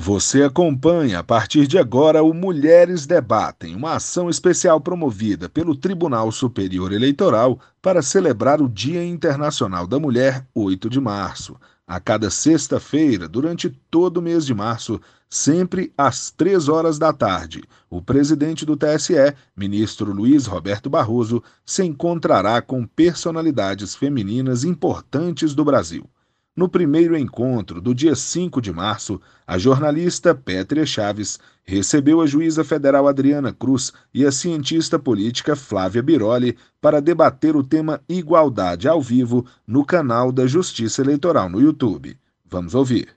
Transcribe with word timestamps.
Você 0.00 0.44
acompanha 0.44 1.18
a 1.18 1.24
partir 1.24 1.66
de 1.66 1.76
agora 1.76 2.22
o 2.22 2.32
Mulheres 2.32 3.04
Debatem, 3.04 3.74
uma 3.74 3.94
ação 3.94 4.30
especial 4.30 4.80
promovida 4.80 5.48
pelo 5.48 5.74
Tribunal 5.74 6.30
Superior 6.30 6.92
Eleitoral 6.92 7.58
para 7.82 8.00
celebrar 8.00 8.62
o 8.62 8.68
Dia 8.68 9.04
Internacional 9.04 9.88
da 9.88 9.98
Mulher, 9.98 10.46
8 10.54 10.88
de 10.88 11.00
março. 11.00 11.56
A 11.84 11.98
cada 11.98 12.30
sexta-feira, 12.30 13.26
durante 13.26 13.68
todo 13.90 14.18
o 14.18 14.22
mês 14.22 14.46
de 14.46 14.54
março, 14.54 15.00
sempre 15.28 15.92
às 15.98 16.30
três 16.30 16.68
horas 16.68 16.96
da 16.96 17.12
tarde, 17.12 17.64
o 17.90 18.00
presidente 18.00 18.64
do 18.64 18.76
TSE, 18.76 19.34
ministro 19.56 20.12
Luiz 20.12 20.46
Roberto 20.46 20.88
Barroso, 20.88 21.42
se 21.66 21.82
encontrará 21.82 22.62
com 22.62 22.86
personalidades 22.86 23.96
femininas 23.96 24.62
importantes 24.62 25.56
do 25.56 25.64
Brasil. 25.64 26.08
No 26.58 26.68
primeiro 26.68 27.16
encontro 27.16 27.80
do 27.80 27.94
dia 27.94 28.16
5 28.16 28.60
de 28.60 28.72
março, 28.72 29.20
a 29.46 29.56
jornalista 29.56 30.34
Pétria 30.34 30.84
Chaves 30.84 31.38
recebeu 31.62 32.20
a 32.20 32.26
juíza 32.26 32.64
federal 32.64 33.06
Adriana 33.06 33.52
Cruz 33.52 33.92
e 34.12 34.26
a 34.26 34.32
cientista 34.32 34.98
política 34.98 35.54
Flávia 35.54 36.02
Biroli 36.02 36.58
para 36.80 37.00
debater 37.00 37.54
o 37.54 37.62
tema 37.62 38.00
igualdade 38.08 38.88
ao 38.88 39.00
vivo 39.00 39.46
no 39.64 39.84
canal 39.84 40.32
da 40.32 40.48
Justiça 40.48 41.00
Eleitoral 41.00 41.48
no 41.48 41.60
YouTube. 41.60 42.18
Vamos 42.44 42.74
ouvir. 42.74 43.10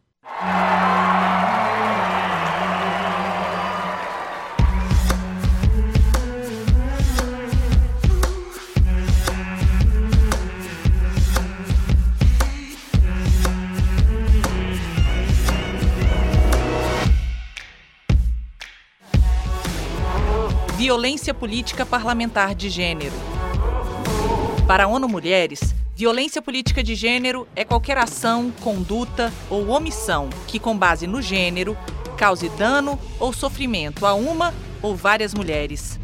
Violência 20.92 21.34
política 21.34 21.86
parlamentar 21.86 22.54
de 22.54 22.70
gênero. 22.70 23.16
Para 24.68 24.84
a 24.84 24.88
ONU 24.88 25.08
Mulheres, 25.08 25.74
violência 25.96 26.42
política 26.42 26.84
de 26.84 26.96
gênero 26.96 27.48
é 27.56 27.64
qualquer 27.64 27.98
ação, 27.98 28.52
conduta 28.60 29.32
ou 29.50 29.70
omissão 29.70 30.30
que, 30.48 30.60
com 30.60 30.78
base 30.78 31.08
no 31.08 31.22
gênero, 31.22 31.78
cause 32.18 32.50
dano 32.50 33.00
ou 33.22 33.32
sofrimento 33.32 34.06
a 34.06 34.14
uma 34.14 34.54
ou 34.82 34.94
várias 34.94 35.34
mulheres. 35.34 35.98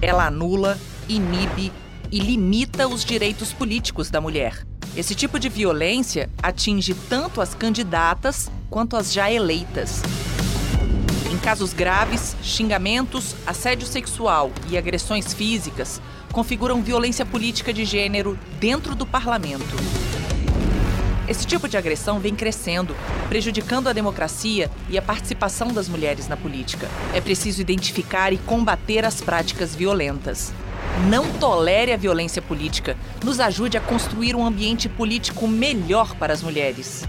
Ela 0.00 0.28
anula, 0.28 0.78
inibe 1.08 1.72
e 2.12 2.20
limita 2.20 2.86
os 2.86 3.04
direitos 3.04 3.52
políticos 3.52 4.08
da 4.08 4.20
mulher. 4.20 4.64
Esse 4.96 5.16
tipo 5.16 5.40
de 5.40 5.48
violência 5.48 6.30
atinge 6.40 6.94
tanto 6.94 7.40
as 7.40 7.56
candidatas 7.56 8.48
quanto 8.70 8.96
as 8.96 9.12
já 9.12 9.28
eleitas 9.28 10.00
casos 11.42 11.72
graves, 11.72 12.36
xingamentos, 12.40 13.34
assédio 13.44 13.86
sexual 13.86 14.52
e 14.70 14.78
agressões 14.78 15.34
físicas 15.34 16.00
configuram 16.32 16.80
violência 16.80 17.26
política 17.26 17.72
de 17.72 17.84
gênero 17.84 18.38
dentro 18.60 18.94
do 18.94 19.04
parlamento. 19.04 19.76
Esse 21.28 21.44
tipo 21.44 21.68
de 21.68 21.76
agressão 21.76 22.20
vem 22.20 22.34
crescendo, 22.34 22.94
prejudicando 23.28 23.88
a 23.88 23.92
democracia 23.92 24.70
e 24.88 24.96
a 24.96 25.02
participação 25.02 25.68
das 25.68 25.88
mulheres 25.88 26.28
na 26.28 26.36
política. 26.36 26.88
É 27.12 27.20
preciso 27.20 27.60
identificar 27.60 28.32
e 28.32 28.38
combater 28.38 29.04
as 29.04 29.20
práticas 29.20 29.74
violentas. 29.74 30.52
Não 31.08 31.28
tolere 31.34 31.92
a 31.92 31.96
violência 31.96 32.40
política. 32.40 32.96
Nos 33.24 33.40
ajude 33.40 33.76
a 33.76 33.80
construir 33.80 34.36
um 34.36 34.44
ambiente 34.46 34.88
político 34.88 35.48
melhor 35.48 36.14
para 36.16 36.32
as 36.32 36.42
mulheres. 36.42 37.04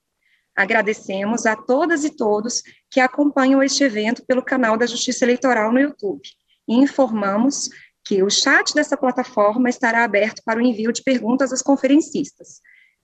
Agradecemos 0.55 1.45
a 1.45 1.57
todas 1.57 2.05
e 2.05 2.11
todos 2.11 2.63
que 2.91 3.01
acompanham 3.01 3.63
este 3.63 3.84
evento 3.84 4.25
pelo 4.25 4.43
canal 4.43 4.77
da 4.77 4.87
Justiça 4.87 5.25
Eleitoral 5.25 5.73
no 5.73 5.81
YouTube 5.81 6.23
e 6.69 6.75
informamos 6.75 7.71
que 8.06 8.22
o 8.22 8.31
chat 8.31 8.72
dessa 8.72 8.97
plataforma 8.97 9.69
estará 9.69 10.05
aberto 10.05 10.41
para 10.44 10.61
o 10.61 10.62
envio 10.62 10.93
de 10.93 11.03
perguntas 11.03 11.53
às 11.53 11.61
conferencistas. 11.61 12.61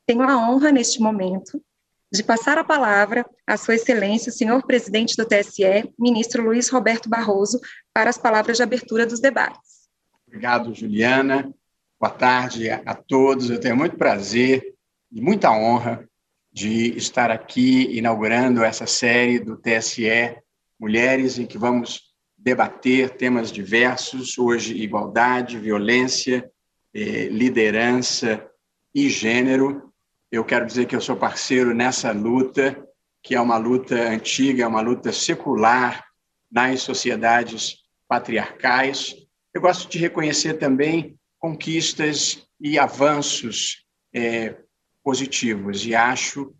Tenho 0.06 0.22
a 0.22 0.38
honra, 0.38 0.70
neste 0.70 1.00
momento, 1.00 1.60
de 2.12 2.22
passar 2.22 2.56
a 2.56 2.62
palavra 2.62 3.26
à 3.44 3.56
Sua 3.56 3.74
Excelência, 3.74 4.30
o 4.30 4.32
senhor 4.32 4.64
presidente 4.64 5.16
do 5.16 5.26
TSE, 5.26 5.92
ministro 5.98 6.44
Luiz 6.44 6.68
Roberto 6.68 7.08
Barroso, 7.08 7.60
para 7.92 8.10
as 8.10 8.16
palavras 8.16 8.58
de 8.58 8.62
abertura 8.62 9.04
dos 9.04 9.18
debates. 9.18 9.88
Obrigado, 10.24 10.72
Juliana. 10.72 11.52
Boa 11.98 12.12
tarde 12.12 12.70
a 12.70 12.94
todos. 12.94 13.50
Eu 13.50 13.58
tenho 13.58 13.76
muito 13.76 13.96
prazer 13.96 14.62
e 15.10 15.20
muita 15.20 15.50
honra 15.50 16.08
de 16.52 16.96
estar 16.96 17.30
aqui 17.30 17.96
inaugurando 17.96 18.62
essa 18.62 18.86
série 18.86 19.40
do 19.40 19.56
TSE 19.56 20.36
Mulheres, 20.78 21.38
em 21.38 21.46
que 21.46 21.58
vamos 21.58 22.11
debater 22.42 23.10
temas 23.10 23.52
diversos, 23.52 24.36
hoje 24.36 24.76
igualdade, 24.76 25.58
violência, 25.58 26.50
eh, 26.92 27.28
liderança 27.28 28.44
e 28.92 29.08
gênero. 29.08 29.92
Eu 30.30 30.44
quero 30.44 30.66
dizer 30.66 30.86
que 30.86 30.96
eu 30.96 31.00
sou 31.00 31.16
parceiro 31.16 31.72
nessa 31.72 32.10
luta, 32.10 32.84
que 33.22 33.36
é 33.36 33.40
uma 33.40 33.56
luta 33.56 33.94
antiga, 33.94 34.64
é 34.64 34.66
uma 34.66 34.80
luta 34.80 35.12
secular 35.12 36.04
nas 36.50 36.82
sociedades 36.82 37.76
patriarcais. 38.08 39.14
Eu 39.54 39.60
gosto 39.60 39.88
de 39.88 39.98
reconhecer 39.98 40.54
também 40.54 41.16
conquistas 41.38 42.44
e 42.60 42.76
avanços 42.76 43.84
é, 44.12 44.56
positivos, 45.04 45.86
e 45.86 45.94
acho 45.94 46.52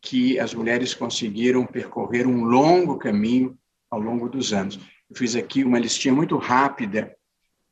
que 0.00 0.38
as 0.38 0.54
mulheres 0.54 0.94
conseguiram 0.94 1.66
percorrer 1.66 2.26
um 2.26 2.44
longo 2.44 2.98
caminho 2.98 3.58
ao 3.90 3.98
longo 3.98 4.28
dos 4.28 4.52
anos. 4.52 4.78
Fiz 5.14 5.36
aqui 5.36 5.62
uma 5.62 5.78
listinha 5.78 6.12
muito 6.12 6.36
rápida 6.36 7.16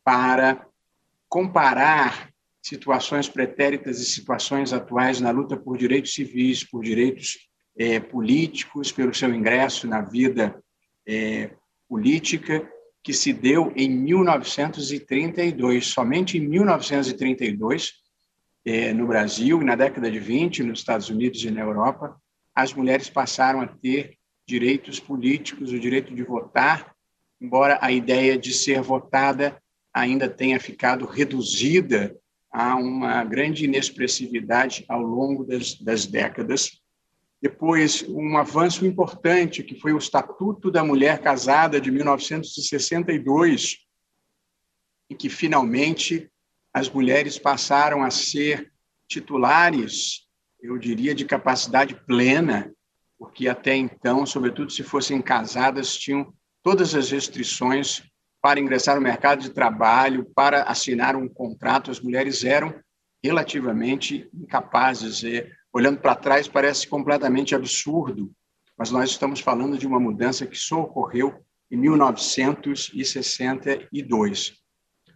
para 0.05 0.67
comparar 1.29 2.31
situações 2.63 3.29
pretéritas 3.29 4.01
e 4.01 4.05
situações 4.05 4.73
atuais 4.73 5.21
na 5.21 5.31
luta 5.31 5.57
por 5.57 5.77
direitos 5.77 6.15
civis, 6.15 6.63
por 6.63 6.85
direitos 6.85 7.39
é, 7.77 7.99
políticos, 7.99 8.93
pelo 8.93 9.13
seu 9.13 9.35
ingresso 9.35 9.89
na 9.89 10.01
vida 10.01 10.63
é, 11.07 11.51
política, 11.89 12.69
que 13.03 13.13
se 13.13 13.33
deu 13.33 13.73
em 13.75 13.89
1932, 13.89 15.87
somente 15.87 16.39
em 16.39 16.47
1932, 16.47 17.95
é, 18.65 18.93
no 18.93 19.09
Brasil, 19.09 19.61
e 19.61 19.65
na 19.65 19.75
década 19.75 20.09
de 20.09 20.21
20, 20.21 20.63
nos 20.63 20.79
Estados 20.79 21.11
Unidos 21.11 21.43
e 21.43 21.51
na 21.51 21.63
Europa, 21.63 22.17
as 22.55 22.73
mulheres 22.73 23.11
passaram 23.11 23.61
a 23.61 23.67
ter 23.67 24.17
direitos 24.47 25.01
políticos, 25.01 25.73
o 25.73 25.81
direito 25.81 26.15
de 26.15 26.23
votar, 26.23 26.95
embora 27.43 27.77
a 27.83 27.91
ideia 27.91 28.39
de 28.39 28.55
ser 28.55 28.81
votada 28.81 29.61
ainda 29.93 30.29
tenha 30.29 30.61
ficado 30.61 31.05
reduzida 31.05 32.17
a 32.53 32.77
uma 32.77 33.25
grande 33.25 33.65
inexpressividade 33.65 34.85
ao 34.89 35.03
longo 35.03 35.45
das, 35.45 35.75
das 35.75 36.07
décadas. 36.07 36.81
Depois, 37.41 38.05
um 38.09 38.37
avanço 38.37 38.87
importante, 38.87 39.65
que 39.65 39.75
foi 39.75 39.93
o 39.93 39.99
Estatuto 39.99 40.71
da 40.71 40.85
Mulher 40.85 41.21
Casada, 41.21 41.81
de 41.81 41.91
1962, 41.91 43.79
em 45.11 45.17
que, 45.17 45.29
finalmente, 45.29 46.31
as 46.73 46.89
mulheres 46.89 47.39
passaram 47.39 48.05
a 48.05 48.11
ser 48.11 48.71
titulares, 49.09 50.29
eu 50.61 50.79
diria, 50.79 51.13
de 51.13 51.25
capacidade 51.25 51.97
plena, 52.07 52.73
porque 53.19 53.49
até 53.49 53.75
então, 53.75 54.25
sobretudo 54.25 54.71
se 54.71 54.85
fossem 54.85 55.21
casadas, 55.21 55.97
tinham 55.97 56.33
todas 56.63 56.95
as 56.95 57.11
restrições 57.11 58.05
para 58.41 58.61
ingressar 58.61 58.95
no 58.97 59.03
mercado 59.03 59.43
de 59.43 59.51
trabalho, 59.51 60.25
para 60.35 60.63
assinar 60.65 61.17
um 61.17 61.29
contrato, 61.29 61.91
as 61.91 62.01
mulheres 62.01 62.45
eram 62.45 62.75
relativamente 63.23 64.27
incapazes. 64.35 65.23
E, 65.23 65.47
olhando 65.73 66.01
para 66.01 66.17
trás, 66.17 66.49
parece 66.49 66.89
completamente 66.89 67.55
absurdo, 67.55 68.33
mas 68.77 68.91
nós 68.91 69.11
estamos 69.11 69.39
falando 69.41 69.79
de 69.79 69.87
uma 69.87 70.01
mudança 70.01 70.47
que 70.47 70.59
só 70.59 70.81
ocorreu 70.81 71.35
em 71.71 71.77
1962. 71.77 74.55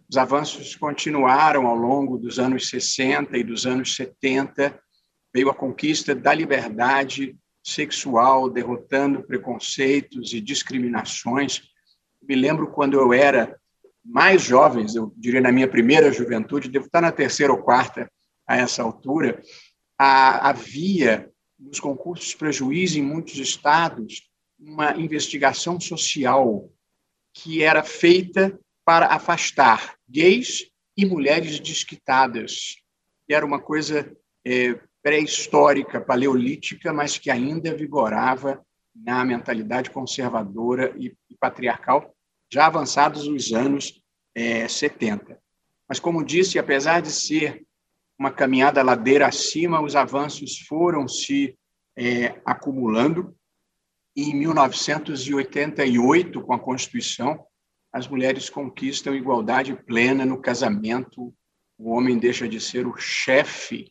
Os 0.09 0.17
avanços 0.17 0.73
continuaram 0.75 1.67
ao 1.67 1.75
longo 1.75 2.17
dos 2.17 2.39
anos 2.39 2.69
60 2.69 3.37
e 3.37 3.43
dos 3.43 3.65
anos 3.65 3.93
70. 3.95 4.79
Veio 5.33 5.49
a 5.49 5.53
conquista 5.53 6.15
da 6.15 6.33
liberdade 6.33 7.37
sexual, 7.69 8.49
derrotando 8.49 9.23
preconceitos 9.23 10.33
e 10.33 10.41
discriminações 10.41 11.63
me 12.27 12.35
lembro 12.35 12.67
quando 12.71 12.95
eu 12.99 13.13
era 13.13 13.57
mais 14.03 14.41
jovem, 14.41 14.85
eu 14.93 15.13
diria 15.15 15.39
na 15.39 15.51
minha 15.51 15.67
primeira 15.67 16.11
juventude, 16.11 16.69
devo 16.69 16.85
estar 16.85 17.01
na 17.01 17.11
terceira 17.11 17.53
ou 17.53 17.61
quarta 17.61 18.11
a 18.45 18.57
essa 18.57 18.83
altura, 18.83 19.41
havia 19.97 21.29
nos 21.57 21.79
concursos 21.79 22.35
para 22.35 22.51
juiz 22.51 22.95
em 22.95 23.01
muitos 23.01 23.37
estados 23.37 24.29
uma 24.59 24.95
investigação 24.97 25.79
social 25.79 26.69
que 27.33 27.63
era 27.63 27.83
feita 27.83 28.59
para 28.83 29.07
afastar 29.07 29.95
gays 30.09 30.69
e 30.95 31.05
mulheres 31.05 31.59
desquitadas. 31.59 32.77
E 33.27 33.33
era 33.33 33.45
uma 33.45 33.59
coisa 33.59 34.11
é, 34.45 34.79
pré-histórica, 35.07 36.01
paleolítica, 36.01 36.91
mas 36.91 37.17
que 37.17 37.31
ainda 37.31 37.73
vigorava 37.73 38.61
na 38.93 39.23
mentalidade 39.23 39.89
conservadora 39.89 40.93
e, 40.99 41.15
patriarcal 41.39 42.13
já 42.51 42.65
avançados 42.65 43.25
os 43.25 43.53
anos 43.53 44.03
é, 44.35 44.67
70. 44.67 45.39
Mas, 45.87 45.97
como 45.97 46.25
disse, 46.25 46.59
apesar 46.59 47.01
de 47.01 47.09
ser 47.09 47.65
uma 48.19 48.31
caminhada 48.31 48.83
ladeira 48.83 49.27
acima, 49.27 49.81
os 49.81 49.95
avanços 49.95 50.59
foram 50.67 51.07
se 51.07 51.57
é, 51.97 52.41
acumulando. 52.45 53.33
E 54.13 54.23
em 54.23 54.35
1988, 54.35 56.41
com 56.41 56.51
a 56.51 56.59
Constituição, 56.59 57.45
as 57.93 58.09
mulheres 58.09 58.49
conquistam 58.49 59.15
igualdade 59.15 59.73
plena 59.73 60.25
no 60.25 60.41
casamento. 60.41 61.33
O 61.77 61.91
homem 61.91 62.17
deixa 62.17 62.45
de 62.45 62.59
ser 62.59 62.85
o 62.85 62.97
chefe 62.97 63.89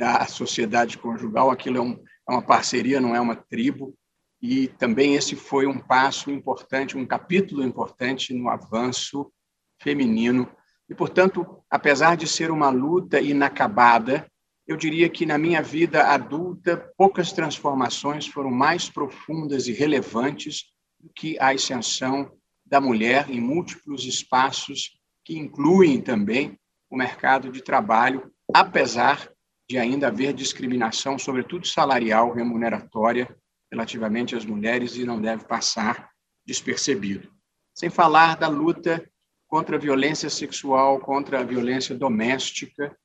da 0.00 0.24
sociedade 0.24 0.96
conjugal, 0.96 1.50
aquilo 1.50 1.76
é, 1.76 1.80
um, 1.82 2.02
é 2.26 2.32
uma 2.32 2.40
parceria, 2.40 3.02
não 3.02 3.14
é 3.14 3.20
uma 3.20 3.36
tribo 3.36 3.94
e 4.40 4.66
também 4.66 5.14
esse 5.14 5.36
foi 5.36 5.66
um 5.66 5.78
passo 5.78 6.30
importante, 6.30 6.96
um 6.96 7.04
capítulo 7.04 7.62
importante 7.62 8.32
no 8.32 8.48
avanço 8.48 9.30
feminino. 9.78 10.50
E, 10.88 10.94
portanto, 10.94 11.62
apesar 11.68 12.16
de 12.16 12.26
ser 12.26 12.50
uma 12.50 12.70
luta 12.70 13.20
inacabada, 13.20 14.26
eu 14.66 14.74
diria 14.74 15.06
que 15.10 15.26
na 15.26 15.36
minha 15.36 15.62
vida 15.62 16.04
adulta, 16.04 16.90
poucas 16.96 17.30
transformações 17.30 18.26
foram 18.26 18.50
mais 18.50 18.88
profundas 18.88 19.66
e 19.68 19.72
relevantes 19.74 20.64
do 20.98 21.10
que 21.14 21.38
a 21.38 21.50
ascensão 21.50 22.32
da 22.64 22.80
mulher 22.80 23.28
em 23.28 23.38
múltiplos 23.38 24.06
espaços 24.06 24.98
que 25.26 25.36
incluem 25.36 26.00
também 26.00 26.58
o 26.88 26.96
mercado 26.96 27.52
de 27.52 27.62
trabalho, 27.62 28.32
apesar 28.54 29.30
de 29.70 29.78
ainda 29.78 30.08
haver 30.08 30.32
discriminação, 30.32 31.16
sobretudo 31.16 31.64
salarial, 31.64 32.32
remuneratória, 32.32 33.32
relativamente 33.70 34.34
às 34.34 34.44
mulheres 34.44 34.96
e 34.96 35.04
não 35.04 35.22
deve 35.22 35.44
passar 35.44 36.10
despercebido. 36.44 37.32
Sem 37.72 37.88
falar 37.88 38.36
da 38.36 38.48
luta 38.48 39.08
contra 39.46 39.76
a 39.76 39.78
violência 39.78 40.28
sexual, 40.28 40.98
contra 40.98 41.38
a 41.38 41.44
violência 41.44 41.94
doméstica, 41.94 42.98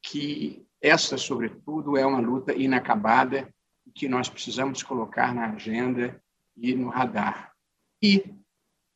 que 0.00 0.64
essa, 0.80 1.18
sobretudo, 1.18 1.96
é 1.96 2.06
uma 2.06 2.20
luta 2.20 2.54
inacabada 2.54 3.52
que 3.92 4.08
nós 4.08 4.28
precisamos 4.28 4.80
colocar 4.80 5.34
na 5.34 5.50
agenda 5.50 6.22
e 6.56 6.72
no 6.72 6.88
radar. 6.88 7.52
E, 8.00 8.32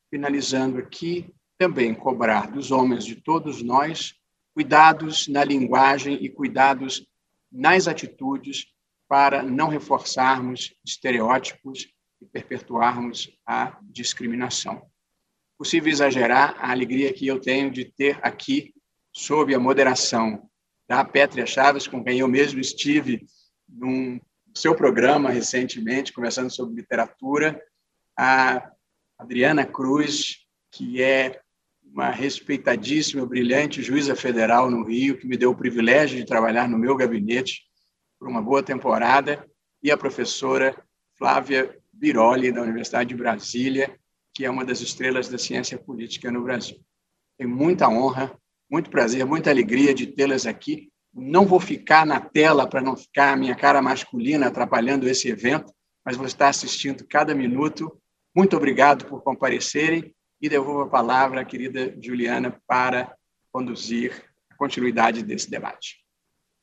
finalizando 0.09 0.77
aqui, 0.77 1.29
também 1.57 1.93
cobrar 1.93 2.49
dos 2.49 2.71
homens 2.71 3.03
de 3.03 3.17
todos 3.17 3.61
nós 3.61 4.15
cuidados 4.53 5.27
na 5.27 5.43
linguagem 5.43 6.23
e 6.23 6.29
cuidados 6.29 7.05
nas 7.51 7.87
atitudes 7.87 8.67
para 9.07 9.41
não 9.41 9.69
reforçarmos 9.69 10.75
estereótipos 10.85 11.87
e 12.21 12.25
perpetuarmos 12.25 13.31
a 13.45 13.77
discriminação. 13.83 14.81
Possível 15.57 15.91
exagerar 15.91 16.55
a 16.59 16.71
alegria 16.71 17.13
que 17.13 17.25
eu 17.25 17.39
tenho 17.39 17.71
de 17.71 17.85
ter 17.85 18.19
aqui, 18.21 18.73
sob 19.11 19.53
a 19.55 19.59
moderação 19.59 20.47
da 20.87 21.03
Pétria 21.03 21.45
Chaves, 21.45 21.87
com 21.87 22.03
quem 22.03 22.19
eu 22.19 22.27
mesmo 22.27 22.59
estive 22.59 23.25
num 23.67 24.19
seu 24.55 24.75
programa 24.75 25.29
recentemente, 25.29 26.13
conversando 26.13 26.51
sobre 26.51 26.75
literatura, 26.75 27.61
a 28.17 28.71
Adriana 29.17 29.65
Cruz, 29.65 30.45
que 30.71 31.01
é 31.01 31.41
uma 31.91 32.09
respeitadíssima, 32.09 33.25
brilhante 33.25 33.81
juíza 33.81 34.15
federal 34.15 34.69
no 34.69 34.83
Rio, 34.83 35.17
que 35.17 35.27
me 35.27 35.37
deu 35.37 35.51
o 35.51 35.55
privilégio 35.55 36.17
de 36.17 36.25
trabalhar 36.25 36.67
no 36.67 36.77
meu 36.77 36.95
gabinete 36.95 37.63
por 38.19 38.27
uma 38.27 38.41
boa 38.41 38.61
temporada, 38.61 39.45
e 39.81 39.91
a 39.91 39.97
professora 39.97 40.75
Flávia 41.17 41.75
Biroli, 41.91 42.51
da 42.51 42.61
Universidade 42.61 43.09
de 43.09 43.15
Brasília, 43.15 43.95
que 44.33 44.45
é 44.45 44.49
uma 44.49 44.65
das 44.65 44.81
estrelas 44.81 45.27
da 45.29 45.37
ciência 45.37 45.77
política 45.77 46.31
no 46.31 46.43
Brasil. 46.43 46.77
Tenho 47.37 47.49
muita 47.49 47.87
honra, 47.89 48.37
muito 48.69 48.89
prazer, 48.89 49.25
muita 49.25 49.49
alegria 49.49 49.93
de 49.93 50.07
tê-las 50.07 50.45
aqui. 50.45 50.89
Não 51.13 51.45
vou 51.45 51.59
ficar 51.59 52.05
na 52.05 52.19
tela 52.19 52.67
para 52.67 52.81
não 52.81 52.95
ficar 52.95 53.33
a 53.33 53.37
minha 53.37 53.55
cara 53.55 53.81
masculina 53.81 54.47
atrapalhando 54.47 55.07
esse 55.07 55.29
evento, 55.29 55.73
mas 56.05 56.17
vou 56.17 56.25
estar 56.25 56.49
assistindo 56.49 57.05
cada 57.07 57.33
minuto. 57.33 57.99
Muito 58.35 58.55
obrigado 58.55 59.05
por 59.05 59.23
comparecerem 59.23 60.13
e 60.41 60.49
devolvo 60.49 60.81
a 60.81 60.89
palavra 60.89 61.41
à 61.41 61.45
querida 61.45 61.95
Juliana 62.01 62.59
para 62.67 63.15
conduzir 63.51 64.11
a 64.49 64.55
continuidade 64.55 65.23
desse 65.23 65.49
debate. 65.49 65.97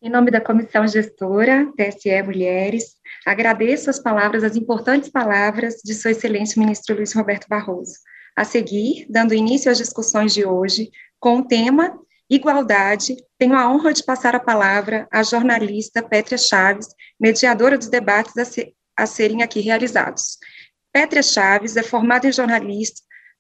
Em 0.02 0.11
nome 0.11 0.31
da 0.31 0.40
Comissão 0.40 0.87
Gestora, 0.87 1.73
TSE 1.76 2.23
Mulheres, 2.23 2.97
agradeço 3.25 3.88
as 3.88 3.99
palavras, 3.99 4.45
as 4.45 4.54
importantes 4.54 5.09
palavras 5.09 5.76
de 5.83 5.95
Sua 5.95 6.11
Excelência 6.11 6.61
Ministro 6.61 6.95
Luiz 6.95 7.14
Roberto 7.14 7.49
Barroso. 7.49 7.95
A 8.37 8.45
seguir, 8.45 9.07
dando 9.09 9.33
início 9.33 9.71
às 9.71 9.78
discussões 9.78 10.35
de 10.35 10.45
hoje, 10.45 10.90
com 11.19 11.38
o 11.38 11.45
tema 11.47 11.99
Igualdade, 12.28 13.16
tenho 13.38 13.54
a 13.54 13.71
honra 13.71 13.93
de 13.93 14.04
passar 14.04 14.35
a 14.35 14.40
palavra 14.40 15.07
à 15.11 15.23
jornalista 15.23 16.02
Pétria 16.02 16.38
Chaves, 16.38 16.88
mediadora 17.19 17.78
dos 17.78 17.88
debates 17.88 18.37
a, 18.37 18.45
se, 18.45 18.75
a 18.97 19.07
serem 19.07 19.43
aqui 19.43 19.61
realizados. 19.61 20.38
Pétria 20.93 21.23
Chaves 21.23 21.76
é 21.76 21.83
formada 21.83 22.26
em 22.26 22.33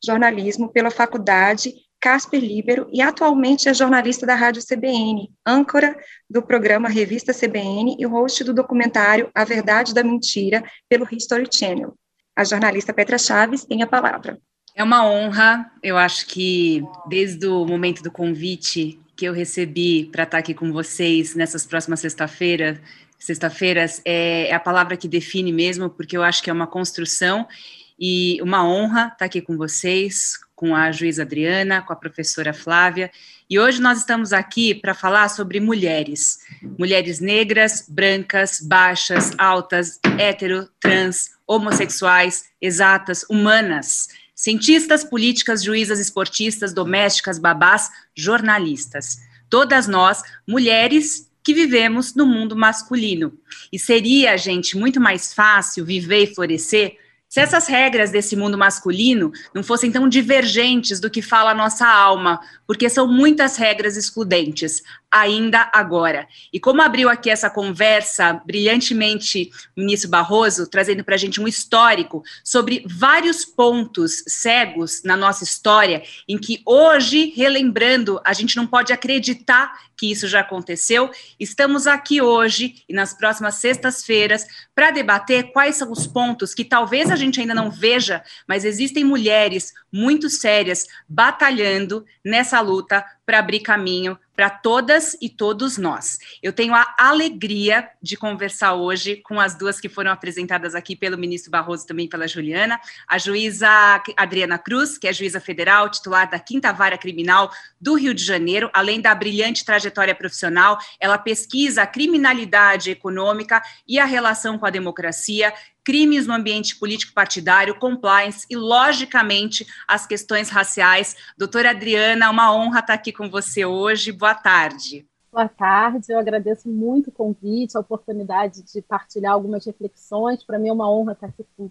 jornalismo 0.04 0.68
pela 0.68 0.90
Faculdade 0.90 1.72
Casper 2.04 2.38
Libero 2.38 2.86
e 2.92 3.00
atualmente 3.00 3.66
é 3.66 3.72
jornalista 3.72 4.26
da 4.26 4.34
Rádio 4.34 4.62
CBN, 4.62 5.30
âncora 5.46 5.96
do 6.28 6.42
programa 6.42 6.86
Revista 6.86 7.32
CBN 7.32 7.96
e 7.98 8.04
host 8.04 8.44
do 8.44 8.52
documentário 8.52 9.30
A 9.34 9.42
Verdade 9.42 9.94
da 9.94 10.04
Mentira 10.04 10.62
pelo 10.86 11.08
History 11.10 11.48
Channel. 11.50 11.94
A 12.36 12.44
jornalista 12.44 12.92
Petra 12.92 13.16
Chaves 13.16 13.64
tem 13.64 13.82
a 13.82 13.86
palavra. 13.86 14.38
É 14.76 14.84
uma 14.84 15.08
honra, 15.08 15.70
eu 15.82 15.96
acho 15.96 16.26
que 16.26 16.82
desde 17.08 17.46
o 17.46 17.64
momento 17.64 18.02
do 18.02 18.10
convite 18.10 19.00
que 19.16 19.24
eu 19.24 19.32
recebi 19.32 20.10
para 20.12 20.24
estar 20.24 20.38
aqui 20.38 20.52
com 20.52 20.70
vocês 20.72 21.34
nessas 21.34 21.64
próximas 21.64 22.00
sexta-feiras, 22.00 22.78
sexta-feiras 23.18 24.02
é, 24.04 24.48
é 24.48 24.54
a 24.54 24.60
palavra 24.60 24.96
que 24.98 25.08
define 25.08 25.52
mesmo, 25.52 25.88
porque 25.88 26.16
eu 26.16 26.22
acho 26.22 26.42
que 26.42 26.50
é 26.50 26.52
uma 26.52 26.66
construção 26.66 27.48
e 27.98 28.38
uma 28.42 28.66
honra 28.66 29.10
estar 29.12 29.26
aqui 29.26 29.40
com 29.40 29.56
vocês, 29.56 30.38
com 30.54 30.74
a 30.74 30.90
juíza 30.92 31.22
Adriana, 31.22 31.82
com 31.82 31.92
a 31.92 31.96
professora 31.96 32.52
Flávia, 32.52 33.10
e 33.48 33.58
hoje 33.58 33.80
nós 33.80 33.98
estamos 33.98 34.32
aqui 34.32 34.74
para 34.74 34.94
falar 34.94 35.28
sobre 35.28 35.60
mulheres. 35.60 36.38
Mulheres 36.78 37.20
negras, 37.20 37.84
brancas, 37.88 38.60
baixas, 38.60 39.32
altas, 39.36 40.00
hétero, 40.18 40.68
trans, 40.80 41.30
homossexuais, 41.46 42.46
exatas, 42.60 43.24
humanas, 43.28 44.08
cientistas, 44.34 45.04
políticas, 45.04 45.62
juízas, 45.62 46.00
esportistas, 46.00 46.72
domésticas, 46.72 47.38
babás, 47.38 47.90
jornalistas. 48.16 49.18
Todas 49.50 49.86
nós, 49.86 50.22
mulheres 50.48 51.30
que 51.44 51.52
vivemos 51.52 52.14
no 52.14 52.24
mundo 52.24 52.56
masculino. 52.56 53.38
E 53.70 53.78
seria, 53.78 54.36
gente, 54.38 54.76
muito 54.76 54.98
mais 54.98 55.34
fácil 55.34 55.84
viver 55.84 56.24
e 56.24 56.34
florescer 56.34 56.96
se 57.34 57.40
essas 57.40 57.66
regras 57.66 58.12
desse 58.12 58.36
mundo 58.36 58.56
masculino 58.56 59.32
não 59.52 59.64
fossem 59.64 59.90
tão 59.90 60.08
divergentes 60.08 61.00
do 61.00 61.10
que 61.10 61.20
fala 61.20 61.50
a 61.50 61.54
nossa 61.54 61.84
alma, 61.84 62.40
porque 62.64 62.88
são 62.88 63.08
muitas 63.08 63.56
regras 63.56 63.96
excludentes, 63.96 64.84
ainda 65.10 65.68
agora. 65.72 66.28
E 66.52 66.60
como 66.60 66.80
abriu 66.80 67.08
aqui 67.08 67.28
essa 67.28 67.50
conversa 67.50 68.40
brilhantemente 68.46 69.50
o 69.76 69.80
ministro 69.80 70.08
Barroso, 70.10 70.68
trazendo 70.68 71.02
para 71.02 71.16
a 71.16 71.18
gente 71.18 71.40
um 71.40 71.48
histórico 71.48 72.22
sobre 72.44 72.84
vários 72.86 73.44
pontos 73.44 74.22
cegos 74.28 75.02
na 75.02 75.16
nossa 75.16 75.42
história, 75.42 76.04
em 76.28 76.38
que 76.38 76.62
hoje, 76.64 77.32
relembrando, 77.34 78.20
a 78.24 78.32
gente 78.32 78.56
não 78.56 78.66
pode 78.66 78.92
acreditar 78.92 79.72
que 79.96 80.10
isso 80.10 80.26
já 80.26 80.40
aconteceu. 80.40 81.10
Estamos 81.38 81.86
aqui 81.86 82.20
hoje 82.20 82.82
e 82.88 82.92
nas 82.92 83.14
próximas 83.14 83.56
sextas-feiras 83.56 84.46
para 84.74 84.90
debater 84.90 85.52
quais 85.52 85.76
são 85.76 85.92
os 85.92 86.06
pontos 86.06 86.54
que 86.54 86.64
talvez 86.64 87.10
a 87.10 87.16
gente 87.16 87.40
ainda 87.40 87.54
não 87.54 87.70
veja, 87.70 88.22
mas 88.46 88.64
existem 88.64 89.04
mulheres 89.04 89.72
muito 89.92 90.28
sérias 90.28 90.86
batalhando 91.08 92.04
nessa 92.24 92.60
luta 92.60 93.04
para 93.24 93.38
abrir 93.38 93.60
caminho 93.60 94.18
para 94.34 94.50
todas 94.50 95.16
e 95.20 95.28
todos 95.28 95.78
nós. 95.78 96.18
Eu 96.42 96.52
tenho 96.52 96.74
a 96.74 96.94
alegria 96.98 97.88
de 98.02 98.16
conversar 98.16 98.74
hoje 98.74 99.16
com 99.16 99.40
as 99.40 99.54
duas 99.56 99.80
que 99.80 99.88
foram 99.88 100.10
apresentadas 100.10 100.74
aqui 100.74 100.96
pelo 100.96 101.16
ministro 101.16 101.50
Barroso, 101.50 101.86
também 101.86 102.08
pela 102.08 102.26
Juliana, 102.26 102.80
a 103.06 103.18
juíza 103.18 103.68
Adriana 104.16 104.58
Cruz, 104.58 104.98
que 104.98 105.06
é 105.06 105.12
juíza 105.12 105.40
federal, 105.40 105.88
titular 105.88 106.28
da 106.28 106.38
Quinta 106.38 106.72
Vara 106.72 106.98
Criminal 106.98 107.50
do 107.80 107.94
Rio 107.94 108.14
de 108.14 108.24
Janeiro, 108.24 108.70
além 108.72 109.00
da 109.00 109.14
brilhante 109.14 109.64
trajetória 109.64 110.14
profissional, 110.14 110.78
ela 110.98 111.18
pesquisa 111.18 111.82
a 111.82 111.86
criminalidade 111.86 112.90
econômica 112.90 113.62
e 113.86 113.98
a 113.98 114.04
relação 114.04 114.58
com 114.58 114.66
a 114.66 114.70
democracia, 114.70 115.52
crimes 115.84 116.26
no 116.26 116.34
ambiente 116.34 116.76
político 116.76 117.12
partidário, 117.12 117.78
compliance 117.78 118.46
e, 118.50 118.56
logicamente, 118.56 119.66
as 119.86 120.06
questões 120.06 120.48
raciais. 120.48 121.14
Doutora 121.36 121.70
Adriana, 121.70 122.30
uma 122.30 122.54
honra 122.54 122.80
estar 122.80 122.94
aqui 122.94 123.12
com 123.12 123.28
você 123.28 123.64
hoje. 123.64 124.10
Boa 124.10 124.34
tarde. 124.34 125.06
Boa 125.30 125.48
tarde, 125.48 126.12
eu 126.12 126.18
agradeço 126.18 126.68
muito 126.68 127.08
o 127.08 127.12
convite, 127.12 127.76
a 127.76 127.80
oportunidade 127.80 128.62
de 128.62 128.80
partilhar 128.80 129.32
algumas 129.32 129.66
reflexões. 129.66 130.44
Para 130.44 130.60
mim 130.60 130.68
é 130.68 130.72
uma 130.72 130.88
honra 130.88 131.12
estar 131.12 131.26
aqui 131.26 131.44
com, 131.56 131.68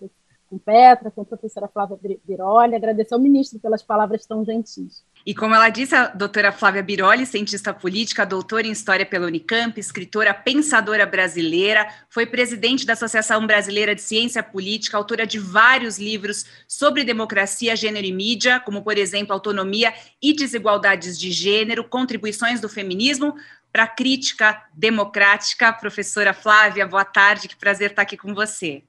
com 0.53 0.57
Petra, 0.59 1.09
com 1.09 1.21
a 1.21 1.25
professora 1.25 1.67
Flávia 1.67 1.97
Biroli, 2.23 2.75
agradecer 2.75 3.13
ao 3.13 3.19
ministro 3.19 3.59
pelas 3.59 3.81
palavras 3.81 4.25
tão 4.25 4.45
gentis. 4.45 5.03
E 5.25 5.33
como 5.33 5.55
ela 5.55 5.69
disse, 5.69 5.95
a 5.95 6.07
doutora 6.07 6.51
Flávia 6.51 6.83
Biroli, 6.83 7.25
cientista 7.25 7.73
política, 7.73 8.25
doutora 8.25 8.67
em 8.67 8.71
História 8.71 9.05
pela 9.05 9.25
Unicamp, 9.25 9.79
escritora 9.79 10.33
pensadora 10.33 11.05
brasileira, 11.05 11.87
foi 12.09 12.25
presidente 12.25 12.85
da 12.85 12.93
Associação 12.93 13.47
Brasileira 13.47 13.95
de 13.95 14.01
Ciência 14.01 14.43
Política, 14.43 14.97
autora 14.97 15.25
de 15.25 15.39
vários 15.39 15.97
livros 15.97 16.45
sobre 16.67 17.03
democracia, 17.03 17.75
gênero 17.75 18.05
e 18.05 18.13
mídia, 18.13 18.59
como, 18.59 18.83
por 18.83 18.97
exemplo, 18.97 19.33
Autonomia 19.33 19.93
e 20.21 20.35
Desigualdades 20.35 21.17
de 21.17 21.31
Gênero, 21.31 21.83
Contribuições 21.83 22.61
do 22.61 22.69
Feminismo 22.69 23.33
para 23.71 23.83
a 23.83 23.87
Crítica 23.87 24.61
Democrática. 24.73 25.73
Professora 25.73 26.33
Flávia, 26.33 26.85
boa 26.85 27.05
tarde, 27.05 27.47
que 27.47 27.55
prazer 27.55 27.89
estar 27.89 28.03
aqui 28.03 28.15
com 28.15 28.35
você. 28.35 28.83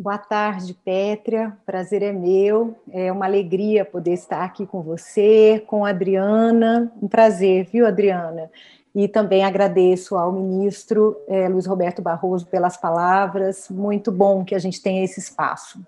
Boa 0.00 0.16
tarde, 0.16 0.74
Pétria. 0.74 1.56
Prazer 1.66 2.04
é 2.04 2.12
meu. 2.12 2.76
É 2.92 3.10
uma 3.10 3.24
alegria 3.24 3.84
poder 3.84 4.12
estar 4.12 4.44
aqui 4.44 4.64
com 4.64 4.80
você, 4.80 5.60
com 5.66 5.84
a 5.84 5.88
Adriana. 5.88 6.92
Um 7.02 7.08
prazer, 7.08 7.64
viu, 7.64 7.84
Adriana? 7.84 8.48
E 8.94 9.08
também 9.08 9.44
agradeço 9.44 10.16
ao 10.16 10.30
ministro 10.30 11.20
é, 11.26 11.48
Luiz 11.48 11.66
Roberto 11.66 12.00
Barroso 12.00 12.46
pelas 12.46 12.76
palavras. 12.76 13.68
Muito 13.68 14.12
bom 14.12 14.44
que 14.44 14.54
a 14.54 14.58
gente 14.60 14.80
tenha 14.80 15.02
esse 15.02 15.18
espaço 15.18 15.84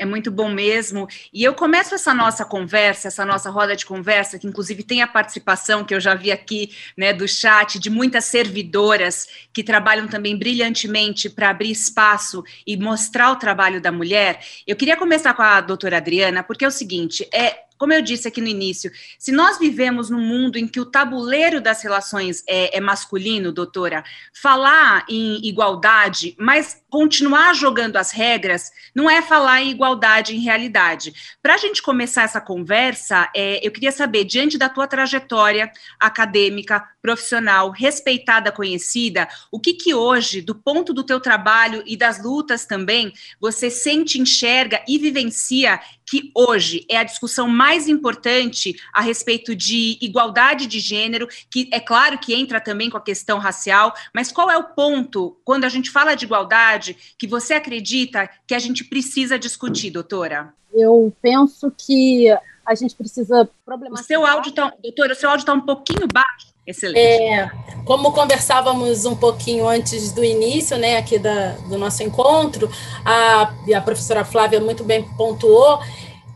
é 0.00 0.06
muito 0.06 0.30
bom 0.30 0.48
mesmo. 0.48 1.06
E 1.30 1.44
eu 1.44 1.52
começo 1.52 1.94
essa 1.94 2.14
nossa 2.14 2.42
conversa, 2.42 3.08
essa 3.08 3.22
nossa 3.22 3.50
roda 3.50 3.76
de 3.76 3.84
conversa, 3.84 4.38
que 4.38 4.46
inclusive 4.46 4.82
tem 4.82 5.02
a 5.02 5.06
participação 5.06 5.84
que 5.84 5.94
eu 5.94 6.00
já 6.00 6.14
vi 6.14 6.32
aqui, 6.32 6.74
né, 6.96 7.12
do 7.12 7.28
chat, 7.28 7.78
de 7.78 7.90
muitas 7.90 8.24
servidoras 8.24 9.28
que 9.52 9.62
trabalham 9.62 10.08
também 10.08 10.38
brilhantemente 10.38 11.28
para 11.28 11.50
abrir 11.50 11.70
espaço 11.70 12.42
e 12.66 12.78
mostrar 12.78 13.30
o 13.30 13.36
trabalho 13.36 13.78
da 13.78 13.92
mulher. 13.92 14.40
Eu 14.66 14.74
queria 14.74 14.96
começar 14.96 15.34
com 15.34 15.42
a 15.42 15.60
doutora 15.60 15.98
Adriana, 15.98 16.42
porque 16.42 16.64
é 16.64 16.68
o 16.68 16.70
seguinte, 16.70 17.28
é 17.30 17.69
como 17.80 17.94
eu 17.94 18.02
disse 18.02 18.28
aqui 18.28 18.42
no 18.42 18.46
início, 18.46 18.92
se 19.18 19.32
nós 19.32 19.58
vivemos 19.58 20.10
num 20.10 20.20
mundo 20.20 20.58
em 20.58 20.68
que 20.68 20.78
o 20.78 20.84
tabuleiro 20.84 21.62
das 21.62 21.82
relações 21.82 22.44
é, 22.46 22.76
é 22.76 22.78
masculino, 22.78 23.50
doutora, 23.50 24.04
falar 24.34 25.06
em 25.08 25.40
igualdade, 25.42 26.36
mas 26.38 26.82
continuar 26.90 27.54
jogando 27.54 27.96
as 27.96 28.10
regras, 28.10 28.70
não 28.94 29.08
é 29.08 29.22
falar 29.22 29.62
em 29.62 29.70
igualdade 29.70 30.36
em 30.36 30.40
realidade. 30.40 31.14
Para 31.42 31.54
a 31.54 31.56
gente 31.56 31.80
começar 31.80 32.24
essa 32.24 32.40
conversa, 32.40 33.30
é, 33.34 33.66
eu 33.66 33.70
queria 33.70 33.92
saber, 33.92 34.24
diante 34.24 34.58
da 34.58 34.68
tua 34.68 34.86
trajetória 34.86 35.72
acadêmica, 35.98 36.86
profissional, 37.00 37.70
respeitada, 37.70 38.52
conhecida, 38.52 39.26
o 39.50 39.58
que 39.58 39.72
que 39.72 39.94
hoje, 39.94 40.42
do 40.42 40.54
ponto 40.54 40.92
do 40.92 41.02
teu 41.02 41.18
trabalho 41.18 41.82
e 41.86 41.96
das 41.96 42.22
lutas 42.22 42.66
também, 42.66 43.10
você 43.40 43.70
sente, 43.70 44.20
enxerga 44.20 44.84
e 44.86 44.98
vivencia 44.98 45.80
que 46.10 46.32
hoje 46.34 46.84
é 46.90 46.96
a 46.96 47.04
discussão 47.04 47.46
mais 47.46 47.86
importante 47.86 48.74
a 48.92 49.00
respeito 49.00 49.54
de 49.54 49.96
igualdade 50.00 50.66
de 50.66 50.80
gênero, 50.80 51.28
que 51.48 51.70
é 51.72 51.78
claro 51.78 52.18
que 52.18 52.34
entra 52.34 52.60
também 52.60 52.90
com 52.90 52.96
a 52.96 53.00
questão 53.00 53.38
racial, 53.38 53.94
mas 54.12 54.32
qual 54.32 54.50
é 54.50 54.58
o 54.58 54.74
ponto, 54.74 55.40
quando 55.44 55.64
a 55.64 55.68
gente 55.68 55.88
fala 55.88 56.16
de 56.16 56.24
igualdade, 56.24 56.96
que 57.16 57.28
você 57.28 57.54
acredita 57.54 58.28
que 58.44 58.56
a 58.56 58.58
gente 58.58 58.82
precisa 58.82 59.38
discutir, 59.38 59.92
doutora? 59.92 60.52
Eu 60.72 61.12
penso 61.20 61.72
que 61.76 62.30
a 62.66 62.74
gente 62.74 62.94
precisa 62.94 63.48
problematizar. 63.64 64.04
O 64.04 64.06
seu 64.06 64.26
áudio 64.26 64.50
está, 64.50 64.72
doutora, 64.82 65.12
o 65.12 65.16
seu 65.16 65.28
áudio 65.28 65.42
está 65.42 65.52
um 65.52 65.60
pouquinho 65.60 66.06
baixo. 66.12 66.50
Excelente. 66.66 67.00
É, 67.00 67.50
como 67.84 68.12
conversávamos 68.12 69.04
um 69.04 69.16
pouquinho 69.16 69.66
antes 69.66 70.12
do 70.12 70.22
início, 70.22 70.76
né, 70.78 70.98
aqui 70.98 71.18
da, 71.18 71.52
do 71.68 71.76
nosso 71.76 72.02
encontro, 72.02 72.70
a, 73.04 73.52
a 73.74 73.80
professora 73.80 74.24
Flávia 74.24 74.60
muito 74.60 74.84
bem 74.84 75.02
pontuou, 75.16 75.80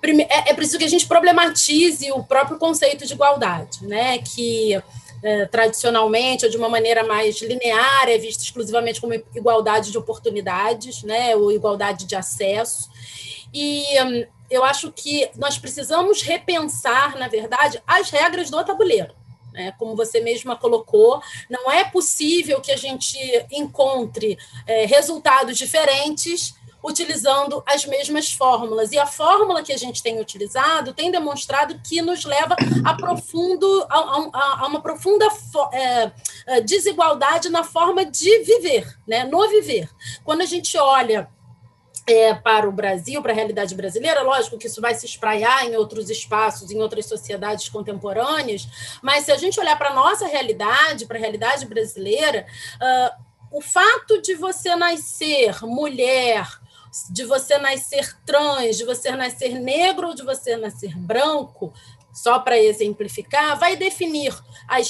é, 0.02 0.50
é 0.50 0.54
preciso 0.54 0.78
que 0.78 0.84
a 0.84 0.88
gente 0.88 1.06
problematize 1.06 2.10
o 2.12 2.22
próprio 2.22 2.58
conceito 2.58 3.06
de 3.06 3.12
igualdade, 3.12 3.86
né, 3.86 4.18
que 4.18 4.82
é, 5.22 5.46
tradicionalmente 5.46 6.44
ou 6.44 6.50
de 6.50 6.56
uma 6.56 6.68
maneira 6.68 7.04
mais 7.04 7.40
linear 7.40 8.08
é 8.08 8.18
vista 8.18 8.42
exclusivamente 8.42 9.00
como 9.00 9.14
igualdade 9.34 9.90
de 9.90 9.96
oportunidades, 9.96 11.02
né, 11.02 11.34
ou 11.36 11.52
igualdade 11.52 12.06
de 12.06 12.16
acesso. 12.16 12.90
E 13.54 13.84
hum, 14.02 14.26
eu 14.50 14.64
acho 14.64 14.90
que 14.90 15.30
nós 15.36 15.56
precisamos 15.56 16.20
repensar, 16.20 17.16
na 17.16 17.28
verdade, 17.28 17.80
as 17.86 18.10
regras 18.10 18.50
do 18.50 18.62
tabuleiro. 18.64 19.14
Né? 19.52 19.72
Como 19.78 19.94
você 19.94 20.20
mesma 20.20 20.56
colocou, 20.56 21.22
não 21.48 21.70
é 21.70 21.84
possível 21.84 22.60
que 22.60 22.72
a 22.72 22.76
gente 22.76 23.16
encontre 23.52 24.36
é, 24.66 24.84
resultados 24.84 25.56
diferentes 25.56 26.54
utilizando 26.84 27.62
as 27.66 27.86
mesmas 27.86 28.30
fórmulas. 28.30 28.92
E 28.92 28.98
a 28.98 29.06
fórmula 29.06 29.62
que 29.62 29.72
a 29.72 29.76
gente 29.76 30.02
tem 30.02 30.20
utilizado 30.20 30.92
tem 30.92 31.10
demonstrado 31.10 31.80
que 31.82 32.02
nos 32.02 32.24
leva 32.24 32.54
a, 32.84 32.94
profundo, 32.94 33.86
a, 33.88 33.98
a, 33.98 34.60
a 34.60 34.66
uma 34.66 34.82
profunda 34.82 35.26
é, 35.72 36.12
é, 36.46 36.60
desigualdade 36.60 37.48
na 37.48 37.64
forma 37.64 38.04
de 38.04 38.38
viver, 38.40 38.86
né? 39.06 39.24
no 39.24 39.48
viver. 39.48 39.88
Quando 40.22 40.42
a 40.42 40.46
gente 40.46 40.76
olha 40.76 41.28
é, 42.06 42.34
para 42.34 42.68
o 42.68 42.72
Brasil, 42.72 43.22
para 43.22 43.32
a 43.32 43.34
realidade 43.34 43.74
brasileira. 43.74 44.22
Lógico 44.22 44.58
que 44.58 44.66
isso 44.66 44.80
vai 44.80 44.94
se 44.94 45.06
espraiar 45.06 45.64
em 45.66 45.76
outros 45.76 46.10
espaços, 46.10 46.70
em 46.70 46.80
outras 46.80 47.06
sociedades 47.06 47.68
contemporâneas, 47.68 48.68
mas 49.02 49.24
se 49.24 49.32
a 49.32 49.36
gente 49.36 49.58
olhar 49.58 49.76
para 49.76 49.90
a 49.90 49.94
nossa 49.94 50.26
realidade, 50.26 51.06
para 51.06 51.16
a 51.16 51.20
realidade 51.20 51.66
brasileira, 51.66 52.46
uh, 52.76 53.24
o 53.50 53.60
fato 53.60 54.20
de 54.20 54.34
você 54.34 54.74
nascer 54.74 55.62
mulher, 55.62 56.46
de 57.10 57.24
você 57.24 57.58
nascer 57.58 58.16
trans, 58.24 58.76
de 58.76 58.84
você 58.84 59.10
nascer 59.12 59.58
negro 59.58 60.08
ou 60.08 60.14
de 60.14 60.22
você 60.22 60.56
nascer 60.56 60.96
branco, 60.96 61.72
só 62.12 62.38
para 62.38 62.58
exemplificar, 62.58 63.58
vai 63.58 63.76
definir 63.76 64.32
a, 64.68 64.80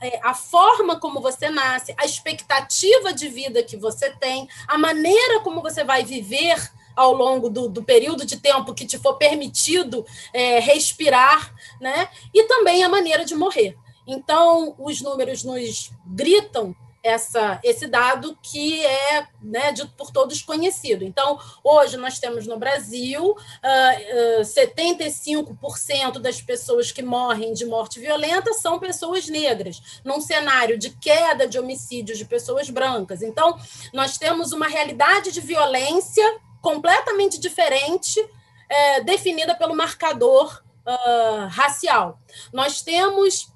é, 0.00 0.20
a 0.22 0.34
forma 0.34 0.98
como 0.98 1.20
você 1.20 1.50
nasce, 1.50 1.94
a 1.98 2.04
expectativa 2.04 3.12
de 3.12 3.28
vida 3.28 3.62
que 3.62 3.76
você 3.76 4.10
tem, 4.10 4.48
a 4.66 4.76
maneira 4.78 5.40
como 5.40 5.62
você 5.62 5.84
vai 5.84 6.04
viver 6.04 6.56
ao 6.96 7.12
longo 7.12 7.48
do, 7.48 7.68
do 7.68 7.82
período 7.82 8.26
de 8.26 8.36
tempo 8.36 8.74
que 8.74 8.86
te 8.86 8.98
for 8.98 9.14
permitido 9.14 10.04
é, 10.32 10.58
respirar, 10.58 11.54
né? 11.80 12.08
E 12.34 12.44
também 12.44 12.84
a 12.84 12.88
maneira 12.88 13.24
de 13.24 13.34
morrer. 13.34 13.76
Então, 14.06 14.74
os 14.78 15.00
números 15.00 15.44
nos 15.44 15.92
gritam 16.06 16.74
essa, 17.02 17.58
esse 17.64 17.86
dado 17.86 18.36
que 18.42 18.84
é 18.84 19.26
né, 19.42 19.72
dito 19.72 19.92
por 19.96 20.10
todos 20.10 20.42
conhecido. 20.42 21.04
Então, 21.04 21.38
hoje 21.64 21.96
nós 21.96 22.18
temos 22.18 22.46
no 22.46 22.58
Brasil 22.58 23.30
uh, 23.30 24.40
uh, 24.40 24.42
75% 24.42 26.18
das 26.18 26.40
pessoas 26.42 26.92
que 26.92 27.02
morrem 27.02 27.52
de 27.54 27.64
morte 27.64 27.98
violenta 27.98 28.52
são 28.52 28.78
pessoas 28.78 29.28
negras, 29.28 30.00
num 30.04 30.20
cenário 30.20 30.78
de 30.78 30.90
queda 30.90 31.46
de 31.48 31.58
homicídios 31.58 32.18
de 32.18 32.24
pessoas 32.24 32.68
brancas. 32.68 33.22
Então, 33.22 33.58
nós 33.92 34.18
temos 34.18 34.52
uma 34.52 34.68
realidade 34.68 35.32
de 35.32 35.40
violência 35.40 36.38
completamente 36.60 37.38
diferente, 37.40 38.20
é, 38.68 39.00
definida 39.00 39.54
pelo 39.54 39.74
marcador 39.74 40.62
uh, 40.86 41.46
racial. 41.48 42.20
Nós 42.52 42.82
temos 42.82 43.50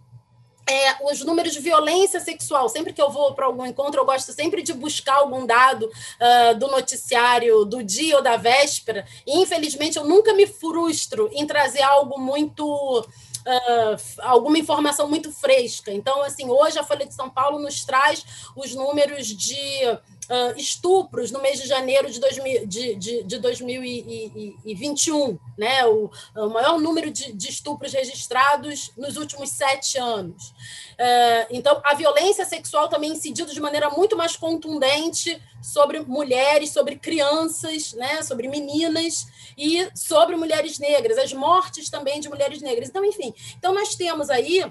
é, 0.67 1.05
os 1.11 1.21
números 1.21 1.53
de 1.53 1.61
violência 1.61 2.21
sexual. 2.21 2.69
Sempre 2.69 2.93
que 2.93 3.03
eu 3.03 3.11
vou 3.11 3.35
para 3.35 3.47
algum 3.47 3.65
encontro, 3.67 4.01
eu 4.01 4.05
gosto 4.05 4.33
sempre 4.33 4.63
de 4.63 4.73
buscar 4.73 5.17
algum 5.17 5.47
dado 5.47 5.85
uh, 5.85 6.59
do 6.59 6.69
noticiário 6.69 7.65
do 7.65 7.83
dia 7.83 8.17
ou 8.17 8.23
da 8.23 8.37
véspera. 8.37 9.07
E, 9.27 9.39
infelizmente, 9.39 9.97
eu 9.97 10.05
nunca 10.05 10.33
me 10.33 10.47
frustro 10.47 11.29
em 11.33 11.47
trazer 11.47 11.83
algo 11.83 12.19
muito. 12.19 13.07
Uh, 13.47 14.23
alguma 14.23 14.59
informação 14.59 15.07
muito 15.07 15.31
fresca. 15.31 15.93
Então, 15.93 16.23
assim, 16.23 16.49
hoje 16.49 16.79
a 16.79 16.83
Folha 16.83 17.05
de 17.05 17.13
São 17.13 17.29
Paulo 17.29 17.59
nos 17.59 17.85
traz 17.85 18.25
os 18.57 18.75
números 18.75 19.27
de 19.27 19.99
uh, 20.31 20.59
estupros 20.59 21.31
no 21.31 21.41
mês 21.41 21.61
de 21.61 21.69
janeiro 21.69 22.11
de, 22.11 22.21
2000, 22.21 22.67
de, 22.67 22.95
de, 22.95 23.23
de 23.23 23.39
2021, 23.39 25.39
né? 25.59 25.85
O, 25.87 26.11
o 26.35 26.49
maior 26.49 26.81
número 26.81 27.11
de, 27.11 27.33
de, 27.33 27.51
estupros 27.51 27.93
registrados 27.93 28.91
nos 28.97 29.17
últimos 29.17 29.51
sete 29.51 29.99
anos. 29.99 30.49
Uh, 30.49 31.47
então, 31.51 31.81
a 31.85 31.95
violência 31.95 32.45
sexual 32.45 32.89
também 32.89 33.13
incidiu 33.13 33.47
de 33.47 33.61
maneira 33.61 33.91
muito 33.91 34.17
mais 34.17 34.37
contundente 34.37 35.41
sobre 35.65 36.01
mulheres, 36.01 36.71
sobre 36.71 36.97
crianças, 36.97 37.95
né? 37.95 38.23
sobre 38.23 38.49
meninas 38.49 39.27
e 39.57 39.89
sobre 39.95 40.37
mulheres 40.37 40.79
negras, 40.79 41.17
as 41.17 41.33
mortes 41.33 41.89
também 41.89 42.21
de 42.21 42.29
mulheres 42.29 42.61
negras. 42.61 42.91
Então, 42.91 43.03
enfim, 43.03 43.33
então 43.57 43.73
nós 43.73 43.95
temos 43.95 44.29
aí 44.29 44.71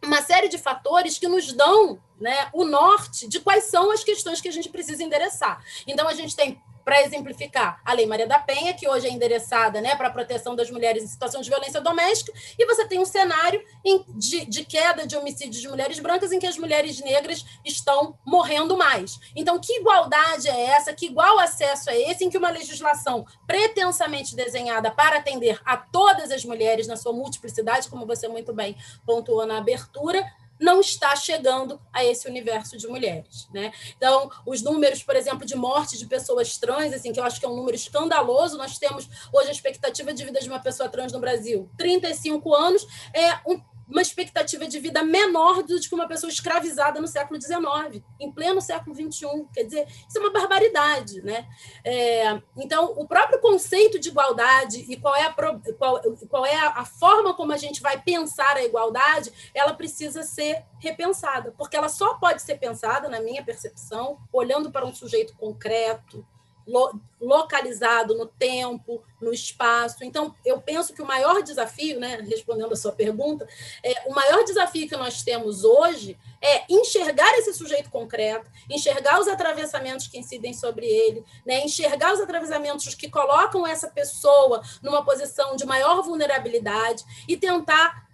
uma 0.00 0.22
série 0.22 0.48
de 0.48 0.58
fatores 0.58 1.18
que 1.18 1.26
nos 1.26 1.52
dão 1.52 2.00
né, 2.20 2.48
o 2.52 2.64
norte 2.64 3.26
de 3.26 3.40
quais 3.40 3.64
são 3.64 3.90
as 3.90 4.04
questões 4.04 4.40
que 4.40 4.48
a 4.48 4.52
gente 4.52 4.68
precisa 4.68 5.02
endereçar. 5.02 5.60
Então, 5.88 6.06
a 6.06 6.14
gente 6.14 6.36
tem 6.36 6.60
para 6.84 7.02
exemplificar, 7.02 7.80
a 7.84 7.92
Lei 7.92 8.06
Maria 8.06 8.26
da 8.26 8.38
Penha, 8.38 8.74
que 8.74 8.88
hoje 8.88 9.06
é 9.06 9.10
endereçada 9.10 9.80
né, 9.80 9.94
para 9.96 10.08
a 10.08 10.10
proteção 10.10 10.54
das 10.54 10.70
mulheres 10.70 11.02
em 11.02 11.06
situação 11.06 11.40
de 11.40 11.48
violência 11.48 11.80
doméstica, 11.80 12.32
e 12.58 12.66
você 12.66 12.86
tem 12.86 12.98
um 12.98 13.04
cenário 13.04 13.62
de, 14.08 14.44
de, 14.44 14.64
queda 14.64 15.06
de 15.06 15.16
homicídios 15.16 15.60
de 15.60 15.68
mulheres 15.68 15.98
brancas 15.98 16.32
em 16.32 16.38
que 16.38 16.46
as 16.46 16.58
mulheres 16.58 17.00
negras 17.00 17.44
estão 17.64 18.18
morrendo 18.24 18.76
mais. 18.76 19.18
Então, 19.34 19.58
que 19.58 19.80
igualdade 19.80 20.48
é 20.48 20.66
essa? 20.66 20.92
Que 20.92 21.06
igual 21.06 21.38
acesso 21.38 21.90
é 21.90 22.10
esse 22.10 22.24
em 22.24 22.30
que 22.30 22.38
uma 22.38 22.50
legislação 22.50 23.26
pretensamente 23.46 24.34
desenhada 24.34 24.90
para 24.90 25.18
atender 25.18 25.60
a 25.64 25.76
todas 25.76 26.30
as 26.30 26.44
mulheres 26.44 26.86
na 26.86 26.96
sua 26.96 27.12
multiplicidade, 27.12 27.88
como 27.88 28.06
você 28.06 28.28
muito 28.28 28.52
bem 28.52 28.76
pontuou 29.04 29.46
na 29.46 29.58
abertura, 29.58 30.24
não 30.62 30.80
está 30.80 31.14
chegando 31.16 31.80
a 31.92 32.04
esse 32.04 32.28
universo 32.28 32.78
de 32.78 32.86
mulheres, 32.86 33.48
né? 33.52 33.72
Então, 33.96 34.30
os 34.46 34.62
números, 34.62 35.02
por 35.02 35.16
exemplo, 35.16 35.44
de 35.44 35.56
morte 35.56 35.98
de 35.98 36.06
pessoas 36.06 36.56
trans, 36.56 36.92
assim, 36.92 37.12
que 37.12 37.18
eu 37.18 37.24
acho 37.24 37.40
que 37.40 37.44
é 37.44 37.48
um 37.48 37.56
número 37.56 37.74
escandaloso, 37.74 38.56
nós 38.56 38.78
temos 38.78 39.08
hoje 39.32 39.48
a 39.48 39.52
expectativa 39.52 40.14
de 40.14 40.24
vida 40.24 40.38
de 40.38 40.48
uma 40.48 40.60
pessoa 40.60 40.88
trans 40.88 41.12
no 41.12 41.18
Brasil, 41.18 41.68
35 41.76 42.54
anos, 42.54 42.86
é 43.12 43.40
um 43.44 43.60
uma 43.92 44.02
expectativa 44.02 44.66
de 44.66 44.78
vida 44.80 45.02
menor 45.02 45.62
do 45.62 45.78
que 45.78 45.94
uma 45.94 46.08
pessoa 46.08 46.30
escravizada 46.30 47.00
no 47.00 47.06
século 47.06 47.40
XIX, 47.40 48.02
em 48.18 48.32
pleno 48.32 48.60
século 48.60 48.96
XXI. 48.96 49.46
Quer 49.52 49.64
dizer, 49.64 49.86
isso 50.08 50.16
é 50.16 50.20
uma 50.20 50.32
barbaridade. 50.32 51.22
Né? 51.22 51.46
É, 51.84 52.40
então, 52.56 52.94
o 52.96 53.06
próprio 53.06 53.38
conceito 53.40 53.98
de 53.98 54.08
igualdade 54.08 54.84
e 54.88 54.96
qual 54.96 55.14
é, 55.14 55.26
a, 55.26 55.34
qual, 55.78 56.00
qual 56.28 56.46
é 56.46 56.56
a, 56.56 56.84
forma 56.84 57.34
como 57.34 57.52
a 57.52 57.56
gente 57.56 57.82
vai 57.82 58.00
pensar 58.00 58.56
a 58.56 58.64
igualdade, 58.64 59.32
ela 59.54 59.74
precisa 59.74 60.22
ser 60.22 60.64
repensada, 60.78 61.54
porque 61.56 61.76
ela 61.76 61.88
só 61.88 62.14
pode 62.14 62.42
ser 62.42 62.56
pensada, 62.56 63.08
na 63.08 63.20
minha 63.20 63.44
percepção, 63.44 64.18
olhando 64.32 64.70
para 64.70 64.86
um 64.86 64.94
sujeito 64.94 65.36
concreto, 65.36 66.26
lo, 66.66 67.00
localizado 67.20 68.16
no 68.16 68.26
tempo, 68.26 69.02
no 69.20 69.32
espaço. 69.32 70.02
Então, 70.02 70.34
eu 70.44 70.60
penso 70.60 70.92
que 70.92 71.02
o 71.02 71.06
maior 71.06 71.42
desafio, 71.42 72.00
né, 72.00 72.18
respondendo 72.28 72.72
a 72.72 72.76
sua 72.76 72.92
pergunta, 72.92 73.46
é, 73.82 74.08
o 74.08 74.14
maior 74.14 74.44
desafio 74.44 74.88
que 74.88 74.96
nós 74.96 75.22
temos 75.22 75.64
hoje 75.64 76.18
é 76.40 76.64
enxergar 76.68 77.32
esse 77.38 77.54
sujeito 77.54 77.90
concreto, 77.90 78.50
enxergar 78.68 79.20
os 79.20 79.28
atravessamentos 79.28 80.08
que 80.08 80.18
incidem 80.18 80.52
sobre 80.52 80.86
ele, 80.86 81.24
né, 81.46 81.64
enxergar 81.64 82.12
os 82.12 82.20
atravessamentos 82.20 82.94
que 82.94 83.08
colocam 83.10 83.66
essa 83.66 83.88
pessoa 83.88 84.62
numa 84.82 85.04
posição 85.04 85.54
de 85.56 85.64
maior 85.64 86.02
vulnerabilidade 86.02 87.04
e 87.28 87.36
tentar 87.36 88.10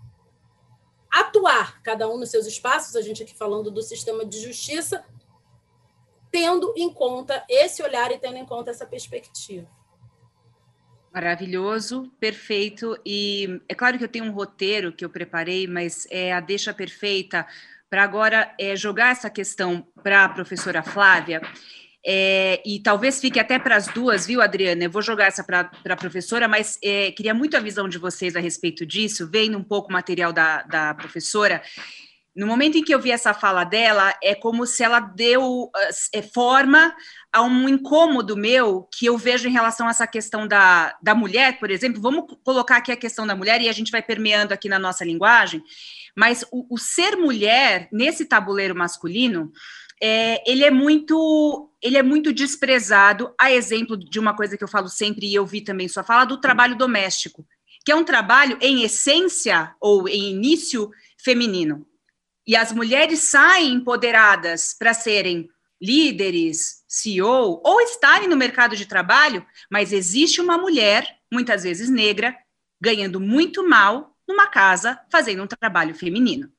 atuar, 1.11 1.83
cada 1.83 2.09
um 2.09 2.19
nos 2.19 2.31
seus 2.31 2.47
espaços, 2.47 2.95
a 2.95 3.01
gente 3.01 3.23
aqui 3.23 3.35
falando 3.35 3.71
do 3.71 3.83
sistema 3.83 4.25
de 4.25 4.41
justiça, 4.41 5.05
tendo 6.31 6.73
em 6.77 6.93
conta 6.93 7.45
esse 7.49 7.83
olhar 7.83 8.11
e 8.11 8.19
tendo 8.19 8.37
em 8.37 8.47
conta 8.47 8.71
essa 8.71 8.87
perspectiva. 8.87 9.69
Maravilhoso, 11.13 12.13
perfeito. 12.21 12.97
E 13.05 13.61
é 13.69 13.75
claro 13.75 13.99
que 13.99 14.05
eu 14.05 14.09
tenho 14.09 14.27
um 14.27 14.33
roteiro 14.33 14.93
que 14.93 15.05
eu 15.05 15.11
preparei, 15.11 15.67
mas 15.67 16.07
é 16.11 16.33
a 16.33 16.41
deixa 16.41 16.73
perfeita 16.73 17.47
para 17.89 18.03
agora 18.03 18.55
é, 18.59 18.77
jogar 18.77 19.13
essa 19.13 19.31
questão 19.31 19.87
para 20.03 20.25
a 20.25 20.29
professora 20.29 20.83
Flávia. 20.83 21.41
É, 22.07 22.63
e 22.65 22.79
talvez 22.81 23.21
fique 23.21 23.41
até 23.41 23.59
para 23.59 23.77
as 23.77 23.89
duas, 23.89 24.27
viu, 24.27 24.41
Adriana? 24.41 24.85
Eu 24.85 24.91
vou 24.91 25.03
jogar 25.03 25.27
essa 25.27 25.43
para 25.43 25.71
a 25.89 25.97
professora, 25.97 26.47
mas 26.47 26.79
é, 26.83 27.11
queria 27.13 27.35
muito 27.35 27.57
a 27.57 27.61
visão 27.61 27.89
de 27.89 27.99
vocês 27.99 28.37
a 28.37 28.41
respeito 28.41 28.87
disso, 28.87 29.29
vendo 29.29 29.59
um 29.59 29.65
pouco 29.65 29.89
o 29.89 29.93
material 29.93 30.33
da, 30.33 30.63
da 30.63 30.95
professora. 30.95 31.63
No 32.39 32.47
momento 32.47 32.79
em 32.79 32.85
que 32.85 32.95
eu 32.95 33.01
vi 33.01 33.11
essa 33.11 33.35
fala 33.35 33.65
dela, 33.65 34.15
é 34.23 34.33
como 34.33 34.65
se 34.65 34.85
ela 34.85 35.01
deu 35.01 35.69
é, 36.15 36.23
forma 36.23 36.95
a 37.33 37.43
um 37.43 37.69
incômodo 37.69 38.37
meu 38.37 38.89
que 38.97 39.07
eu 39.07 39.19
vejo 39.19 39.49
em 39.49 39.53
relação 39.53 39.89
a 39.89 39.91
essa 39.91 40.07
questão 40.07 40.47
da, 40.47 40.97
da 41.03 41.17
mulher, 41.17 41.59
por 41.59 41.69
exemplo. 41.69 42.01
Vamos 42.01 42.27
colocar 42.45 42.77
aqui 42.77 42.93
a 42.93 42.97
questão 42.97 43.27
da 43.27 43.35
mulher 43.35 43.61
e 43.61 43.69
a 43.69 43.73
gente 43.73 43.91
vai 43.91 44.01
permeando 44.01 44.55
aqui 44.55 44.69
na 44.69 44.79
nossa 44.79 45.05
linguagem. 45.05 45.65
Mas 46.17 46.45
o, 46.53 46.73
o 46.73 46.79
ser 46.79 47.17
mulher 47.17 47.89
nesse 47.91 48.25
tabuleiro 48.25 48.77
masculino, 48.77 49.51
é, 50.01 50.41
ele 50.49 50.65
é 50.65 50.71
muito 50.71 51.73
ele 51.83 51.99
é 51.99 52.05
muito 52.05 52.33
desprezado. 52.33 53.35
A 53.37 53.51
exemplo 53.51 53.97
de 53.97 54.21
uma 54.21 54.33
coisa 54.33 54.57
que 54.57 54.63
eu 54.63 54.69
falo 54.69 54.89
sempre 54.89 55.27
e 55.27 55.35
eu 55.35 55.45
vi 55.45 55.61
também 55.61 55.89
sua 55.89 56.05
fala 56.05 56.25
do 56.25 56.41
trabalho 56.41 56.79
doméstico, 56.79 57.45
que 57.85 57.91
é 57.91 57.97
um 57.97 58.05
trabalho 58.05 58.57
em 58.61 58.85
essência 58.85 59.75
ou 59.81 60.09
em 60.09 60.31
início 60.31 60.89
feminino 61.21 61.85
e 62.49 62.57
as 62.57 62.73
mulheres 62.73 63.21
saem 63.21 63.75
empoderadas 63.75 64.73
para 64.73 64.95
serem 64.95 65.51
líderes, 65.79 66.83
CEO 66.89 67.61
ou 67.63 67.81
estarem 67.83 68.27
no 68.27 68.39
mercado 68.39 68.75
de 68.75 68.87
trabalho, 68.87 69.45
mas 69.71 69.93
existe 69.93 70.41
uma 70.41 70.57
mulher, 70.57 71.19
muitas 71.31 71.65
vezes 71.65 71.91
negra, 71.91 72.35
ganhando 72.81 73.21
muito 73.21 73.69
mal 73.69 74.17
numa 74.27 74.47
casa 74.47 74.99
fazendo 75.13 75.43
um 75.43 75.47
trabalho 75.47 75.95
feminino. 75.95 76.51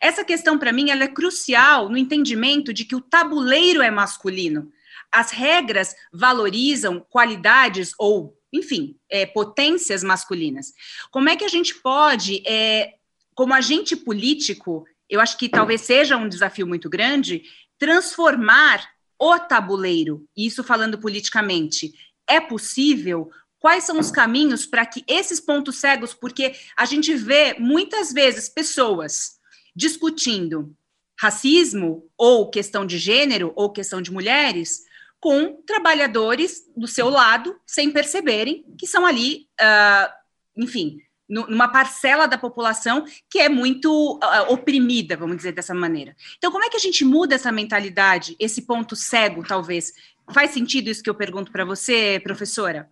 Essa 0.00 0.24
questão 0.24 0.58
para 0.58 0.72
mim 0.72 0.88
ela 0.88 1.04
é 1.04 1.08
crucial 1.08 1.90
no 1.90 1.98
entendimento 1.98 2.72
de 2.72 2.86
que 2.86 2.96
o 2.96 3.00
tabuleiro 3.02 3.82
é 3.82 3.90
masculino. 3.90 4.72
As 5.12 5.32
regras 5.32 5.94
valorizam 6.10 6.98
qualidades 7.10 7.92
ou, 7.98 8.40
enfim, 8.50 8.96
é, 9.10 9.26
potências 9.26 10.02
masculinas. 10.02 10.72
Como 11.10 11.28
é 11.28 11.36
que 11.36 11.44
a 11.44 11.48
gente 11.48 11.74
pode, 11.74 12.42
é, 12.46 12.94
como 13.34 13.52
agente 13.52 13.94
político, 13.94 14.86
eu 15.08 15.20
acho 15.20 15.38
que 15.38 15.48
talvez 15.48 15.82
seja 15.82 16.16
um 16.16 16.28
desafio 16.28 16.66
muito 16.66 16.88
grande 16.90 17.42
transformar 17.78 18.88
o 19.18 19.38
tabuleiro, 19.38 20.26
isso 20.36 20.62
falando 20.62 20.98
politicamente. 20.98 21.92
É 22.28 22.40
possível? 22.40 23.30
Quais 23.58 23.84
são 23.84 23.98
os 23.98 24.10
caminhos 24.10 24.66
para 24.66 24.84
que 24.84 25.04
esses 25.08 25.40
pontos 25.40 25.76
cegos, 25.76 26.12
porque 26.12 26.54
a 26.76 26.84
gente 26.84 27.14
vê 27.14 27.56
muitas 27.58 28.12
vezes 28.12 28.48
pessoas 28.48 29.36
discutindo 29.74 30.74
racismo 31.18 32.08
ou 32.16 32.50
questão 32.50 32.84
de 32.84 32.98
gênero 32.98 33.52
ou 33.56 33.72
questão 33.72 34.02
de 34.02 34.12
mulheres 34.12 34.82
com 35.18 35.62
trabalhadores 35.62 36.62
do 36.76 36.86
seu 36.86 37.08
lado 37.08 37.58
sem 37.66 37.90
perceberem 37.90 38.64
que 38.78 38.86
são 38.86 39.06
ali, 39.06 39.48
uh, 39.60 40.12
enfim, 40.56 40.98
numa 41.28 41.68
parcela 41.68 42.26
da 42.26 42.38
população 42.38 43.04
que 43.28 43.38
é 43.38 43.48
muito 43.48 44.20
uh, 44.22 44.52
oprimida, 44.52 45.16
vamos 45.16 45.36
dizer 45.36 45.52
dessa 45.52 45.74
maneira. 45.74 46.14
Então, 46.38 46.52
como 46.52 46.64
é 46.64 46.70
que 46.70 46.76
a 46.76 46.80
gente 46.80 47.04
muda 47.04 47.34
essa 47.34 47.50
mentalidade, 47.50 48.36
esse 48.38 48.62
ponto 48.62 48.94
cego, 48.94 49.42
talvez, 49.46 49.92
Faz 50.32 50.50
sentido 50.50 50.88
isso 50.88 51.02
que 51.02 51.10
eu 51.10 51.14
pergunto 51.14 51.52
para 51.52 51.64
você, 51.64 52.20
professora? 52.22 52.88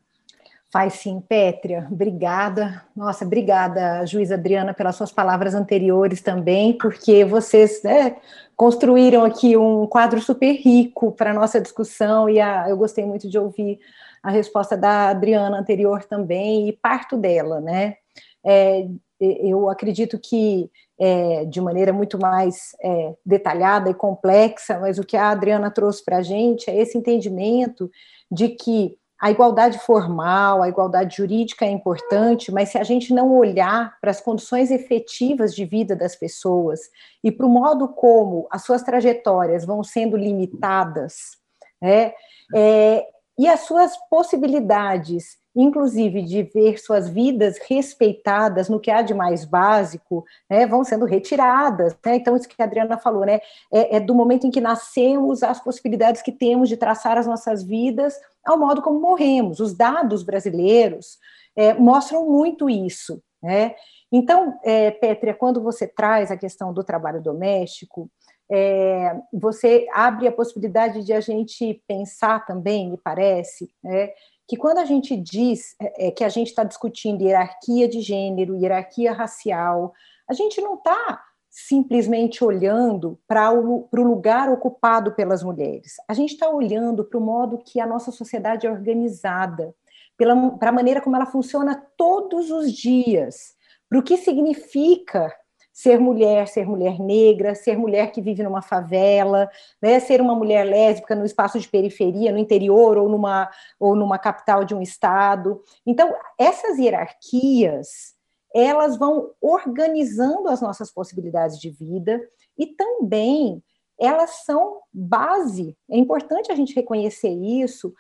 Faz 0.72 0.94
sim, 0.94 1.20
Pétria. 1.20 1.86
Obrigada. 1.90 2.84
Nossa, 2.96 3.24
obrigada, 3.24 4.04
juíza 4.06 4.34
Adriana, 4.34 4.74
pelas 4.74 4.96
suas 4.96 5.12
palavras 5.12 5.54
anteriores 5.54 6.20
também, 6.20 6.76
porque 6.76 7.24
vocês 7.24 7.82
né, 7.82 8.16
construíram 8.56 9.24
aqui 9.24 9.56
um 9.56 9.86
quadro 9.86 10.20
super 10.20 10.52
rico 10.52 11.12
para 11.12 11.30
a 11.30 11.34
nossa 11.34 11.60
discussão 11.60 12.28
e 12.28 12.40
a, 12.40 12.68
eu 12.68 12.76
gostei 12.76 13.04
muito 13.04 13.28
de 13.28 13.38
ouvir 13.38 13.78
a 14.22 14.30
resposta 14.30 14.76
da 14.76 15.10
Adriana 15.10 15.58
anterior 15.58 16.04
também 16.04 16.68
e 16.68 16.72
parto 16.72 17.16
dela, 17.16 17.60
né? 17.60 17.96
É, 18.44 18.86
eu 19.20 19.70
acredito 19.70 20.18
que 20.18 20.70
é, 20.98 21.44
de 21.44 21.60
maneira 21.60 21.92
muito 21.92 22.18
mais 22.18 22.76
é, 22.82 23.14
detalhada 23.24 23.90
e 23.90 23.94
complexa, 23.94 24.78
mas 24.78 24.98
o 24.98 25.04
que 25.04 25.16
a 25.16 25.30
Adriana 25.30 25.70
trouxe 25.70 26.04
para 26.04 26.18
a 26.18 26.22
gente 26.22 26.70
é 26.70 26.76
esse 26.76 26.96
entendimento 26.96 27.90
de 28.30 28.50
que 28.50 28.96
a 29.20 29.30
igualdade 29.30 29.78
formal, 29.78 30.62
a 30.62 30.68
igualdade 30.68 31.16
jurídica 31.16 31.64
é 31.64 31.70
importante, 31.70 32.52
mas 32.52 32.70
se 32.70 32.78
a 32.78 32.82
gente 32.82 33.14
não 33.14 33.34
olhar 33.34 33.98
para 34.00 34.10
as 34.10 34.20
condições 34.20 34.70
efetivas 34.70 35.54
de 35.54 35.64
vida 35.64 35.96
das 35.96 36.14
pessoas 36.14 36.80
e 37.22 37.32
para 37.32 37.46
o 37.46 37.48
modo 37.48 37.88
como 37.88 38.46
as 38.50 38.64
suas 38.64 38.82
trajetórias 38.82 39.64
vão 39.64 39.82
sendo 39.82 40.16
limitadas, 40.16 41.38
né, 41.80 42.12
é, 42.54 43.06
e 43.38 43.48
as 43.48 43.60
suas 43.60 43.92
possibilidades 44.10 45.38
inclusive 45.54 46.22
de 46.22 46.42
ver 46.42 46.78
suas 46.78 47.08
vidas 47.08 47.58
respeitadas 47.68 48.68
no 48.68 48.80
que 48.80 48.90
há 48.90 49.02
de 49.02 49.14
mais 49.14 49.44
básico, 49.44 50.24
né, 50.50 50.66
vão 50.66 50.82
sendo 50.82 51.04
retiradas. 51.04 51.96
Né? 52.04 52.16
Então, 52.16 52.36
isso 52.36 52.48
que 52.48 52.60
a 52.60 52.64
Adriana 52.64 52.98
falou, 52.98 53.24
né, 53.24 53.40
é, 53.72 53.96
é, 53.96 54.00
do 54.00 54.14
momento 54.14 54.46
em 54.46 54.50
que 54.50 54.60
nascemos, 54.60 55.42
as 55.42 55.60
possibilidades 55.60 56.22
que 56.22 56.32
temos 56.32 56.68
de 56.68 56.76
traçar 56.76 57.16
as 57.16 57.26
nossas 57.26 57.62
vidas 57.62 58.18
ao 58.44 58.58
modo 58.58 58.82
como 58.82 59.00
morremos. 59.00 59.60
Os 59.60 59.74
dados 59.74 60.22
brasileiros 60.22 61.18
é, 61.56 61.74
mostram 61.74 62.28
muito 62.28 62.68
isso. 62.68 63.22
Né? 63.42 63.74
Então, 64.10 64.58
é, 64.64 64.90
quando 65.38 65.62
você 65.62 65.86
traz 65.86 66.30
a 66.30 66.36
questão 66.36 66.72
do 66.72 66.82
trabalho 66.82 67.22
doméstico, 67.22 68.10
é, 68.50 69.16
você 69.32 69.86
abre 69.92 70.28
a 70.28 70.32
possibilidade 70.32 71.02
de 71.02 71.12
a 71.12 71.20
gente 71.20 71.82
pensar 71.86 72.44
também, 72.44 72.90
me 72.90 72.98
parece, 72.98 73.70
né, 73.82 74.10
que 74.46 74.56
quando 74.56 74.78
a 74.78 74.84
gente 74.84 75.16
diz 75.16 75.74
é, 75.80 76.08
é 76.08 76.10
que 76.10 76.24
a 76.24 76.28
gente 76.28 76.48
está 76.48 76.64
discutindo 76.64 77.22
hierarquia 77.22 77.88
de 77.88 78.00
gênero, 78.00 78.56
hierarquia 78.56 79.12
racial, 79.12 79.92
a 80.28 80.34
gente 80.34 80.60
não 80.60 80.74
está 80.74 81.22
simplesmente 81.50 82.42
olhando 82.42 83.18
para 83.28 83.52
o, 83.52 83.88
o 83.90 84.02
lugar 84.02 84.50
ocupado 84.50 85.14
pelas 85.14 85.42
mulheres. 85.42 85.94
A 86.08 86.14
gente 86.14 86.32
está 86.32 86.48
olhando 86.48 87.04
para 87.04 87.18
o 87.18 87.22
modo 87.22 87.62
que 87.64 87.78
a 87.80 87.86
nossa 87.86 88.10
sociedade 88.10 88.66
é 88.66 88.70
organizada, 88.70 89.72
para 90.16 90.68
a 90.68 90.72
maneira 90.72 91.00
como 91.00 91.14
ela 91.14 91.26
funciona 91.26 91.80
todos 91.96 92.50
os 92.50 92.72
dias, 92.72 93.54
para 93.88 93.98
o 93.98 94.02
que 94.02 94.16
significa 94.16 95.32
ser 95.74 95.98
mulher, 95.98 96.46
ser 96.46 96.64
mulher 96.68 97.00
negra, 97.00 97.52
ser 97.52 97.76
mulher 97.76 98.12
que 98.12 98.22
vive 98.22 98.44
numa 98.44 98.62
favela, 98.62 99.50
né, 99.82 99.98
ser 99.98 100.20
uma 100.20 100.32
mulher 100.32 100.64
lésbica 100.64 101.16
no 101.16 101.24
espaço 101.24 101.58
de 101.58 101.68
periferia, 101.68 102.30
no 102.30 102.38
interior 102.38 102.96
ou 102.96 103.08
numa, 103.08 103.50
ou 103.80 103.96
numa 103.96 104.16
capital 104.16 104.64
de 104.64 104.72
um 104.72 104.80
estado. 104.80 105.60
Então, 105.84 106.14
essas 106.38 106.78
hierarquias, 106.78 108.14
elas 108.54 108.96
vão 108.96 109.32
organizando 109.42 110.48
as 110.48 110.60
nossas 110.60 110.92
possibilidades 110.92 111.58
de 111.58 111.70
vida 111.70 112.22
e 112.56 112.68
também 112.68 113.60
elas 113.98 114.44
são 114.44 114.80
base. 114.92 115.76
É 115.90 115.98
importante 115.98 116.52
a 116.52 116.54
gente 116.54 116.72
reconhecer 116.72 117.30
isso 117.30 117.92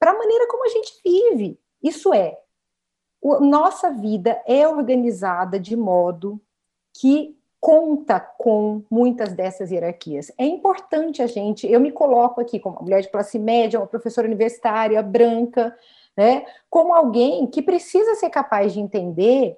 para 0.00 0.10
a 0.10 0.18
maneira 0.18 0.48
como 0.48 0.64
a 0.64 0.68
gente 0.68 1.00
vive. 1.04 1.60
Isso 1.80 2.12
é, 2.12 2.36
nossa 3.40 3.92
vida 3.92 4.42
é 4.48 4.66
organizada 4.66 5.60
de 5.60 5.76
modo 5.76 6.40
que 6.94 7.36
conta 7.60 8.20
com 8.20 8.82
muitas 8.90 9.32
dessas 9.32 9.70
hierarquias. 9.70 10.30
É 10.36 10.44
importante 10.44 11.22
a 11.22 11.26
gente, 11.26 11.66
eu 11.66 11.80
me 11.80 11.90
coloco 11.90 12.40
aqui 12.40 12.60
como 12.60 12.76
uma 12.76 12.82
mulher 12.82 13.00
de 13.00 13.08
classe 13.08 13.38
média, 13.38 13.80
uma 13.80 13.86
professora 13.86 14.26
universitária, 14.26 15.02
branca, 15.02 15.74
né, 16.16 16.44
como 16.68 16.94
alguém 16.94 17.46
que 17.46 17.62
precisa 17.62 18.14
ser 18.16 18.30
capaz 18.30 18.74
de 18.74 18.80
entender 18.80 19.56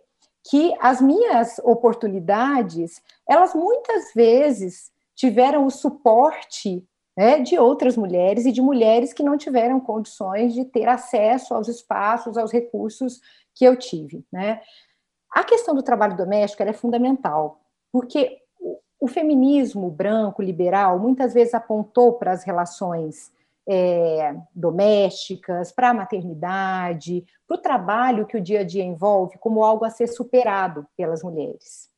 que 0.48 0.72
as 0.80 1.00
minhas 1.00 1.58
oportunidades, 1.64 3.02
elas 3.28 3.54
muitas 3.54 4.14
vezes 4.14 4.92
tiveram 5.14 5.66
o 5.66 5.70
suporte 5.70 6.86
né, 7.16 7.40
de 7.40 7.58
outras 7.58 7.96
mulheres 7.96 8.46
e 8.46 8.52
de 8.52 8.62
mulheres 8.62 9.12
que 9.12 9.22
não 9.24 9.36
tiveram 9.36 9.80
condições 9.80 10.54
de 10.54 10.64
ter 10.64 10.86
acesso 10.88 11.54
aos 11.54 11.66
espaços, 11.66 12.38
aos 12.38 12.52
recursos 12.52 13.20
que 13.52 13.64
eu 13.64 13.74
tive, 13.74 14.24
né? 14.30 14.60
A 15.36 15.44
questão 15.44 15.74
do 15.74 15.82
trabalho 15.82 16.16
doméstico 16.16 16.62
é 16.62 16.72
fundamental, 16.72 17.60
porque 17.92 18.38
o 18.98 19.06
feminismo 19.06 19.90
branco, 19.90 20.40
liberal, 20.40 20.98
muitas 20.98 21.34
vezes 21.34 21.52
apontou 21.52 22.14
para 22.14 22.32
as 22.32 22.42
relações 22.42 23.30
é, 23.68 24.34
domésticas, 24.54 25.70
para 25.70 25.90
a 25.90 25.94
maternidade, 25.94 27.22
para 27.46 27.54
o 27.54 27.60
trabalho 27.60 28.24
que 28.24 28.38
o 28.38 28.40
dia 28.40 28.60
a 28.60 28.64
dia 28.64 28.82
envolve, 28.82 29.36
como 29.36 29.62
algo 29.62 29.84
a 29.84 29.90
ser 29.90 30.06
superado 30.06 30.86
pelas 30.96 31.22
mulheres. 31.22 31.90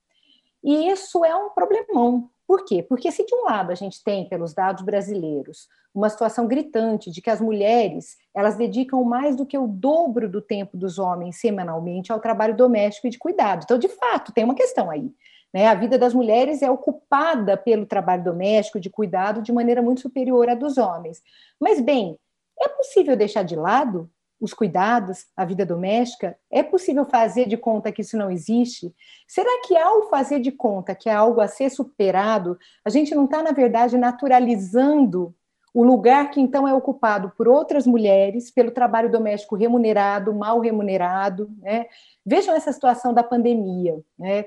E 0.61 0.91
isso 0.91 1.25
é 1.25 1.33
um 1.37 1.51
problemão. 1.51 2.29
Por 2.49 2.65
quê? 2.65 2.83
Porque 2.83 3.13
se 3.13 3.27
de 3.27 3.35
um 3.35 3.45
lado 3.45 3.71
a 3.71 3.75
gente 3.75 4.03
tem, 4.03 4.27
pelos 4.27 4.55
dados 4.55 4.83
brasileiros, 4.83 5.69
uma 5.95 6.09
situação 6.09 6.49
gritante 6.49 7.11
de 7.11 7.21
que 7.21 7.29
as 7.29 7.43
mulheres 7.43 8.17
elas 8.35 8.57
dedicam 8.57 9.05
mais 9.05 9.37
do 9.37 9.45
que 9.45 9.59
o 9.59 9.67
dobro 9.67 10.27
do 10.27 10.41
tempo 10.41 10.75
dos 10.75 10.99
homens 10.99 11.39
semanalmente 11.39 12.11
ao 12.11 12.21
trabalho 12.21 12.57
doméstico 12.57 13.07
e 13.07 13.11
de 13.11 13.19
cuidado. 13.19 13.65
Então, 13.65 13.79
de 13.79 13.89
fato, 13.89 14.33
tem 14.33 14.45
uma 14.45 14.55
questão 14.55 14.91
aí. 14.91 15.13
Né? 15.53 15.67
A 15.67 15.75
vida 15.75 15.99
das 15.99 16.15
mulheres 16.15 16.63
é 16.63 16.71
ocupada 16.71 17.55
pelo 17.55 17.85
trabalho 17.85 18.25
doméstico, 18.25 18.81
de 18.81 18.89
cuidado, 18.89 19.43
de 19.43 19.53
maneira 19.53 19.83
muito 19.83 20.01
superior 20.01 20.49
à 20.49 20.55
dos 20.55 20.79
homens. 20.79 21.23
Mas, 21.61 21.83
bem, 21.83 22.19
é 22.59 22.69
possível 22.71 23.15
deixar 23.15 23.43
de 23.43 23.57
lado 23.57 24.11
os 24.41 24.55
cuidados, 24.55 25.27
a 25.37 25.45
vida 25.45 25.67
doméstica? 25.67 26.39
É 26.51 26.63
possível 26.63 27.05
fazer 27.05 27.47
de 27.47 27.57
conta 27.57 27.91
que 27.91 28.03
isso 28.03 28.17
não 28.17 28.31
existe? 28.31 28.95
Será 29.27 29.63
que 29.67 29.77
ao 29.77 30.09
fazer 30.09 30.41
de 30.41 30.53
conta 30.53 30.95
que 30.95 31.09
é 31.09 31.13
algo 31.13 31.41
a 31.41 31.49
ser 31.49 31.71
superado, 31.71 32.59
a 32.85 32.91
gente 32.91 33.15
não 33.15 33.25
está, 33.25 33.43
na 33.43 33.53
verdade, 33.53 33.99
naturalizando 33.99 35.35
o 35.75 35.85
lugar 35.85 36.31
que 36.31 36.41
então 36.41 36.67
é 36.67 36.75
ocupado 36.75 37.33
por 37.37 37.47
outras 37.47 37.87
mulheres, 37.87 38.51
pelo 38.51 38.71
trabalho 38.71 39.11
doméstico 39.11 39.55
remunerado, 39.55 40.35
mal 40.35 40.61
remunerado. 40.61 41.51
Né? 41.59 41.87
Vejam 42.25 42.55
essa 42.55 42.73
situação 42.73 43.13
da 43.13 43.23
pandemia. 43.23 44.01
Né? 44.19 44.45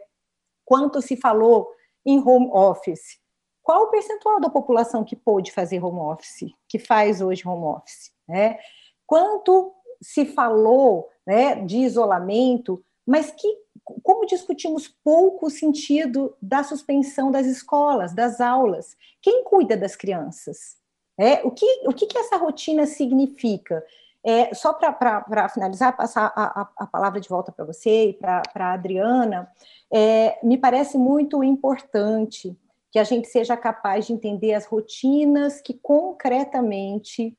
Quanto 0.66 1.02
se 1.02 1.16
falou 1.16 1.70
em 2.06 2.20
home 2.20 2.50
office? 2.52 3.20
Qual 3.62 3.84
o 3.84 3.90
percentual 3.90 4.40
da 4.40 4.50
população 4.50 5.04
que 5.04 5.16
pôde 5.16 5.52
fazer 5.52 5.84
home 5.84 6.00
office, 6.00 6.52
que 6.68 6.80
faz 6.80 7.22
hoje 7.22 7.48
home 7.48 7.66
office? 7.66 8.12
Né? 8.28 8.58
Quanto 9.06 9.74
se 10.02 10.26
falou 10.26 11.10
né, 11.26 11.56
de 11.64 11.78
isolamento, 11.78 12.84
mas 13.06 13.32
que 13.32 13.62
como 14.04 14.26
discutimos 14.26 14.88
pouco 15.04 15.48
o 15.48 15.50
sentido 15.50 16.36
da 16.42 16.64
suspensão 16.64 17.32
das 17.32 17.46
escolas, 17.46 18.14
das 18.14 18.40
aulas? 18.40 18.96
Quem 19.22 19.44
cuida 19.44 19.76
das 19.76 19.96
crianças? 19.96 20.78
É, 21.18 21.46
o 21.46 21.52
que, 21.52 21.66
o 21.86 21.94
que, 21.94 22.06
que 22.06 22.18
essa 22.18 22.38
rotina 22.38 22.86
significa? 22.86 23.84
É, 24.24 24.54
só 24.54 24.72
para 24.74 25.50
finalizar, 25.50 25.98
passar 25.98 26.32
a, 26.36 26.62
a, 26.62 26.70
a, 26.78 26.88
palavra 26.88 27.20
de 27.20 27.28
volta 27.28 27.52
para 27.52 27.66
você 27.66 28.10
e 28.10 28.14
para 28.14 28.44
a 28.56 28.74
Adriana, 28.74 29.52
é, 29.92 30.38
me 30.44 30.58
parece 30.58 30.98
muito 30.98 31.44
importante 31.44 32.56
que 32.92 33.00
a 33.00 33.04
gente 33.04 33.28
seja 33.28 33.58
capaz 33.58 34.06
de 34.06 34.14
entender 34.14 34.54
as 34.54 34.66
rotinas 34.66 35.60
que 35.60 35.74
concretamente 35.74 37.36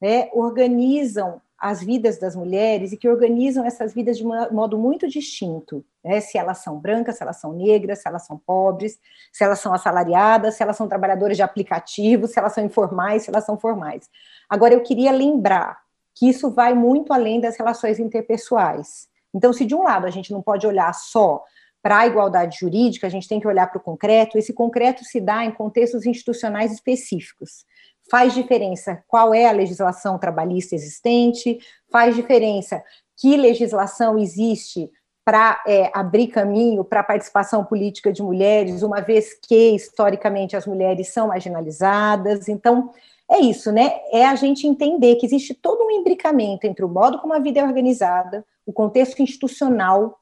né, 0.00 0.28
organizam 0.32 1.40
as 1.58 1.82
vidas 1.82 2.18
das 2.18 2.36
mulheres 2.36 2.92
e 2.92 2.96
que 2.96 3.08
organizam 3.08 3.64
essas 3.64 3.94
vidas 3.94 4.18
de 4.18 4.26
um 4.26 4.52
modo 4.52 4.76
muito 4.76 5.08
distinto, 5.08 5.84
né? 6.04 6.20
se 6.20 6.36
elas 6.36 6.58
são 6.58 6.78
brancas, 6.78 7.16
se 7.16 7.22
elas 7.22 7.40
são 7.40 7.52
negras, 7.52 8.00
se 8.00 8.08
elas 8.08 8.26
são 8.26 8.36
pobres, 8.38 8.98
se 9.32 9.42
elas 9.42 9.58
são 9.58 9.72
assalariadas, 9.72 10.54
se 10.54 10.62
elas 10.62 10.76
são 10.76 10.86
trabalhadoras 10.86 11.36
de 11.36 11.42
aplicativos, 11.42 12.32
se 12.32 12.38
elas 12.38 12.52
são 12.52 12.64
informais, 12.64 13.22
se 13.22 13.30
elas 13.30 13.44
são 13.44 13.58
formais. 13.58 14.08
Agora, 14.48 14.74
eu 14.74 14.82
queria 14.82 15.10
lembrar 15.12 15.78
que 16.14 16.28
isso 16.28 16.50
vai 16.50 16.74
muito 16.74 17.12
além 17.12 17.40
das 17.40 17.56
relações 17.56 17.98
interpessoais. 17.98 19.08
Então, 19.34 19.52
se 19.52 19.64
de 19.64 19.74
um 19.74 19.82
lado 19.82 20.06
a 20.06 20.10
gente 20.10 20.32
não 20.32 20.42
pode 20.42 20.66
olhar 20.66 20.92
só 20.94 21.42
para 21.82 22.00
a 22.00 22.06
igualdade 22.06 22.58
jurídica, 22.58 23.06
a 23.06 23.10
gente 23.10 23.28
tem 23.28 23.40
que 23.40 23.46
olhar 23.46 23.68
para 23.68 23.78
o 23.78 23.82
concreto, 23.82 24.36
esse 24.36 24.52
concreto 24.52 25.04
se 25.04 25.20
dá 25.20 25.44
em 25.44 25.52
contextos 25.52 26.04
institucionais 26.04 26.72
específicos 26.72 27.64
faz 28.10 28.34
diferença 28.34 29.02
qual 29.08 29.34
é 29.34 29.46
a 29.46 29.52
legislação 29.52 30.18
trabalhista 30.18 30.74
existente, 30.74 31.58
faz 31.90 32.14
diferença 32.14 32.82
que 33.16 33.36
legislação 33.36 34.18
existe 34.18 34.90
para 35.24 35.60
é, 35.66 35.90
abrir 35.92 36.28
caminho 36.28 36.84
para 36.84 37.00
a 37.00 37.04
participação 37.04 37.64
política 37.64 38.12
de 38.12 38.22
mulheres, 38.22 38.82
uma 38.82 39.00
vez 39.00 39.34
que, 39.34 39.74
historicamente, 39.74 40.56
as 40.56 40.66
mulheres 40.66 41.08
são 41.08 41.28
marginalizadas. 41.28 42.48
Então, 42.48 42.92
é 43.28 43.40
isso, 43.40 43.72
né? 43.72 44.00
É 44.12 44.24
a 44.24 44.36
gente 44.36 44.68
entender 44.68 45.16
que 45.16 45.26
existe 45.26 45.52
todo 45.52 45.84
um 45.84 45.90
imbricamento 45.90 46.64
entre 46.64 46.84
o 46.84 46.88
modo 46.88 47.18
como 47.18 47.34
a 47.34 47.40
vida 47.40 47.58
é 47.58 47.64
organizada, 47.64 48.44
o 48.64 48.72
contexto 48.72 49.20
institucional 49.20 50.16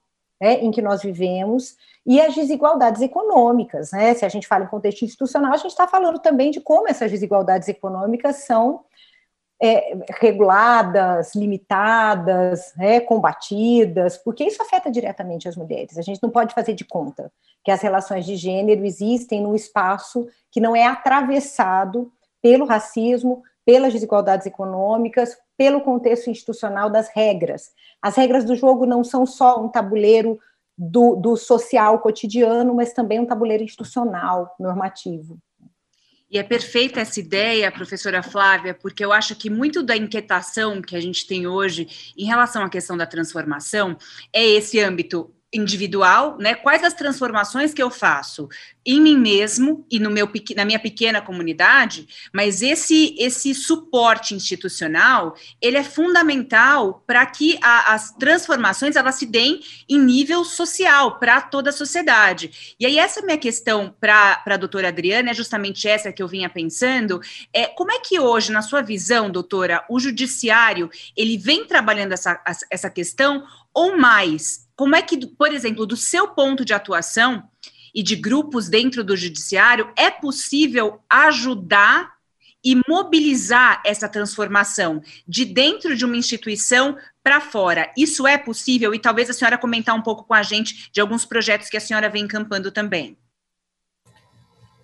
né, 0.45 0.63
em 0.63 0.71
que 0.71 0.83
nós 0.83 1.03
vivemos 1.03 1.75
e 2.07 2.21
as 2.21 2.35
desigualdades 2.35 3.01
econômicas. 3.01 3.93
Né? 3.93 4.13
Se 4.13 4.27
a 4.27 4.29
gente 4.29 4.47
fala 4.47 4.65
em 4.65 4.69
contexto 4.69 5.03
institucional, 5.03 5.55
a 5.55 5.57
gente 5.57 5.71
está 5.71 5.89
falando 5.89 6.19
também 6.19 6.51
de 6.51 6.61
como 6.61 6.87
essas 6.87 7.11
desigualdades 7.11 7.67
econômicas 7.67 8.37
são 8.37 8.85
é, 9.63 9.97
reguladas, 10.21 11.35
limitadas, 11.35 12.75
né, 12.77 13.01
combatidas, 13.01 14.19
porque 14.19 14.45
isso 14.45 14.61
afeta 14.61 14.91
diretamente 14.91 15.49
as 15.49 15.57
mulheres. 15.57 15.97
A 15.97 16.03
gente 16.03 16.23
não 16.23 16.29
pode 16.29 16.53
fazer 16.53 16.75
de 16.75 16.85
conta 16.85 17.33
que 17.65 17.71
as 17.71 17.81
relações 17.81 18.27
de 18.27 18.37
gênero 18.37 18.85
existem 18.85 19.41
num 19.41 19.55
espaço 19.55 20.29
que 20.51 20.61
não 20.61 20.77
é 20.77 20.87
atravessado 20.87 22.13
pelo 22.43 22.67
racismo, 22.67 23.43
pelas 23.65 23.95
desigualdades 23.95 24.47
econômicas, 24.47 25.39
pelo 25.57 25.81
contexto 25.81 26.31
institucional 26.31 26.91
das 26.91 27.09
regras. 27.09 27.73
As 28.03 28.17
regras 28.17 28.45
do 28.45 28.55
jogo 28.55 28.87
não 28.87 29.05
são 29.05 29.25
só 29.25 29.63
um 29.65 29.69
tabuleiro 29.69 30.39
do, 30.77 31.17
do 31.17 31.37
social 31.37 31.99
cotidiano, 32.01 32.75
mas 32.75 32.93
também 32.93 33.21
um 33.21 33.27
tabuleiro 33.27 33.63
institucional, 33.63 34.55
normativo. 34.59 35.39
E 36.31 36.39
é 36.39 36.43
perfeita 36.43 37.01
essa 37.01 37.21
ideia, 37.21 37.71
professora 37.71 38.23
Flávia, 38.23 38.75
porque 38.75 39.05
eu 39.05 39.13
acho 39.13 39.37
que 39.37 39.49
muito 39.49 39.85
da 39.85 39.97
inquietação 39.97 40.83
que 40.83 40.97
a 40.97 41.01
gente 41.01 41.27
tem 41.29 41.47
hoje 41.47 42.15
em 42.17 42.25
relação 42.25 42.65
à 42.65 42.69
questão 42.69 42.97
da 42.97 43.07
transformação 43.07 43.97
é 44.33 44.45
esse 44.45 44.81
âmbito 44.81 45.33
individual, 45.55 46.37
né? 46.39 46.55
Quais 46.55 46.83
as 46.83 46.93
transformações 46.93 47.73
que 47.73 47.83
eu 47.83 47.91
faço 47.91 48.49
em 48.87 49.01
mim 49.01 49.17
mesmo 49.17 49.87
e 49.91 49.99
no 49.99 50.11
meu 50.11 50.29
na 50.55 50.65
minha 50.65 50.79
pequena 50.79 51.23
comunidade, 51.23 52.07
mas 52.33 52.61
esse 52.61 53.15
esse 53.19 53.55
suporte 53.55 54.35
institucional 54.35 55.35
ele 55.61 55.79
é 55.79 55.83
fundamental 55.83 57.03
para 57.07 57.25
que 57.25 57.59
a, 57.63 57.95
as 57.95 58.11
transformações 58.13 58.97
elas 58.97 59.15
se 59.15 59.25
deem 59.25 59.61
em 59.89 59.99
nível 59.99 60.45
social 60.45 61.19
para 61.19 61.41
toda 61.41 61.71
a 61.71 61.73
sociedade. 61.73 62.75
E 62.79 62.85
aí 62.85 62.99
essa 62.99 63.23
minha 63.23 63.39
questão 63.39 63.95
para 63.99 64.43
a 64.45 64.57
doutora 64.57 64.89
Adriana 64.89 65.31
é 65.31 65.35
justamente 65.35 65.89
essa 65.89 66.13
que 66.13 66.23
eu 66.23 66.29
vinha 66.29 66.51
pensando, 66.51 67.21
é 67.53 67.67
como 67.67 67.93
é 67.93 68.01
que 68.01 68.19
hoje 68.21 68.53
na 68.53 68.61
sua 68.61 68.83
visão, 68.83 69.31
doutora, 69.31 69.85
o 69.89 69.99
judiciário 69.99 70.91
ele 71.17 71.39
vem 71.39 71.65
trabalhando 71.65 72.13
essa 72.13 72.43
essa 72.71 72.91
questão 72.91 73.45
ou 73.75 73.99
mais 73.99 74.65
como 74.77 74.97
é 74.97 75.03
que, 75.03 75.27
por 75.27 75.53
exemplo, 75.53 75.87
do 75.87 75.97
seu 75.97 76.29
ponto 76.29 76.65
de 76.65 76.73
atuação 76.73 77.49
e 77.95 78.03
de 78.03 78.17
grupos 78.17 78.69
dentro 78.69 79.05
do 79.05 79.17
judiciário, 79.17 79.93
é 79.97 80.11
possível 80.11 81.01
ajudar 81.09 82.15
e 82.65 82.81
mobilizar 82.89 83.83
essa 83.85 84.09
transformação 84.09 85.03
de 85.29 85.45
dentro 85.45 85.95
de 85.95 86.05
uma 86.05 86.17
instituição 86.17 86.97
para 87.23 87.41
fora. 87.41 87.93
Isso 87.97 88.27
é 88.27 88.39
possível? 88.39 88.95
E 88.95 88.99
talvez 88.99 89.29
a 89.29 89.35
senhora 89.35 89.59
comentar 89.59 89.95
um 89.95 90.03
pouco 90.03 90.25
com 90.25 90.35
a 90.35 90.43
gente 90.43 90.91
de 90.91 91.01
alguns 91.01 91.25
projetos 91.25 91.69
que 91.69 91.77
a 91.77 91.81
senhora 91.81 92.09
vem 92.09 92.25
encampando 92.25 92.73
também. 92.73 93.19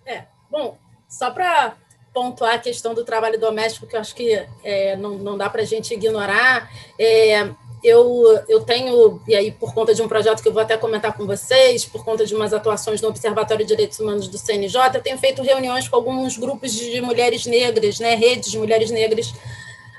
É, 0.05 0.25
bom, 0.49 0.77
só 1.09 1.31
para 1.31 1.75
pontuar 2.13 2.55
a 2.55 2.59
questão 2.59 2.93
do 2.93 3.03
trabalho 3.03 3.39
doméstico, 3.39 3.87
que 3.87 3.95
eu 3.95 3.99
acho 3.99 4.13
que 4.13 4.31
é, 4.63 4.95
não, 4.95 5.17
não 5.17 5.37
dá 5.37 5.49
para 5.49 5.61
a 5.61 5.65
gente 5.65 5.93
ignorar. 5.93 6.69
É, 6.99 7.51
eu, 7.83 8.39
eu 8.47 8.61
tenho, 8.61 9.19
e 9.27 9.35
aí 9.35 9.51
por 9.51 9.73
conta 9.73 9.93
de 9.93 10.01
um 10.01 10.07
projeto 10.07 10.41
que 10.41 10.47
eu 10.47 10.53
vou 10.53 10.61
até 10.61 10.77
comentar 10.77 11.13
com 11.13 11.25
vocês, 11.25 11.83
por 11.85 12.03
conta 12.03 12.25
de 12.25 12.35
umas 12.35 12.53
atuações 12.53 13.01
no 13.01 13.09
Observatório 13.09 13.65
de 13.65 13.69
Direitos 13.69 13.99
Humanos 13.99 14.27
do 14.27 14.37
CNJ, 14.37 14.79
eu 14.93 15.01
tenho 15.01 15.17
feito 15.17 15.41
reuniões 15.41 15.87
com 15.87 15.95
alguns 15.95 16.37
grupos 16.37 16.73
de 16.73 17.01
mulheres 17.01 17.45
negras, 17.45 17.99
né, 17.99 18.15
redes 18.15 18.51
de 18.51 18.59
mulheres 18.59 18.91
negras 18.91 19.33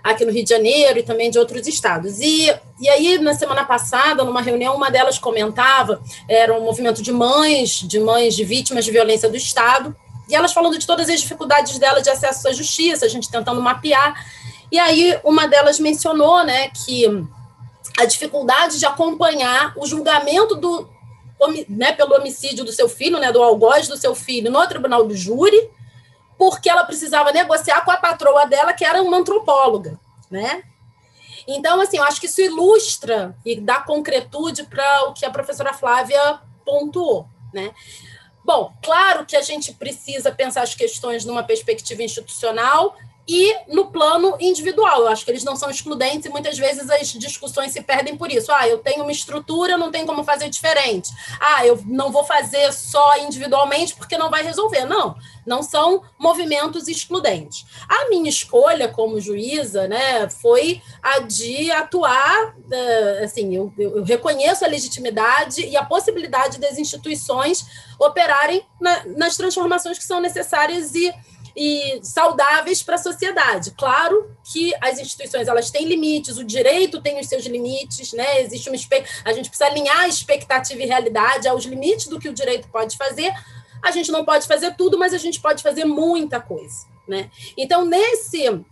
aqui 0.02 0.24
no 0.24 0.32
Rio 0.32 0.42
de 0.42 0.50
Janeiro 0.50 0.98
e 0.98 1.02
também 1.02 1.30
de 1.30 1.38
outros 1.38 1.66
estados. 1.66 2.20
E, 2.20 2.52
e 2.80 2.88
aí, 2.88 3.18
na 3.18 3.34
semana 3.34 3.64
passada, 3.64 4.24
numa 4.24 4.42
reunião, 4.42 4.74
uma 4.74 4.90
delas 4.90 5.18
comentava, 5.18 6.02
era 6.28 6.52
um 6.52 6.64
movimento 6.64 7.02
de 7.02 7.12
mães, 7.12 7.70
de 7.70 8.00
mães 8.00 8.34
de 8.34 8.44
vítimas 8.44 8.84
de 8.84 8.90
violência 8.90 9.28
do 9.28 9.36
Estado, 9.36 9.94
e 10.28 10.34
elas 10.34 10.52
falando 10.52 10.78
de 10.78 10.86
todas 10.86 11.08
as 11.08 11.20
dificuldades 11.20 11.78
dela 11.78 12.00
de 12.00 12.10
acesso 12.10 12.48
à 12.48 12.52
justiça, 12.52 13.06
a 13.06 13.08
gente 13.08 13.30
tentando 13.30 13.60
mapear, 13.60 14.14
e 14.70 14.78
aí 14.78 15.18
uma 15.22 15.46
delas 15.46 15.78
mencionou, 15.78 16.44
né, 16.44 16.70
que 16.70 17.06
a 17.98 18.04
dificuldade 18.04 18.78
de 18.78 18.86
acompanhar 18.86 19.72
o 19.76 19.86
julgamento 19.86 20.54
do, 20.54 20.88
né, 21.68 21.92
pelo 21.92 22.14
homicídio 22.14 22.64
do 22.64 22.72
seu 22.72 22.88
filho, 22.88 23.18
né, 23.18 23.32
do 23.32 23.42
algoz 23.42 23.88
do 23.88 23.96
seu 23.96 24.14
filho, 24.14 24.50
no 24.50 24.66
tribunal 24.66 25.06
do 25.06 25.14
júri, 25.14 25.70
porque 26.38 26.68
ela 26.68 26.84
precisava 26.84 27.32
negociar 27.32 27.84
com 27.84 27.90
a 27.90 27.96
patroa 27.96 28.46
dela, 28.46 28.72
que 28.72 28.84
era 28.84 29.02
uma 29.02 29.18
antropóloga, 29.18 29.98
né? 30.30 30.62
Então, 31.46 31.80
assim, 31.80 31.98
eu 31.98 32.04
acho 32.04 32.20
que 32.20 32.26
isso 32.26 32.40
ilustra 32.40 33.36
e 33.44 33.60
dá 33.60 33.80
concretude 33.80 34.64
para 34.64 35.08
o 35.08 35.12
que 35.12 35.24
a 35.24 35.30
professora 35.30 35.72
Flávia 35.72 36.40
pontuou, 36.64 37.26
né? 37.52 37.72
Bom, 38.44 38.72
claro 38.82 39.24
que 39.24 39.36
a 39.36 39.42
gente 39.42 39.72
precisa 39.74 40.32
pensar 40.32 40.62
as 40.62 40.74
questões 40.74 41.24
numa 41.24 41.44
perspectiva 41.44 42.02
institucional 42.02 42.96
e 43.26 43.54
no 43.68 43.86
plano 43.86 44.36
individual. 44.40 45.02
Eu 45.02 45.08
acho 45.08 45.24
que 45.24 45.30
eles 45.30 45.44
não 45.44 45.56
são 45.56 45.70
excludentes 45.70 46.26
e 46.26 46.28
muitas 46.28 46.58
vezes 46.58 46.90
as 46.90 47.08
discussões 47.12 47.72
se 47.72 47.80
perdem 47.82 48.16
por 48.16 48.30
isso. 48.30 48.52
Ah, 48.52 48.68
eu 48.68 48.78
tenho 48.78 49.02
uma 49.02 49.12
estrutura, 49.12 49.76
não 49.76 49.90
tem 49.90 50.04
como 50.04 50.24
fazer 50.24 50.48
diferente. 50.48 51.10
Ah, 51.40 51.66
eu 51.66 51.80
não 51.86 52.10
vou 52.10 52.24
fazer 52.24 52.72
só 52.72 53.18
individualmente 53.18 53.94
porque 53.94 54.18
não 54.18 54.30
vai 54.30 54.42
resolver. 54.42 54.84
Não, 54.84 55.16
não 55.46 55.62
são 55.62 56.02
movimentos 56.18 56.88
excludentes. 56.88 57.64
A 57.88 58.08
minha 58.08 58.28
escolha 58.28 58.88
como 58.88 59.20
juíza, 59.20 59.86
né, 59.86 60.28
foi 60.28 60.82
a 61.02 61.20
de 61.20 61.70
atuar, 61.70 62.56
eh, 62.70 63.20
assim, 63.24 63.54
eu, 63.54 63.72
eu 63.78 64.02
reconheço 64.02 64.64
a 64.64 64.68
legitimidade 64.68 65.64
e 65.64 65.76
a 65.76 65.84
possibilidade 65.84 66.58
das 66.58 66.78
instituições 66.78 67.64
operarem 67.98 68.64
na, 68.80 69.04
nas 69.16 69.36
transformações 69.36 69.98
que 69.98 70.04
são 70.04 70.20
necessárias 70.20 70.94
e 70.94 71.12
e 71.56 72.00
saudáveis 72.02 72.82
para 72.82 72.94
a 72.94 72.98
sociedade. 72.98 73.72
Claro 73.72 74.34
que 74.44 74.72
as 74.80 74.98
instituições 74.98 75.48
elas 75.48 75.70
têm 75.70 75.86
limites, 75.86 76.38
o 76.38 76.44
direito 76.44 77.00
tem 77.00 77.20
os 77.20 77.26
seus 77.26 77.44
limites, 77.44 78.12
né? 78.12 78.42
Existe 78.42 78.68
uma 78.68 78.76
a 79.24 79.32
gente 79.32 79.48
precisa 79.48 79.70
alinhar 79.70 80.08
expectativa 80.08 80.82
e 80.82 80.86
realidade 80.86 81.46
aos 81.48 81.64
limites 81.64 82.08
do 82.08 82.18
que 82.18 82.28
o 82.28 82.34
direito 82.34 82.68
pode 82.68 82.96
fazer. 82.96 83.32
A 83.82 83.90
gente 83.90 84.10
não 84.10 84.24
pode 84.24 84.46
fazer 84.46 84.74
tudo, 84.76 84.98
mas 84.98 85.12
a 85.12 85.18
gente 85.18 85.40
pode 85.40 85.62
fazer 85.62 85.84
muita 85.84 86.40
coisa, 86.40 86.86
né? 87.06 87.30
Então 87.56 87.84
nesse 87.84 88.64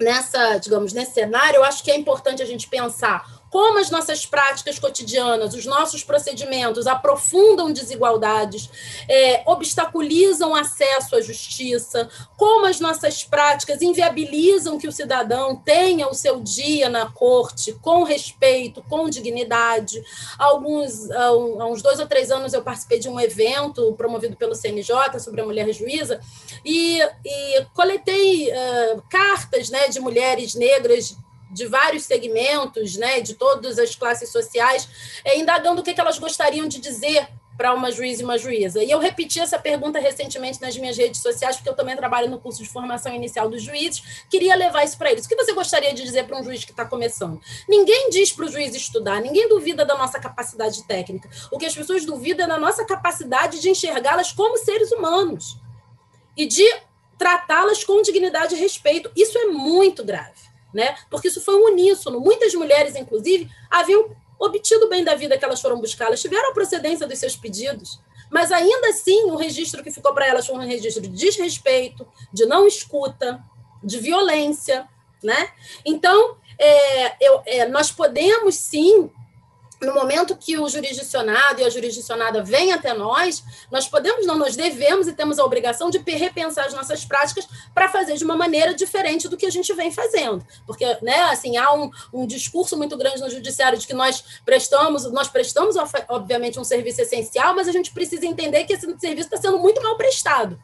nessa, 0.00 0.58
digamos, 0.58 0.92
nesse 0.92 1.12
cenário, 1.12 1.56
eu 1.56 1.64
acho 1.64 1.82
que 1.82 1.90
é 1.90 1.96
importante 1.96 2.42
a 2.42 2.46
gente 2.46 2.68
pensar 2.68 3.37
como 3.50 3.78
as 3.78 3.90
nossas 3.90 4.26
práticas 4.26 4.78
cotidianas, 4.78 5.54
os 5.54 5.64
nossos 5.64 6.04
procedimentos 6.04 6.86
aprofundam 6.86 7.72
desigualdades, 7.72 8.70
é, 9.08 9.42
obstaculizam 9.46 10.54
acesso 10.54 11.16
à 11.16 11.20
justiça, 11.20 12.08
como 12.36 12.66
as 12.66 12.80
nossas 12.80 13.24
práticas 13.24 13.82
inviabilizam 13.82 14.78
que 14.78 14.88
o 14.88 14.92
cidadão 14.92 15.56
tenha 15.56 16.08
o 16.08 16.14
seu 16.14 16.40
dia 16.40 16.88
na 16.88 17.06
corte 17.10 17.72
com 17.80 18.02
respeito, 18.02 18.82
com 18.88 19.08
dignidade. 19.08 20.02
Alguns, 20.38 21.10
há 21.10 21.32
uns 21.32 21.82
dois 21.82 22.00
ou 22.00 22.06
três 22.06 22.30
anos 22.30 22.52
eu 22.52 22.62
participei 22.62 22.98
de 22.98 23.08
um 23.08 23.18
evento 23.18 23.94
promovido 23.94 24.36
pelo 24.36 24.54
CNJ 24.54 25.18
sobre 25.18 25.40
a 25.40 25.44
mulher 25.44 25.72
juíza 25.72 26.20
e, 26.64 27.00
e 27.24 27.64
coletei 27.74 28.50
uh, 28.50 29.02
cartas 29.08 29.70
né, 29.70 29.88
de 29.88 30.00
mulheres 30.00 30.54
negras 30.54 31.16
de 31.58 31.66
vários 31.66 32.04
segmentos, 32.04 32.96
né, 32.96 33.20
de 33.20 33.34
todas 33.34 33.78
as 33.78 33.94
classes 33.94 34.30
sociais, 34.30 34.88
é, 35.24 35.38
indagando 35.38 35.80
o 35.80 35.84
que, 35.84 35.92
que 35.92 36.00
elas 36.00 36.18
gostariam 36.18 36.68
de 36.68 36.80
dizer 36.80 37.28
para 37.58 37.74
uma 37.74 37.90
juíza 37.90 38.22
e 38.22 38.24
uma 38.24 38.38
juíza. 38.38 38.84
E 38.84 38.88
eu 38.88 39.00
repeti 39.00 39.40
essa 39.40 39.58
pergunta 39.58 39.98
recentemente 39.98 40.62
nas 40.62 40.78
minhas 40.78 40.96
redes 40.96 41.20
sociais, 41.20 41.56
porque 41.56 41.68
eu 41.68 41.74
também 41.74 41.96
trabalho 41.96 42.30
no 42.30 42.38
curso 42.38 42.62
de 42.62 42.68
formação 42.68 43.12
inicial 43.12 43.50
dos 43.50 43.60
juízes, 43.60 44.24
queria 44.30 44.54
levar 44.54 44.84
isso 44.84 44.96
para 44.96 45.10
eles. 45.10 45.26
O 45.26 45.28
que 45.28 45.34
você 45.34 45.52
gostaria 45.52 45.92
de 45.92 46.04
dizer 46.04 46.24
para 46.24 46.38
um 46.38 46.44
juiz 46.44 46.64
que 46.64 46.70
está 46.70 46.84
começando? 46.84 47.40
Ninguém 47.68 48.10
diz 48.10 48.32
para 48.32 48.46
o 48.46 48.48
juiz 48.48 48.76
estudar, 48.76 49.20
ninguém 49.20 49.48
duvida 49.48 49.84
da 49.84 49.98
nossa 49.98 50.20
capacidade 50.20 50.86
técnica. 50.86 51.28
O 51.50 51.58
que 51.58 51.66
as 51.66 51.74
pessoas 51.74 52.04
duvidam 52.04 52.46
é 52.46 52.48
da 52.48 52.58
nossa 52.58 52.84
capacidade 52.84 53.60
de 53.60 53.68
enxergá-las 53.68 54.30
como 54.30 54.56
seres 54.56 54.92
humanos 54.92 55.56
e 56.36 56.46
de 56.46 56.64
tratá-las 57.18 57.82
com 57.82 58.00
dignidade 58.00 58.54
e 58.54 58.58
respeito. 58.58 59.10
Isso 59.16 59.36
é 59.36 59.46
muito 59.46 60.04
grave 60.04 60.47
né? 60.72 60.96
Porque 61.10 61.28
isso 61.28 61.40
foi 61.40 61.54
um 61.56 61.72
uníssono. 61.72 62.20
Muitas 62.20 62.54
mulheres, 62.54 62.94
inclusive, 62.96 63.50
haviam 63.70 64.10
obtido 64.38 64.86
o 64.86 64.88
bem 64.88 65.02
da 65.02 65.14
vida 65.14 65.36
que 65.36 65.44
elas 65.44 65.60
foram 65.60 65.80
buscar, 65.80 66.06
elas 66.06 66.20
tiveram 66.20 66.50
a 66.50 66.54
procedência 66.54 67.06
dos 67.06 67.18
seus 67.18 67.36
pedidos, 67.36 68.00
mas 68.30 68.52
ainda 68.52 68.88
assim 68.88 69.24
o 69.24 69.36
registro 69.36 69.82
que 69.82 69.90
ficou 69.90 70.14
para 70.14 70.26
elas 70.26 70.46
foi 70.46 70.54
um 70.54 70.66
registro 70.66 71.02
de 71.02 71.08
desrespeito, 71.08 72.06
de 72.32 72.46
não 72.46 72.66
escuta, 72.66 73.42
de 73.82 73.98
violência, 73.98 74.88
né? 75.22 75.50
Então, 75.84 76.36
é, 76.58 77.16
eu, 77.24 77.42
é, 77.46 77.68
nós 77.68 77.90
podemos 77.90 78.54
sim 78.54 79.10
no 79.80 79.94
momento 79.94 80.36
que 80.36 80.58
o 80.58 80.68
jurisdicionado 80.68 81.60
e 81.60 81.64
a 81.64 81.70
jurisdicionada 81.70 82.42
vêm 82.42 82.72
até 82.72 82.92
nós, 82.94 83.44
nós 83.70 83.86
podemos, 83.86 84.26
não, 84.26 84.36
nós 84.36 84.56
devemos 84.56 85.06
e 85.06 85.12
temos 85.12 85.38
a 85.38 85.44
obrigação 85.44 85.90
de 85.90 85.98
repensar 85.98 86.66
as 86.66 86.74
nossas 86.74 87.04
práticas 87.04 87.46
para 87.74 87.88
fazer 87.88 88.14
de 88.16 88.24
uma 88.24 88.36
maneira 88.36 88.74
diferente 88.74 89.28
do 89.28 89.36
que 89.36 89.46
a 89.46 89.50
gente 89.50 89.72
vem 89.74 89.90
fazendo. 89.92 90.44
Porque, 90.66 90.84
né, 91.02 91.22
assim, 91.24 91.56
há 91.56 91.72
um, 91.72 91.90
um 92.12 92.26
discurso 92.26 92.76
muito 92.76 92.96
grande 92.96 93.20
no 93.20 93.30
judiciário 93.30 93.78
de 93.78 93.86
que 93.86 93.94
nós 93.94 94.24
prestamos, 94.44 95.10
nós 95.12 95.28
prestamos, 95.28 95.76
obviamente, 96.08 96.58
um 96.58 96.64
serviço 96.64 97.00
essencial, 97.02 97.54
mas 97.54 97.68
a 97.68 97.72
gente 97.72 97.92
precisa 97.92 98.26
entender 98.26 98.64
que 98.64 98.72
esse 98.72 98.86
serviço 98.98 99.28
está 99.28 99.36
sendo 99.36 99.58
muito 99.58 99.82
mal 99.82 99.96
prestado. 99.96 100.58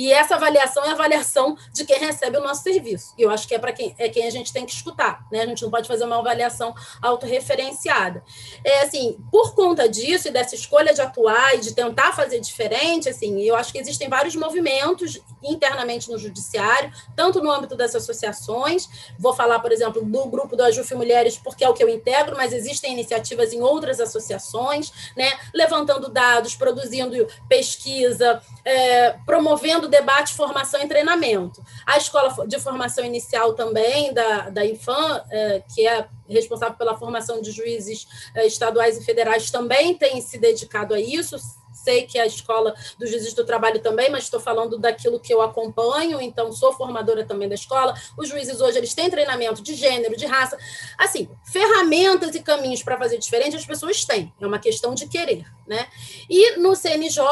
E 0.00 0.10
essa 0.10 0.36
avaliação 0.36 0.82
é 0.82 0.88
a 0.88 0.92
avaliação 0.92 1.58
de 1.74 1.84
quem 1.84 1.98
recebe 1.98 2.38
o 2.38 2.40
nosso 2.40 2.62
serviço. 2.62 3.12
E 3.18 3.22
eu 3.22 3.28
acho 3.28 3.46
que 3.46 3.54
é 3.54 3.58
para 3.58 3.70
quem 3.70 3.94
é 3.98 4.08
quem 4.08 4.26
a 4.26 4.30
gente 4.30 4.50
tem 4.50 4.64
que 4.64 4.72
escutar, 4.72 5.26
né? 5.30 5.42
A 5.42 5.46
gente 5.46 5.62
não 5.62 5.70
pode 5.70 5.86
fazer 5.86 6.04
uma 6.04 6.18
avaliação 6.18 6.74
autorreferenciada. 7.02 8.24
É 8.64 8.80
assim, 8.80 9.18
por 9.30 9.54
conta 9.54 9.86
disso 9.86 10.28
e 10.28 10.30
dessa 10.30 10.54
escolha 10.54 10.94
de 10.94 11.02
atuar 11.02 11.54
e 11.56 11.60
de 11.60 11.74
tentar 11.74 12.12
fazer 12.12 12.40
diferente, 12.40 13.10
assim, 13.10 13.42
eu 13.42 13.54
acho 13.54 13.70
que 13.72 13.78
existem 13.78 14.08
vários 14.08 14.34
movimentos 14.34 15.20
internamente 15.42 16.10
no 16.10 16.18
judiciário, 16.18 16.90
tanto 17.14 17.42
no 17.42 17.50
âmbito 17.50 17.76
das 17.76 17.94
associações. 17.94 18.88
Vou 19.18 19.34
falar, 19.34 19.58
por 19.58 19.70
exemplo, 19.70 20.02
do 20.02 20.24
grupo 20.24 20.56
do 20.56 20.62
Ajuf 20.62 20.94
Mulheres, 20.94 21.36
porque 21.36 21.62
é 21.62 21.68
o 21.68 21.74
que 21.74 21.84
eu 21.84 21.90
integro, 21.90 22.38
mas 22.38 22.54
existem 22.54 22.94
iniciativas 22.94 23.52
em 23.52 23.60
outras 23.60 24.00
associações, 24.00 25.12
né? 25.14 25.30
Levantando 25.52 26.08
dados, 26.08 26.54
produzindo 26.56 27.28
pesquisa, 27.50 28.40
é, 28.64 29.10
promovendo 29.26 29.89
debate, 29.90 30.34
formação 30.34 30.80
e 30.80 30.88
treinamento. 30.88 31.62
A 31.86 31.98
escola 31.98 32.46
de 32.46 32.58
formação 32.58 33.04
inicial 33.04 33.54
também 33.54 34.14
da, 34.14 34.48
da 34.50 34.64
Infam, 34.64 35.20
é, 35.30 35.62
que 35.74 35.86
é 35.86 36.08
responsável 36.28 36.76
pela 36.76 36.96
formação 36.96 37.42
de 37.42 37.50
juízes 37.50 38.06
é, 38.34 38.46
estaduais 38.46 38.96
e 38.96 39.04
federais, 39.04 39.50
também 39.50 39.94
tem 39.94 40.20
se 40.20 40.38
dedicado 40.38 40.94
a 40.94 41.00
isso, 41.00 41.36
sei 41.84 42.06
que 42.06 42.18
a 42.18 42.26
escola 42.26 42.74
do 42.98 43.06
juízes 43.06 43.34
do 43.34 43.44
trabalho 43.44 43.80
também, 43.80 44.10
mas 44.10 44.24
estou 44.24 44.40
falando 44.40 44.78
daquilo 44.78 45.20
que 45.20 45.32
eu 45.32 45.40
acompanho, 45.40 46.20
então 46.20 46.52
sou 46.52 46.72
formadora 46.72 47.24
também 47.24 47.48
da 47.48 47.54
escola. 47.54 47.94
Os 48.16 48.28
juízes 48.28 48.60
hoje 48.60 48.78
eles 48.78 48.94
têm 48.94 49.10
treinamento 49.10 49.62
de 49.62 49.74
gênero, 49.74 50.16
de 50.16 50.26
raça, 50.26 50.56
assim, 50.98 51.28
ferramentas 51.44 52.34
e 52.34 52.40
caminhos 52.40 52.82
para 52.82 52.98
fazer 52.98 53.18
diferente 53.18 53.56
as 53.56 53.66
pessoas 53.66 54.04
têm, 54.04 54.32
é 54.40 54.46
uma 54.46 54.58
questão 54.58 54.94
de 54.94 55.06
querer, 55.06 55.44
né? 55.70 55.86
E 56.28 56.56
no 56.56 56.74
CNJ 56.74 57.22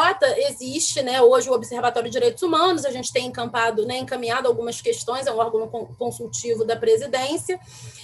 existe, 0.48 1.02
né, 1.02 1.20
hoje 1.20 1.50
o 1.50 1.52
Observatório 1.52 2.08
de 2.08 2.12
Direitos 2.12 2.40
Humanos, 2.40 2.84
a 2.84 2.90
gente 2.92 3.12
tem 3.12 3.26
encampado, 3.26 3.84
né, 3.84 3.98
encaminhado 3.98 4.46
algumas 4.46 4.80
questões, 4.80 5.26
é 5.26 5.32
um 5.32 5.38
órgão 5.38 5.66
consultivo 5.98 6.64
da 6.64 6.76
presidência, 6.76 7.58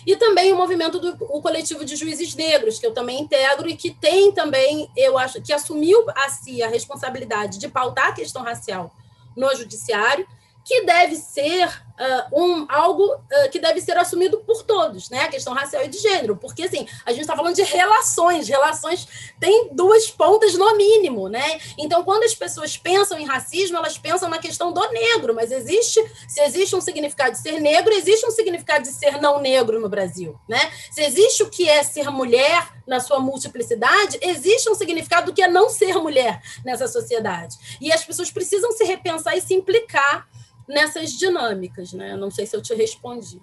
e 0.05 0.16
também 0.16 0.53
o 0.53 0.57
movimento 0.57 0.99
do 0.99 1.14
o 1.20 1.40
coletivo 1.40 1.85
de 1.85 1.94
juízes 1.94 2.35
negros, 2.35 2.81
que 2.81 2.87
eu 2.87 2.92
também 2.92 3.20
integro 3.20 3.68
e 3.68 3.77
que 3.77 3.92
tem 3.92 4.33
também, 4.33 4.90
eu 4.97 5.16
acho, 5.16 5.40
que 5.40 5.53
assumiu 5.53 6.05
a 6.16 6.29
si 6.29 6.61
a 6.64 6.68
responsabilidade 6.68 7.59
de 7.59 7.68
pautar 7.68 8.09
a 8.09 8.12
questão 8.12 8.42
racial 8.42 8.92
no 9.37 9.55
judiciário, 9.55 10.27
que 10.64 10.85
deve 10.85 11.14
ser 11.14 11.70
uh, 11.98 12.40
um, 12.40 12.66
algo 12.68 13.04
uh, 13.14 13.50
que 13.50 13.59
deve 13.59 13.80
ser 13.80 13.96
assumido 13.96 14.38
por 14.38 14.62
todos, 14.62 15.11
né? 15.11 15.20
A 15.20 15.28
questão 15.28 15.52
racial 15.52 15.85
e 15.85 15.88
de 15.88 15.98
gênero, 15.98 16.37
porque 16.37 16.64
assim, 16.64 16.87
a 17.04 17.11
gente 17.11 17.22
está 17.22 17.37
falando 17.37 17.54
de 17.54 17.62
relações, 17.62 18.48
relações 18.48 19.07
têm 19.40 19.70
duas 19.72 20.11
pontas 20.11 20.54
no 20.54 20.76
mínimo, 20.76 21.28
né? 21.28 21.61
Então, 21.78 22.04
quando 22.04 22.24
as 22.24 22.35
pessoas 22.35 22.76
pensam 22.76 23.18
em 23.18 23.24
racismo, 23.24 23.76
elas 23.76 23.98
pensam 23.98 24.28
na 24.28 24.38
questão 24.38 24.72
do 24.72 24.87
negro, 24.90 25.35
mas 25.35 25.50
existe, 25.50 26.00
se 26.28 26.40
existe 26.40 26.74
um 26.74 26.80
significado 26.80 27.33
de 27.33 27.38
ser 27.38 27.61
negro, 27.61 27.92
existe 27.92 28.26
um 28.26 28.30
significado 28.30 28.85
de 28.85 28.92
ser 28.92 29.20
não 29.20 29.40
negro 29.40 29.80
no 29.80 29.88
Brasil, 29.88 30.38
né? 30.48 30.70
Se 30.90 31.02
existe 31.02 31.42
o 31.42 31.50
que 31.50 31.68
é 31.68 31.83
ser 31.83 32.11
mulher 32.11 32.72
na 32.87 33.00
sua 33.00 33.18
multiplicidade, 33.18 34.18
existe 34.20 34.68
um 34.68 34.74
significado 34.74 35.26
do 35.26 35.35
que 35.35 35.42
é 35.42 35.48
não 35.48 35.68
ser 35.68 35.94
mulher 35.96 36.42
nessa 36.64 36.87
sociedade. 36.87 37.57
E 37.80 37.92
as 37.92 38.04
pessoas 38.04 38.30
precisam 38.30 38.72
se 38.72 38.85
repensar 38.85 39.37
e 39.37 39.40
se 39.40 39.54
implicar 39.54 40.28
nessas 40.68 41.12
dinâmicas, 41.12 41.92
né? 41.92 42.16
Não 42.16 42.31
sei 42.31 42.46
se 42.46 42.57
eu 42.57 42.62
te 42.62 42.74
respondi. 42.74 43.40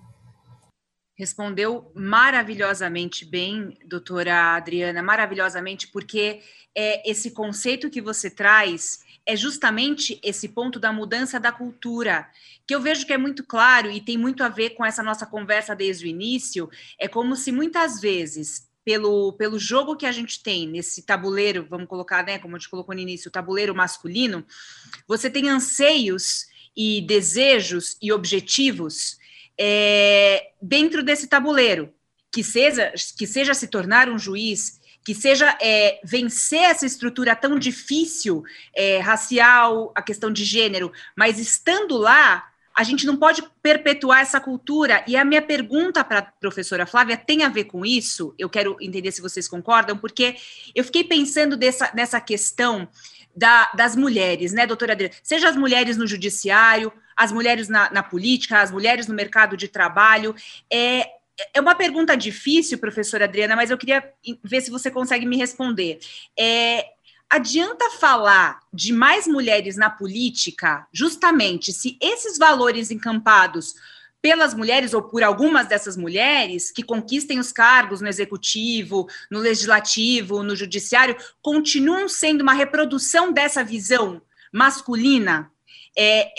Respondeu 1.18 1.92
maravilhosamente 1.94 3.26
bem, 3.26 3.78
doutora 3.86 4.56
Adriana, 4.56 5.04
maravilhosamente, 5.04 5.88
porque 5.88 6.42
é, 6.76 7.10
esse 7.10 7.32
conceito 7.32 7.90
que 7.90 8.02
você 8.02 8.30
traz 8.30 9.00
é 9.26 9.36
justamente 9.36 10.20
esse 10.24 10.50
ponto 10.50 10.80
da 10.80 10.92
mudança 10.92 11.40
da 11.40 11.52
cultura, 11.52 12.28
que 12.66 12.74
eu 12.74 12.82
vejo 12.82 13.06
que 13.06 13.14
é 13.14 13.18
muito 13.18 13.44
claro 13.44 13.92
e 13.92 14.02
tem 14.02 14.18
muito 14.18 14.44
a 14.44 14.50
ver 14.50 14.72
com 14.72 14.84
essa 14.84 15.04
nossa 15.04 15.26
conversa 15.26 15.76
desde 15.76 16.06
o 16.06 16.08
início. 16.08 16.70
É 17.00 17.08
como 17.08 17.36
se 17.36 17.52
muitas 17.52 18.02
vezes 18.02 18.68
pelo, 18.84 19.34
pelo 19.34 19.60
jogo 19.60 19.96
que 19.96 20.06
a 20.06 20.12
gente 20.12 20.42
tem 20.42 20.68
nesse 20.68 21.04
tabuleiro, 21.04 21.68
vamos 21.70 21.88
colocar, 21.88 22.26
né, 22.26 22.40
como 22.40 22.56
a 22.56 22.60
gente 22.60 22.70
colocou 22.70 22.96
no 22.96 23.02
início, 23.02 23.30
o 23.30 23.32
tabuleiro 23.32 23.76
masculino, 23.76 24.44
você 25.08 25.30
tem 25.30 25.50
anseios 25.50 26.48
e 26.76 27.02
desejos 27.02 27.98
e 28.02 28.12
objetivos 28.12 29.18
é, 29.58 30.52
dentro 30.62 31.04
desse 31.04 31.28
tabuleiro, 31.28 31.94
que 32.32 32.44
seja, 32.44 32.94
que 33.18 33.28
seja 33.28 33.54
se 33.54 33.68
tornar 33.68 34.10
um 34.10 34.18
juiz, 34.18 34.80
que 35.04 35.14
seja 35.14 35.58
é, 35.62 36.00
vencer 36.04 36.62
essa 36.62 36.86
estrutura 36.86 37.36
tão 37.36 37.58
difícil, 37.58 38.44
é, 38.76 39.00
racial, 39.00 39.92
a 39.96 40.02
questão 40.02 40.32
de 40.32 40.44
gênero, 40.44 40.92
mas 41.16 41.40
estando 41.40 41.98
lá, 41.98 42.52
a 42.76 42.84
gente 42.84 43.06
não 43.06 43.18
pode 43.18 43.44
perpetuar 43.62 44.22
essa 44.22 44.40
cultura. 44.40 45.04
E 45.06 45.18
a 45.18 45.26
minha 45.26 45.42
pergunta 45.42 46.04
para 46.04 46.20
a 46.20 46.22
professora 46.22 46.86
Flávia 46.86 47.18
tem 47.18 47.44
a 47.44 47.50
ver 47.50 47.66
com 47.66 47.86
isso. 47.86 48.34
Eu 48.40 48.50
quero 48.50 48.78
entender 48.80 49.12
se 49.12 49.22
vocês 49.22 49.48
concordam, 49.48 49.98
porque 49.98 50.36
eu 50.74 50.84
fiquei 50.84 51.04
pensando 51.04 51.58
dessa, 51.58 51.92
nessa 51.94 52.22
questão 52.22 52.88
da, 53.36 53.72
das 53.76 53.96
mulheres, 53.96 54.54
né, 54.54 54.66
doutora 54.68 54.94
Adriana? 54.94 55.16
Seja 55.24 55.50
as 55.50 55.56
mulheres 55.56 55.98
no 55.98 56.08
judiciário, 56.08 56.92
as 57.16 57.32
mulheres 57.32 57.68
na, 57.68 57.92
na 57.92 58.04
política, 58.04 58.62
as 58.62 58.72
mulheres 58.72 59.08
no 59.08 59.14
mercado 59.14 59.56
de 59.56 59.68
trabalho. 59.68 60.36
É, 60.72 61.08
é 61.54 61.62
uma 61.62 61.76
pergunta 61.76 62.16
difícil, 62.16 62.78
professora 62.78 63.26
Adriana, 63.26 63.56
mas 63.56 63.70
eu 63.70 63.78
queria 63.78 64.04
ver 64.44 64.62
se 64.62 64.72
você 64.72 64.92
consegue 64.92 65.26
me 65.26 65.38
responder. 65.38 66.00
É, 66.38 66.86
adianta 67.30 67.90
falar 67.92 68.60
de 68.74 68.92
mais 68.92 69.26
mulheres 69.26 69.78
na 69.78 69.90
política, 69.90 70.86
justamente 70.92 71.72
se 71.72 71.98
esses 72.02 72.38
valores 72.38 72.92
encampados 72.92 73.74
pelas 74.22 74.54
mulheres 74.54 74.94
ou 74.94 75.02
por 75.02 75.24
algumas 75.24 75.68
dessas 75.68 75.98
mulheres 75.98 76.72
que 76.72 76.84
conquistem 76.84 77.40
os 77.40 77.52
cargos 77.52 78.02
no 78.02 78.08
executivo, 78.08 79.08
no 79.32 79.40
legislativo, 79.40 80.44
no 80.44 80.56
judiciário, 80.56 81.18
continuam 81.42 82.08
sendo 82.08 82.42
uma 82.42 82.54
reprodução 82.54 83.34
dessa 83.34 83.64
visão 83.64 84.22
masculina. 84.54 85.52
É, 85.98 86.32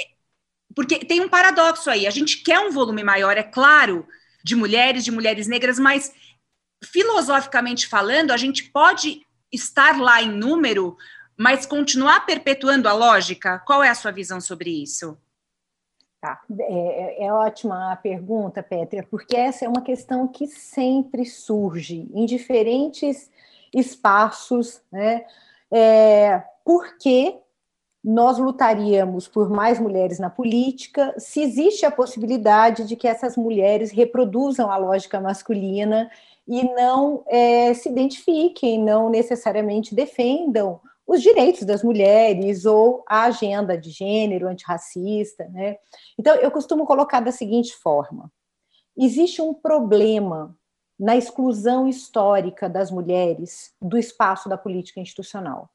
porque 0.74 1.00
tem 1.00 1.20
um 1.20 1.28
paradoxo 1.28 1.90
aí. 1.90 2.06
A 2.06 2.10
gente 2.10 2.38
quer 2.38 2.60
um 2.60 2.70
volume 2.70 3.02
maior, 3.02 3.36
é 3.36 3.42
claro, 3.42 4.06
de 4.44 4.54
mulheres, 4.54 5.04
de 5.04 5.10
mulheres 5.10 5.46
negras, 5.48 5.78
mas 5.78 6.12
filosoficamente 6.84 7.86
falando, 7.86 8.30
a 8.30 8.36
gente 8.36 8.70
pode 8.70 9.26
estar 9.50 10.00
lá 10.00 10.22
em 10.22 10.30
número, 10.30 10.96
mas 11.36 11.66
continuar 11.66 12.26
perpetuando 12.26 12.88
a 12.88 12.92
lógica? 12.92 13.58
Qual 13.60 13.82
é 13.82 13.88
a 13.88 13.94
sua 13.94 14.10
visão 14.10 14.40
sobre 14.40 14.70
isso? 14.70 15.16
Tá. 16.22 16.40
É, 16.56 17.24
é, 17.24 17.24
é, 17.24 17.32
ótima 17.32 17.90
a 17.90 17.96
pergunta, 17.96 18.62
Pétria, 18.62 19.04
porque 19.10 19.36
essa 19.36 19.64
é 19.64 19.68
uma 19.68 19.82
questão 19.82 20.28
que 20.28 20.46
sempre 20.46 21.26
surge 21.26 22.08
em 22.14 22.24
diferentes 22.26 23.28
espaços, 23.74 24.80
né? 24.92 25.24
É, 25.68 26.40
por 26.64 26.96
que 26.96 27.36
nós 28.04 28.38
lutaríamos 28.38 29.26
por 29.26 29.50
mais 29.50 29.80
mulheres 29.80 30.20
na 30.20 30.30
política 30.30 31.12
se 31.18 31.42
existe 31.42 31.84
a 31.84 31.90
possibilidade 31.90 32.84
de 32.84 32.94
que 32.94 33.08
essas 33.08 33.36
mulheres 33.36 33.90
reproduzam 33.90 34.70
a 34.70 34.76
lógica 34.76 35.20
masculina 35.20 36.08
e 36.46 36.62
não 36.72 37.24
é, 37.26 37.74
se 37.74 37.88
identifiquem, 37.88 38.78
não 38.78 39.10
necessariamente 39.10 39.92
defendam 39.92 40.80
os 41.06 41.20
direitos 41.20 41.64
das 41.64 41.82
mulheres 41.82 42.64
ou 42.64 43.04
a 43.06 43.24
agenda 43.24 43.76
de 43.76 43.90
gênero 43.90 44.48
antirracista, 44.48 45.48
né? 45.48 45.76
Então, 46.18 46.34
eu 46.36 46.50
costumo 46.50 46.86
colocar 46.86 47.20
da 47.20 47.32
seguinte 47.32 47.74
forma: 47.74 48.30
existe 48.96 49.42
um 49.42 49.52
problema 49.52 50.56
na 50.98 51.16
exclusão 51.16 51.88
histórica 51.88 52.68
das 52.68 52.90
mulheres 52.90 53.74
do 53.80 53.98
espaço 53.98 54.48
da 54.48 54.56
política 54.56 55.00
institucional. 55.00 55.68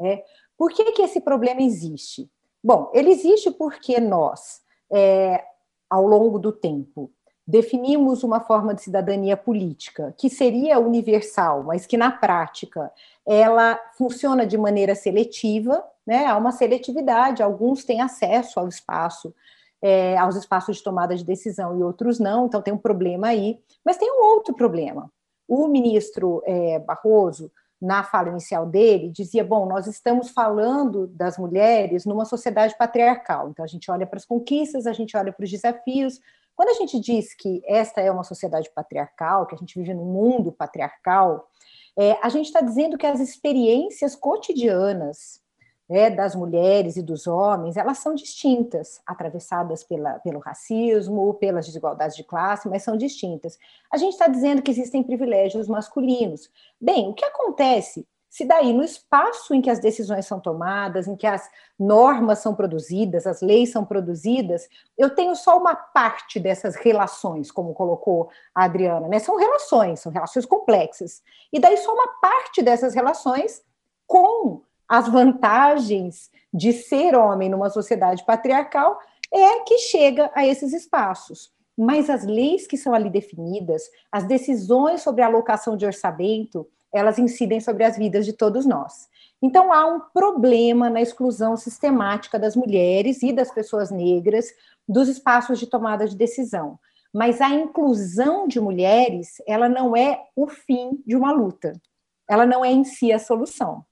Né? 0.00 0.22
Por 0.56 0.72
que, 0.72 0.92
que 0.92 1.02
esse 1.02 1.20
problema 1.20 1.60
existe? 1.60 2.30
Bom, 2.64 2.90
ele 2.94 3.10
existe 3.10 3.50
porque 3.50 4.00
nós, 4.00 4.62
é, 4.90 5.44
ao 5.90 6.06
longo 6.06 6.38
do 6.38 6.52
tempo, 6.52 7.12
definimos 7.46 8.22
uma 8.22 8.40
forma 8.40 8.74
de 8.74 8.82
cidadania 8.82 9.36
política 9.36 10.14
que 10.16 10.30
seria 10.30 10.78
universal, 10.78 11.64
mas 11.64 11.86
que 11.86 11.96
na 11.96 12.10
prática 12.10 12.92
ela 13.26 13.78
funciona 13.96 14.46
de 14.46 14.56
maneira 14.56 14.94
seletiva, 14.94 15.84
né? 16.06 16.26
Há 16.26 16.36
uma 16.36 16.52
seletividade, 16.52 17.42
alguns 17.42 17.84
têm 17.84 18.00
acesso 18.00 18.58
ao 18.58 18.68
espaço, 18.68 19.34
é, 19.80 20.16
aos 20.16 20.36
espaços 20.36 20.76
de 20.76 20.82
tomada 20.82 21.16
de 21.16 21.24
decisão 21.24 21.78
e 21.78 21.82
outros 21.82 22.20
não, 22.20 22.46
então 22.46 22.62
tem 22.62 22.72
um 22.72 22.78
problema 22.78 23.28
aí. 23.28 23.58
Mas 23.84 23.96
tem 23.96 24.10
um 24.10 24.24
outro 24.24 24.54
problema. 24.54 25.10
O 25.48 25.66
ministro 25.66 26.42
é, 26.46 26.78
Barroso, 26.78 27.50
na 27.80 28.04
fala 28.04 28.28
inicial 28.28 28.64
dele, 28.64 29.10
dizia: 29.10 29.44
bom, 29.44 29.66
nós 29.66 29.88
estamos 29.88 30.30
falando 30.30 31.08
das 31.08 31.36
mulheres 31.36 32.06
numa 32.06 32.24
sociedade 32.24 32.76
patriarcal. 32.78 33.48
Então, 33.48 33.64
a 33.64 33.68
gente 33.68 33.90
olha 33.90 34.06
para 34.06 34.18
as 34.18 34.24
conquistas, 34.24 34.86
a 34.86 34.92
gente 34.92 35.16
olha 35.16 35.32
para 35.32 35.44
os 35.44 35.50
desafios. 35.50 36.20
Quando 36.54 36.70
a 36.70 36.74
gente 36.74 37.00
diz 37.00 37.34
que 37.34 37.62
esta 37.66 38.00
é 38.00 38.10
uma 38.10 38.24
sociedade 38.24 38.70
patriarcal, 38.74 39.46
que 39.46 39.54
a 39.54 39.58
gente 39.58 39.78
vive 39.78 39.94
num 39.94 40.04
mundo 40.04 40.52
patriarcal, 40.52 41.48
é, 41.98 42.18
a 42.22 42.28
gente 42.28 42.46
está 42.46 42.60
dizendo 42.60 42.96
que 42.96 43.06
as 43.06 43.20
experiências 43.20 44.14
cotidianas 44.14 45.42
né, 45.88 46.08
das 46.08 46.34
mulheres 46.34 46.96
e 46.96 47.02
dos 47.02 47.26
homens, 47.26 47.76
elas 47.76 47.98
são 47.98 48.14
distintas, 48.14 49.02
atravessadas 49.06 49.84
pela, 49.84 50.18
pelo 50.20 50.38
racismo, 50.38 51.34
pelas 51.34 51.66
desigualdades 51.66 52.16
de 52.16 52.24
classe, 52.24 52.68
mas 52.68 52.82
são 52.82 52.96
distintas. 52.96 53.58
A 53.90 53.98
gente 53.98 54.12
está 54.12 54.26
dizendo 54.26 54.62
que 54.62 54.70
existem 54.70 55.02
privilégios 55.02 55.68
masculinos. 55.68 56.50
Bem, 56.80 57.10
o 57.10 57.14
que 57.14 57.24
acontece 57.24 58.06
se 58.32 58.46
daí 58.46 58.72
no 58.72 58.82
espaço 58.82 59.52
em 59.52 59.60
que 59.60 59.68
as 59.68 59.78
decisões 59.78 60.24
são 60.24 60.40
tomadas, 60.40 61.06
em 61.06 61.14
que 61.14 61.26
as 61.26 61.50
normas 61.78 62.38
são 62.38 62.54
produzidas, 62.54 63.26
as 63.26 63.42
leis 63.42 63.70
são 63.70 63.84
produzidas, 63.84 64.70
eu 64.96 65.14
tenho 65.14 65.36
só 65.36 65.58
uma 65.58 65.76
parte 65.76 66.40
dessas 66.40 66.74
relações, 66.74 67.50
como 67.52 67.74
colocou 67.74 68.30
a 68.54 68.64
Adriana, 68.64 69.06
né? 69.06 69.18
São 69.18 69.36
relações, 69.36 70.00
são 70.00 70.10
relações 70.10 70.46
complexas. 70.46 71.22
E 71.52 71.60
daí 71.60 71.76
só 71.76 71.92
uma 71.92 72.08
parte 72.22 72.62
dessas 72.62 72.94
relações 72.94 73.62
com 74.06 74.62
as 74.88 75.06
vantagens 75.10 76.30
de 76.54 76.72
ser 76.72 77.14
homem 77.14 77.50
numa 77.50 77.68
sociedade 77.68 78.24
patriarcal 78.24 78.98
é 79.30 79.60
que 79.60 79.76
chega 79.76 80.30
a 80.34 80.46
esses 80.46 80.72
espaços. 80.72 81.52
Mas 81.76 82.08
as 82.08 82.24
leis 82.24 82.66
que 82.66 82.78
são 82.78 82.94
ali 82.94 83.10
definidas, 83.10 83.82
as 84.10 84.24
decisões 84.24 85.02
sobre 85.02 85.20
a 85.20 85.26
alocação 85.26 85.76
de 85.76 85.84
orçamento, 85.84 86.66
elas 86.92 87.18
incidem 87.18 87.60
sobre 87.60 87.84
as 87.84 87.96
vidas 87.96 88.26
de 88.26 88.32
todos 88.32 88.66
nós. 88.66 89.08
Então 89.40 89.72
há 89.72 89.86
um 89.86 90.00
problema 90.00 90.88
na 90.88 91.00
exclusão 91.00 91.56
sistemática 91.56 92.38
das 92.38 92.54
mulheres 92.54 93.22
e 93.22 93.32
das 93.32 93.50
pessoas 93.50 93.90
negras 93.90 94.46
dos 94.88 95.08
espaços 95.08 95.58
de 95.58 95.66
tomada 95.66 96.06
de 96.06 96.16
decisão. 96.16 96.78
Mas 97.12 97.40
a 97.40 97.48
inclusão 97.48 98.46
de 98.46 98.60
mulheres, 98.60 99.42
ela 99.46 99.68
não 99.68 99.96
é 99.96 100.22
o 100.34 100.46
fim 100.46 101.02
de 101.06 101.16
uma 101.16 101.32
luta. 101.32 101.72
Ela 102.28 102.46
não 102.46 102.64
é 102.64 102.70
em 102.70 102.84
si 102.84 103.12
a 103.12 103.18
solução. 103.18 103.84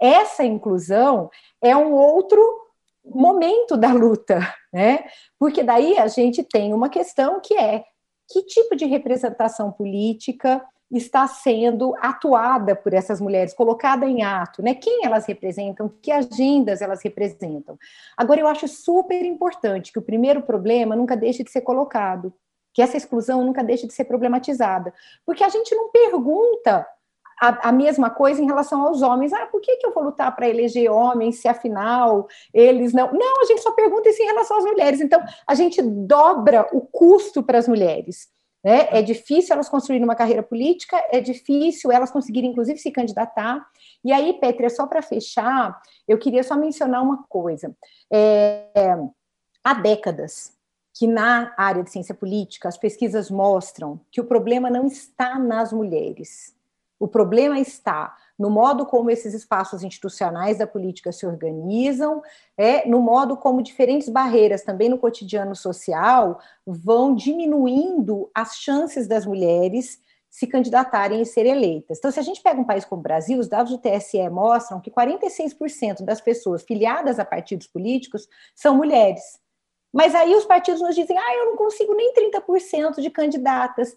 Essa 0.00 0.44
inclusão 0.44 1.30
é 1.62 1.76
um 1.76 1.92
outro 1.92 2.42
momento 3.04 3.76
da 3.76 3.92
luta, 3.92 4.40
né? 4.72 5.04
Porque 5.38 5.62
daí 5.62 5.96
a 5.96 6.08
gente 6.08 6.42
tem 6.42 6.74
uma 6.74 6.88
questão 6.88 7.40
que 7.40 7.54
é 7.54 7.84
que 8.28 8.42
tipo 8.42 8.74
de 8.74 8.84
representação 8.84 9.70
política 9.70 10.64
está 10.90 11.26
sendo 11.26 11.94
atuada 12.00 12.76
por 12.76 12.94
essas 12.94 13.20
mulheres, 13.20 13.54
colocada 13.54 14.06
em 14.06 14.22
ato, 14.22 14.62
né? 14.62 14.74
Quem 14.74 15.04
elas 15.04 15.26
representam, 15.26 15.92
que 16.00 16.12
agendas 16.12 16.80
elas 16.80 17.02
representam. 17.02 17.78
Agora, 18.16 18.40
eu 18.40 18.46
acho 18.46 18.68
super 18.68 19.24
importante 19.24 19.92
que 19.92 19.98
o 19.98 20.02
primeiro 20.02 20.42
problema 20.42 20.94
nunca 20.94 21.16
deixe 21.16 21.42
de 21.42 21.50
ser 21.50 21.62
colocado, 21.62 22.32
que 22.72 22.82
essa 22.82 22.96
exclusão 22.96 23.44
nunca 23.44 23.64
deixe 23.64 23.86
de 23.86 23.92
ser 23.92 24.04
problematizada, 24.04 24.94
porque 25.24 25.42
a 25.42 25.48
gente 25.48 25.74
não 25.74 25.90
pergunta 25.90 26.86
a, 27.40 27.68
a, 27.68 27.72
mesma 27.72 28.08
coisa 28.08 28.40
em 28.40 28.46
relação 28.46 28.80
aos 28.82 29.02
homens. 29.02 29.32
Ah, 29.32 29.46
por 29.46 29.60
que, 29.60 29.76
que 29.76 29.86
eu 29.86 29.92
vou 29.92 30.04
lutar 30.04 30.34
para 30.34 30.48
eleger 30.48 30.90
homens 30.90 31.40
se 31.40 31.48
afinal 31.48 32.28
eles 32.52 32.92
não. 32.92 33.12
Não, 33.12 33.42
a 33.42 33.44
gente 33.44 33.60
só 33.60 33.72
pergunta 33.72 34.08
isso 34.08 34.22
em 34.22 34.26
relação 34.26 34.56
às 34.56 34.64
mulheres. 34.64 35.00
Então, 35.00 35.22
a 35.46 35.54
gente 35.54 35.82
dobra 35.82 36.66
o 36.72 36.80
custo 36.80 37.42
para 37.42 37.58
as 37.58 37.68
mulheres. 37.68 38.28
Né? 38.64 38.88
É 38.90 39.02
difícil 39.02 39.54
elas 39.54 39.68
construírem 39.68 40.04
uma 40.04 40.16
carreira 40.16 40.42
política, 40.42 40.96
é 41.10 41.20
difícil 41.20 41.92
elas 41.92 42.10
conseguirem, 42.10 42.50
inclusive, 42.50 42.78
se 42.78 42.90
candidatar. 42.90 43.64
E 44.04 44.12
aí, 44.12 44.32
Petra, 44.34 44.68
só 44.68 44.86
para 44.86 45.02
fechar, 45.02 45.80
eu 46.06 46.18
queria 46.18 46.42
só 46.42 46.56
mencionar 46.56 47.02
uma 47.02 47.22
coisa. 47.28 47.74
É, 48.12 48.96
há 49.62 49.74
décadas 49.74 50.56
que 50.94 51.06
na 51.06 51.52
área 51.56 51.82
de 51.82 51.90
ciência 51.90 52.14
política 52.14 52.68
as 52.68 52.78
pesquisas 52.78 53.30
mostram 53.30 54.00
que 54.10 54.20
o 54.20 54.24
problema 54.24 54.70
não 54.70 54.86
está 54.86 55.38
nas 55.38 55.72
mulheres, 55.72 56.56
o 56.98 57.06
problema 57.06 57.60
está 57.60 58.16
no 58.38 58.50
modo 58.50 58.84
como 58.86 59.10
esses 59.10 59.32
espaços 59.34 59.82
institucionais 59.82 60.58
da 60.58 60.66
política 60.66 61.10
se 61.12 61.26
organizam, 61.26 62.22
é 62.56 62.86
no 62.86 63.00
modo 63.00 63.36
como 63.36 63.62
diferentes 63.62 64.08
barreiras 64.08 64.62
também 64.62 64.88
no 64.88 64.98
cotidiano 64.98 65.54
social 65.54 66.38
vão 66.66 67.14
diminuindo 67.14 68.30
as 68.34 68.56
chances 68.56 69.06
das 69.06 69.24
mulheres 69.24 70.00
se 70.28 70.46
candidatarem 70.46 71.22
e 71.22 71.26
ser 71.26 71.46
eleitas. 71.46 71.96
Então, 71.96 72.10
se 72.10 72.20
a 72.20 72.22
gente 72.22 72.42
pega 72.42 72.60
um 72.60 72.64
país 72.64 72.84
como 72.84 73.00
o 73.00 73.02
Brasil, 73.02 73.38
os 73.38 73.48
dados 73.48 73.72
do 73.72 73.78
TSE 73.78 74.28
mostram 74.28 74.80
que 74.80 74.90
46% 74.90 76.04
das 76.04 76.20
pessoas 76.20 76.62
filiadas 76.62 77.18
a 77.18 77.24
partidos 77.24 77.66
políticos 77.66 78.28
são 78.54 78.76
mulheres. 78.76 79.22
Mas 79.90 80.14
aí 80.14 80.34
os 80.34 80.44
partidos 80.44 80.82
nos 80.82 80.94
dizem: 80.94 81.16
ah, 81.16 81.36
eu 81.36 81.46
não 81.46 81.56
consigo 81.56 81.94
nem 81.94 82.12
30% 82.12 83.00
de 83.00 83.08
candidatas. 83.08 83.96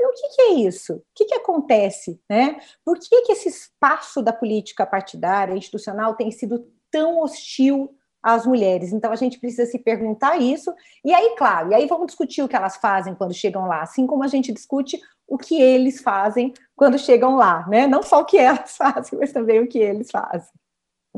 O 0.00 0.12
que, 0.12 0.28
que, 0.28 0.42
é 0.42 0.52
isso? 0.54 0.94
O 0.94 1.02
que, 1.14 1.24
que 1.24 1.34
acontece? 1.34 2.20
Né? 2.28 2.60
Por 2.84 2.98
que, 2.98 3.22
que 3.22 3.32
esse 3.32 3.48
espaço 3.48 4.22
da 4.22 4.32
política 4.32 4.86
partidária, 4.86 5.56
institucional, 5.56 6.14
tem 6.14 6.30
sido 6.30 6.66
tão 6.90 7.20
hostil 7.20 7.94
às 8.22 8.46
mulheres? 8.46 8.92
Então, 8.92 9.12
a 9.12 9.16
gente 9.16 9.38
precisa 9.38 9.66
se 9.66 9.78
perguntar 9.78 10.36
isso. 10.36 10.72
E 11.04 11.12
aí, 11.12 11.34
claro, 11.36 11.72
e 11.72 11.74
aí 11.74 11.86
vamos 11.86 12.06
discutir 12.06 12.42
o 12.42 12.48
que 12.48 12.56
elas 12.56 12.76
fazem 12.76 13.14
quando 13.14 13.34
chegam 13.34 13.66
lá, 13.66 13.82
assim 13.82 14.06
como 14.06 14.22
a 14.22 14.28
gente 14.28 14.52
discute 14.52 15.00
o 15.26 15.36
que 15.36 15.60
eles 15.60 16.00
fazem 16.00 16.54
quando 16.74 16.98
chegam 16.98 17.36
lá, 17.36 17.66
né? 17.68 17.86
Não 17.86 18.02
só 18.02 18.20
o 18.20 18.24
que 18.24 18.38
elas 18.38 18.74
fazem, 18.78 19.18
mas 19.18 19.32
também 19.32 19.60
o 19.60 19.68
que 19.68 19.78
eles 19.78 20.10
fazem. 20.10 20.57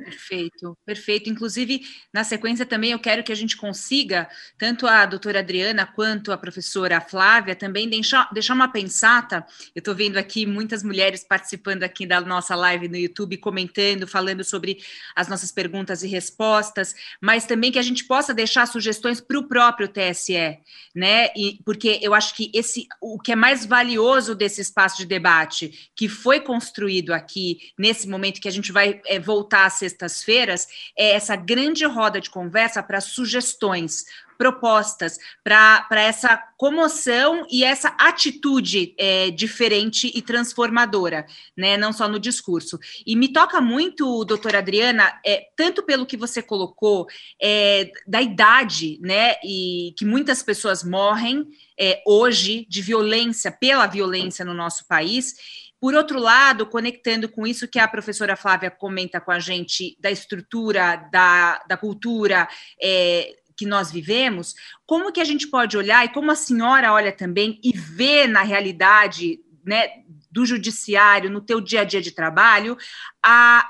Perfeito, 0.05 0.79
perfeito. 0.85 1.31
Inclusive, 1.31 1.83
na 2.13 2.25
sequência 2.25 2.65
também 2.65 2.93
eu 2.93 2.99
quero 2.99 3.23
que 3.23 3.33
a 3.33 3.37
gente 3.37 3.57
consiga, 3.57 4.29
tanto 4.59 4.87
a 4.87 5.05
doutora 5.07 5.41
Adriana 5.41 5.87
quanto 5.87 6.33
a 6.33 6.39
professora 6.39 7.01
Flávia, 7.01 7.55
também 7.55 7.89
deixar, 7.89 8.29
deixar 8.33 8.55
uma 8.55 8.69
pensata. 8.69 9.45
Eu 9.75 9.81
estou 9.81 9.95
vendo 9.95 10.17
aqui 10.17 10.47
muitas 10.47 10.83
mulheres 10.83 11.25
participando 11.25 11.83
aqui 11.83 12.07
da 12.07 12.21
nossa 12.21 12.55
live 12.55 12.89
no 12.89 12.97
YouTube, 12.97 13.37
comentando, 13.37 14.07
falando 14.07 14.43
sobre 14.45 14.79
as 15.15 15.29
nossas 15.29 15.53
perguntas 15.53 16.03
e 16.03 16.09
respostas, 16.09 16.95
mas 17.21 17.45
também 17.45 17.71
que 17.71 17.79
a 17.79 17.83
gente 17.83 18.05
possa 18.05 18.33
deixar 18.33 18.67
sugestões 18.67 19.21
para 19.21 19.39
o 19.39 19.49
próprio 19.49 19.89
TSE, 19.89 20.59
né? 20.95 21.29
E, 21.37 21.59
porque 21.65 21.99
eu 22.03 22.15
acho 22.15 22.35
que 22.35 22.51
esse 22.55 22.87
o 23.01 23.19
que 23.19 23.33
é 23.33 23.37
mais 23.37 23.67
valioso 23.67 24.35
desse 24.35 24.61
espaço 24.61 24.99
de 24.99 25.07
debate 25.07 25.91
que 25.95 26.09
foi 26.09 26.41
construído 26.41 27.13
aqui 27.13 27.59
nesse 27.79 28.09
momento 28.09 28.41
que 28.41 28.49
a 28.49 28.53
gente 28.53 28.73
vai 28.73 29.01
é, 29.07 29.19
voltar 29.19 29.67
a 29.67 29.71
sextas-feiras 29.91 30.67
é 30.97 31.13
essa 31.13 31.37
grande 31.37 31.85
roda 31.85 32.21
de 32.21 32.31
conversa 32.31 32.83
para 32.83 33.01
sugestões, 33.01 34.05
propostas, 34.39 35.19
para 35.45 36.01
essa 36.01 36.35
comoção 36.57 37.47
e 37.51 37.63
essa 37.63 37.89
atitude 37.99 38.95
é, 38.99 39.31
diferente 39.31 40.11
e 40.15 40.23
transformadora, 40.23 41.27
né? 41.55 41.77
Não 41.77 41.93
só 41.93 42.09
no 42.09 42.19
discurso. 42.19 42.79
E 43.07 43.15
me 43.17 43.29
toca 43.29 43.61
muito, 43.61 44.25
doutora 44.25 44.59
Adriana, 44.59 45.13
é, 45.27 45.47
tanto 45.55 45.83
pelo 45.83 46.07
que 46.07 46.17
você 46.17 46.41
colocou 46.41 47.07
é, 47.41 47.91
da 48.07 48.23
idade, 48.23 48.99
né? 49.03 49.35
E 49.45 49.93
que 49.99 50.07
muitas 50.07 50.43
pessoas 50.43 50.83
morrem 50.83 51.47
é, 51.79 52.03
hoje 52.07 52.67
de 52.67 52.81
violência, 52.81 53.53
pela 53.53 53.87
violência 53.87 54.43
no 54.43 54.55
nosso 54.55 54.87
país 54.89 55.60
por 55.81 55.95
outro 55.95 56.19
lado, 56.19 56.67
conectando 56.67 57.27
com 57.27 57.47
isso 57.47 57.67
que 57.67 57.79
a 57.79 57.89
professora 57.89 58.37
Flávia 58.37 58.71
comenta 58.71 59.19
com 59.19 59.31
a 59.31 59.39
gente 59.39 59.97
da 59.99 60.11
estrutura, 60.11 61.09
da, 61.11 61.65
da 61.67 61.77
cultura 61.77 62.47
é, 62.81 63.35
que 63.57 63.65
nós 63.65 63.91
vivemos, 63.91 64.55
como 64.87 65.11
que 65.11 65.21
a 65.21 65.25
gente 65.25 65.49
pode 65.49 65.79
olhar 65.79 66.05
e 66.05 66.13
como 66.13 66.31
a 66.31 66.35
senhora 66.35 66.93
olha 66.93 67.11
também 67.11 67.59
e 67.65 67.73
vê 67.73 68.27
na 68.27 68.43
realidade 68.43 69.41
né, 69.65 70.03
do 70.31 70.45
judiciário, 70.45 71.31
no 71.31 71.41
teu 71.41 71.63
dia 71.63 71.81
a 71.81 71.85
dia 71.85 72.03
de 72.03 72.11
trabalho, 72.11 72.77
a, 73.23 73.67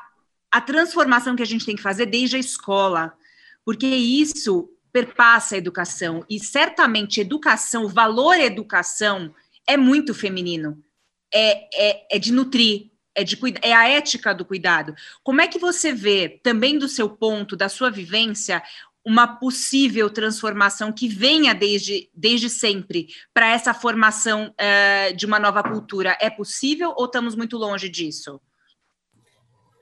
a 0.51 0.61
transformação 0.61 1.37
que 1.37 1.43
a 1.43 1.47
gente 1.47 1.65
tem 1.65 1.77
que 1.77 1.83
fazer 1.83 2.07
desde 2.07 2.37
a 2.37 2.41
escola, 2.41 3.13
porque 3.65 3.87
isso 3.87 4.69
perpassa 4.93 5.55
a 5.55 5.59
educação 5.59 6.25
e 6.29 6.41
certamente 6.41 7.21
educação, 7.21 7.85
o 7.85 7.89
valor 7.89 8.35
educação 8.35 9.33
é 9.65 9.77
muito 9.77 10.13
feminino 10.13 10.83
é, 11.33 11.69
é, 11.75 12.17
é 12.17 12.19
de 12.19 12.33
nutrir, 12.33 12.91
é, 13.15 13.25
de, 13.25 13.39
é 13.63 13.73
a 13.73 13.89
ética 13.89 14.35
do 14.35 14.45
cuidado. 14.45 14.95
Como 15.23 15.41
é 15.41 15.49
que 15.49 15.59
você 15.59 15.93
vê, 15.93 16.41
também 16.43 16.79
do 16.79 16.89
seu 16.89 17.09
ponto, 17.09 17.57
da 17.57 17.69
sua 17.69 17.91
vivência, 17.91 18.63
uma 19.05 19.27
possível 19.27 20.11
transformação 20.11 20.93
que 20.93 21.09
venha 21.09 21.55
desde, 21.55 22.11
desde 22.15 22.51
sempre 22.51 23.09
para 23.33 23.49
essa 23.51 23.73
formação 23.73 24.53
uh, 24.53 25.17
de 25.17 25.27
uma 25.27 25.39
nova 25.39 25.63
cultura? 25.63 26.17
É 26.21 26.29
possível 26.29 26.95
ou 26.97 27.07
estamos 27.07 27.35
muito 27.35 27.57
longe 27.57 27.89
disso? 27.89 28.41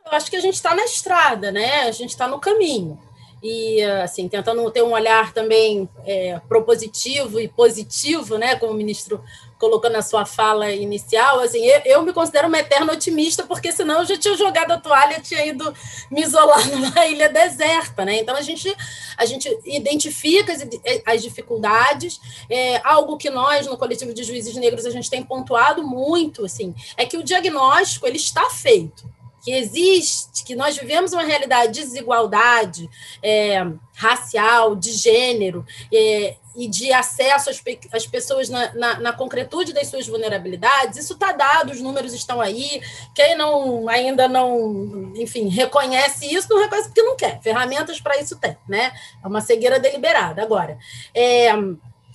Eu 0.07 0.13
acho 0.13 0.31
que 0.31 0.37
a 0.37 0.41
gente 0.41 0.55
está 0.55 0.75
na 0.75 0.85
estrada, 0.85 1.53
né? 1.53 1.83
A 1.83 1.93
gente 1.93 2.11
está 2.11 2.27
no 2.27 2.41
caminho. 2.41 2.99
E 3.43 3.83
assim 3.83 4.29
tentando 4.29 4.69
ter 4.71 4.83
um 4.83 4.93
olhar 4.93 5.33
também 5.33 5.89
é, 6.05 6.41
propositivo 6.49 7.41
e 7.41 7.49
positivo, 7.49 8.37
né, 8.37 8.57
como 8.57 8.73
o 8.73 8.77
ministro 8.77 9.23
colocou 9.59 9.91
na 9.91 10.03
sua 10.03 10.25
fala 10.25 10.71
inicial, 10.71 11.41
assim, 11.41 11.65
eu, 11.67 11.81
eu, 11.85 12.03
me 12.03 12.13
considero 12.13 12.47
uma 12.47 12.59
eterna 12.59 12.93
otimista, 12.93 13.43
porque 13.45 13.73
senão 13.73 14.01
eu 14.01 14.07
já 14.07 14.17
tinha 14.17 14.37
jogado 14.37 14.71
a 14.71 14.79
toalha, 14.79 15.21
tinha 15.21 15.45
ido 15.45 15.75
me 16.11 16.23
isolar 16.23 16.65
numa 16.71 17.07
ilha 17.07 17.29
deserta, 17.29 18.05
né? 18.05 18.19
Então 18.19 18.37
a 18.37 18.41
gente, 18.41 18.75
a 19.17 19.27
gente 19.27 19.49
identifica 19.67 20.53
as, 20.53 20.65
as 21.05 21.23
dificuldades, 21.23 22.21
é, 22.49 22.81
algo 22.85 23.17
que 23.17 23.31
nós, 23.31 23.67
no 23.67 23.77
coletivo 23.77 24.15
de 24.15 24.23
juízes 24.23 24.55
negros, 24.55 24.87
a 24.87 24.91
gente 24.91 25.11
tem 25.11 25.25
pontuado 25.25 25.83
muito, 25.83 26.45
assim, 26.45 26.73
é 26.97 27.05
que 27.05 27.17
o 27.17 27.25
diagnóstico 27.25 28.07
ele 28.07 28.17
está 28.17 28.49
feito 28.51 29.18
que 29.43 29.53
existe, 29.53 30.45
que 30.45 30.55
nós 30.55 30.77
vivemos 30.77 31.13
uma 31.13 31.23
realidade 31.23 31.73
de 31.73 31.81
desigualdade 31.81 32.89
é, 33.23 33.67
racial, 33.95 34.77
de 34.77 34.93
gênero, 34.93 35.65
é, 35.93 36.37
e 36.59 36.67
de 36.67 36.93
acesso 36.93 37.51
às, 37.51 37.63
às 37.93 38.07
pessoas 38.07 38.49
na, 38.49 38.75
na, 38.75 39.01
na, 39.01 39.13
concretude 39.13 39.73
das 39.73 39.87
suas 39.87 40.09
vulnerabilidades, 40.09 40.99
isso 40.99 41.13
está 41.13 41.31
dado, 41.31 41.71
os 41.71 41.81
números 41.81 42.13
estão 42.13 42.41
aí. 42.41 42.83
Quem 43.15 43.37
não 43.37 43.89
ainda 43.89 44.27
não, 44.27 45.13
enfim, 45.15 45.49
reconhece 45.49 46.27
isso, 46.27 46.49
não 46.51 46.61
reconhece 46.61 46.89
porque 46.89 47.03
não 47.03 47.15
quer. 47.17 47.41
Ferramentas 47.43 48.01
para 48.01 48.19
isso 48.19 48.37
tem, 48.37 48.57
né? 48.69 48.93
É 49.23 49.29
uma 49.29 49.41
cegueira 49.41 49.79
deliberada. 49.79 50.43
Agora, 50.43 50.77
é, 51.15 51.51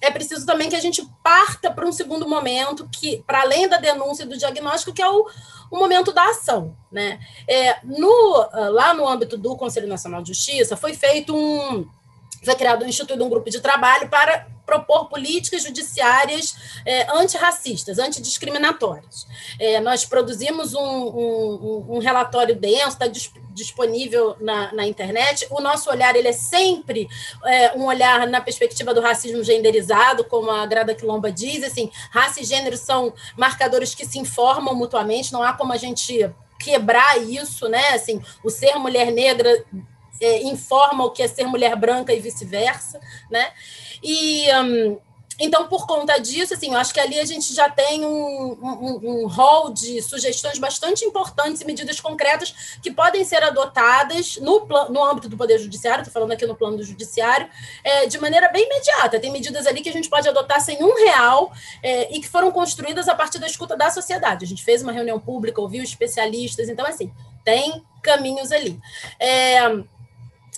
é 0.02 0.12
preciso 0.12 0.46
também 0.46 0.70
que 0.70 0.76
a 0.76 0.82
gente 0.82 1.08
parta 1.24 1.72
para 1.72 1.88
um 1.88 1.94
segundo 1.94 2.28
momento, 2.28 2.90
que 2.92 3.24
para 3.26 3.40
além 3.40 3.70
da 3.70 3.78
denúncia 3.78 4.24
e 4.24 4.28
do 4.28 4.38
diagnóstico, 4.38 4.92
que 4.92 5.02
é 5.02 5.10
o, 5.10 5.26
o 5.74 5.80
momento 5.80 6.14
da 6.14 6.30
ação. 6.30 6.76
Né? 6.92 7.20
É, 7.48 7.78
no, 7.84 8.48
lá 8.72 8.94
no 8.94 9.08
âmbito 9.08 9.36
do 9.36 9.56
Conselho 9.56 9.88
Nacional 9.88 10.22
de 10.22 10.28
Justiça, 10.30 10.78
foi 10.78 10.94
feito 10.94 11.36
um 11.36 11.88
foi 12.44 12.56
criado, 12.56 12.86
instituído 12.86 13.24
um 13.24 13.30
grupo 13.30 13.50
de 13.50 13.60
trabalho 13.60 14.10
para 14.10 14.48
propor 14.66 15.10
políticas 15.10 15.64
judiciárias 15.64 16.56
é, 16.86 17.06
antirracistas, 17.12 18.00
antidiscriminatórias. 18.00 19.28
É, 19.60 19.80
nós 19.80 20.06
produzimos 20.06 20.74
um, 20.74 20.80
um, 20.80 21.86
um 21.90 22.00
relatório 22.00 22.56
denso, 22.56 22.90
está 22.90 23.08
disponível 23.52 24.36
na, 24.40 24.74
na, 24.74 24.88
internet. 24.88 25.46
O 25.50 25.62
nosso 25.62 25.90
olhar 25.90 26.16
ele 26.16 26.30
é 26.30 26.34
sempre 26.34 27.10
é, 27.46 27.78
um 27.78 27.86
olhar 27.86 28.26
na 28.28 28.40
perspectiva 28.40 28.94
do 28.94 29.02
racismo 29.02 29.44
genderizado, 29.44 30.24
como 30.24 30.50
a 30.50 30.66
Grada 30.66 30.96
Quilomba 30.96 31.32
diz. 31.32 31.64
Assim, 31.64 31.92
raça 32.10 32.42
e 32.42 32.46
gênero 32.46 32.78
são 32.78 33.14
marcadores 33.38 33.94
que 33.94 34.06
se 34.06 34.18
informam 34.18 34.76
mutuamente, 34.76 35.34
não 35.34 35.44
há 35.44 35.54
como 35.54 35.74
a 35.74 35.78
gente 35.78 36.32
quebrar 36.60 37.22
isso, 37.22 37.68
né? 37.68 37.90
Assim, 37.90 38.22
o 38.44 38.50
ser 38.50 38.76
mulher 38.78 39.12
negra 39.12 39.66
é, 40.24 40.44
informa 40.44 41.06
o 41.06 41.12
que 41.12 41.24
é 41.24 41.28
ser 41.28 41.46
mulher 41.46 41.76
branca 41.76 42.14
e 42.14 42.20
vice-versa, 42.20 43.00
né? 43.30 43.52
E 44.02 44.46
um, 44.56 44.98
então, 45.40 45.68
por 45.68 45.88
conta 45.88 46.20
disso, 46.20 46.54
assim, 46.54 46.74
eu 46.74 46.78
acho 46.78 46.94
que 46.94 47.00
ali 47.00 47.20
a 47.20 47.26
gente 47.26 47.54
já 47.54 47.70
tem 47.70 48.06
um, 48.06 48.58
um, 48.62 49.00
um 49.04 49.28
rol 49.28 49.72
de 49.72 50.02
sugestões 50.02 50.60
bastante 50.60 51.04
importantes 51.04 51.62
e 51.62 51.66
medidas 51.66 52.00
concretas 52.00 52.78
que 52.82 52.92
podem 52.92 53.24
ser 53.26 53.42
adotadas 53.42 54.38
no, 54.38 54.68
no 54.90 55.04
âmbito 55.04 55.28
do 55.28 55.36
Poder 55.36 55.58
Judiciário, 55.58 56.02
estou 56.02 56.14
falando 56.14 56.32
aqui 56.32 56.46
no 56.46 56.56
plano 56.56 56.78
do 56.78 56.84
Judiciário, 56.84 57.50
é, 57.84 58.06
de 58.06 58.20
maneira 58.20 58.50
bem 58.50 58.66
imediata. 58.66 59.20
Tem 59.20 59.32
medidas 59.32 59.66
ali 59.66 59.82
que 59.82 59.90
a 59.90 59.94
gente 59.94 60.10
pode 60.10 60.30
adotar 60.30 60.62
sem 60.62 60.84
um 60.84 60.96
real 60.96 61.52
é, 61.82 62.16
e 62.16 62.20
que 62.20 62.28
foram 62.30 62.52
construídas 62.52 63.08
a 63.08 63.16
partir 63.16 63.40
da 63.40 63.48
escuta 63.48 63.76
da 63.76 63.90
sociedade. 63.90 64.46
A 64.46 64.48
gente 64.48 64.64
fez 64.64 64.84
uma 64.84 64.92
reunião 64.92 65.20
pública, 65.20 65.60
ouviu 65.60 65.84
especialistas, 65.84 66.70
então, 66.70 66.86
assim, 66.86 67.12
tem 67.44 67.84
caminhos 68.04 68.52
ali. 68.52 68.80
É, 69.20 69.62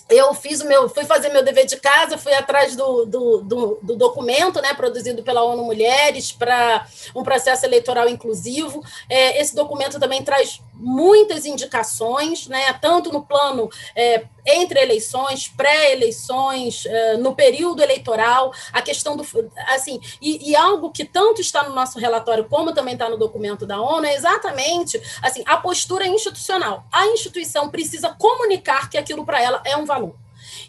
eu 0.08 0.32
fiz 0.34 0.60
o 0.60 0.68
meu, 0.68 0.88
fui 0.88 1.04
fazer 1.04 1.30
meu 1.30 1.42
dever 1.42 1.66
de 1.66 1.76
casa, 1.76 2.16
fui 2.16 2.32
atrás 2.32 2.76
do, 2.76 3.04
do, 3.06 3.38
do, 3.38 3.78
do 3.82 3.96
documento, 3.96 4.60
né, 4.62 4.72
produzido 4.72 5.22
pela 5.22 5.42
ONU 5.42 5.64
Mulheres 5.64 6.30
para 6.30 6.86
um 7.14 7.24
processo 7.24 7.66
eleitoral 7.66 8.08
inclusivo. 8.08 8.84
É, 9.08 9.40
esse 9.40 9.54
documento 9.54 9.98
também 9.98 10.22
traz 10.22 10.60
muitas 10.78 11.46
indicações, 11.46 12.46
né, 12.46 12.72
tanto 12.74 13.12
no 13.12 13.24
plano 13.24 13.68
é, 13.94 14.26
entre 14.46 14.80
eleições, 14.80 15.48
pré-eleições, 15.48 16.84
é, 16.86 17.16
no 17.16 17.34
período 17.34 17.82
eleitoral, 17.82 18.52
a 18.72 18.82
questão 18.82 19.16
do, 19.16 19.26
assim, 19.68 20.00
e, 20.20 20.50
e, 20.50 20.56
algo 20.56 20.90
que 20.90 21.04
tanto 21.04 21.40
está 21.40 21.62
no 21.68 21.74
nosso 21.74 21.98
relatório 21.98 22.44
como 22.44 22.72
também 22.72 22.94
está 22.94 23.08
no 23.08 23.16
documento 23.16 23.66
da 23.66 23.80
ONU 23.80 24.06
é 24.06 24.14
exatamente, 24.14 25.00
assim, 25.22 25.42
a 25.46 25.56
postura 25.56 26.06
institucional. 26.06 26.84
A 26.92 27.06
instituição 27.08 27.70
precisa 27.70 28.14
comunicar 28.18 28.88
que 28.90 28.98
aquilo 28.98 29.24
para 29.24 29.42
ela 29.42 29.62
é 29.64 29.76
um 29.76 29.84
valor. 29.84 30.14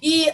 E 0.02 0.32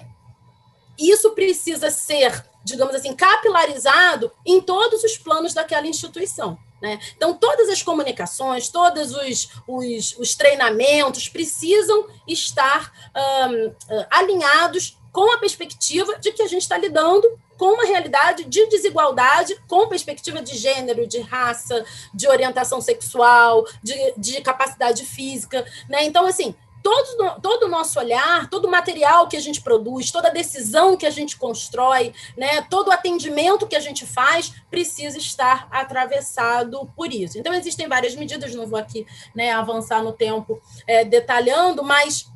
isso 0.97 1.31
precisa 1.31 1.89
ser, 1.89 2.45
digamos 2.63 2.95
assim, 2.95 3.13
capilarizado 3.13 4.31
em 4.45 4.61
todos 4.61 5.03
os 5.03 5.17
planos 5.17 5.53
daquela 5.53 5.87
instituição. 5.87 6.57
Né? 6.83 6.99
Então, 7.15 7.33
todas 7.33 7.69
as 7.69 7.81
comunicações, 7.81 8.67
todos 8.67 9.15
os, 9.15 9.49
os, 9.65 10.17
os 10.19 10.35
treinamentos 10.35 11.29
precisam 11.29 12.09
estar 12.27 12.91
um, 13.15 13.73
alinhados 14.11 14.97
com 15.09 15.31
a 15.31 15.37
perspectiva 15.37 16.19
de 16.19 16.33
que 16.33 16.41
a 16.41 16.47
gente 16.47 16.63
está 16.63 16.77
lidando 16.77 17.39
com 17.57 17.67
uma 17.67 17.85
realidade 17.85 18.43
de 18.43 18.65
desigualdade, 18.65 19.55
com 19.65 19.87
perspectiva 19.87 20.41
de 20.41 20.57
gênero, 20.57 21.07
de 21.07 21.21
raça, 21.21 21.85
de 22.13 22.27
orientação 22.27 22.81
sexual, 22.81 23.65
de, 23.81 23.95
de 24.17 24.41
capacidade 24.41 25.05
física. 25.05 25.65
Né? 25.87 26.03
Então, 26.03 26.25
assim, 26.25 26.53
todo, 26.83 27.41
todo 27.41 27.63
o 27.63 27.69
nosso 27.69 27.97
olhar, 27.97 28.49
todo 28.49 28.65
o 28.65 28.71
material 28.71 29.27
que 29.27 29.37
a 29.37 29.39
gente 29.39 29.61
produz, 29.61 30.11
toda 30.11 30.27
a 30.27 30.31
decisão 30.31 30.97
que 30.97 31.05
a 31.05 31.09
gente 31.09 31.37
constrói, 31.37 32.13
né, 32.37 32.61
todo 32.69 32.89
o 32.89 32.91
atendimento 32.91 33.65
que 33.65 33.75
a 33.75 33.79
gente 33.79 34.05
faz 34.05 34.53
precisa 34.69 35.17
estar 35.17 35.67
atravessado 35.71 36.91
por 36.95 37.11
isso. 37.11 37.39
Então, 37.39 37.53
existem 37.53 37.87
várias 37.87 38.15
medidas, 38.15 38.53
não 38.53 38.67
vou 38.67 38.77
aqui 38.77 39.07
né, 39.33 39.51
avançar 39.51 40.03
no 40.03 40.11
tempo 40.11 40.61
é, 40.85 41.05
detalhando, 41.05 41.83
mas 41.83 42.32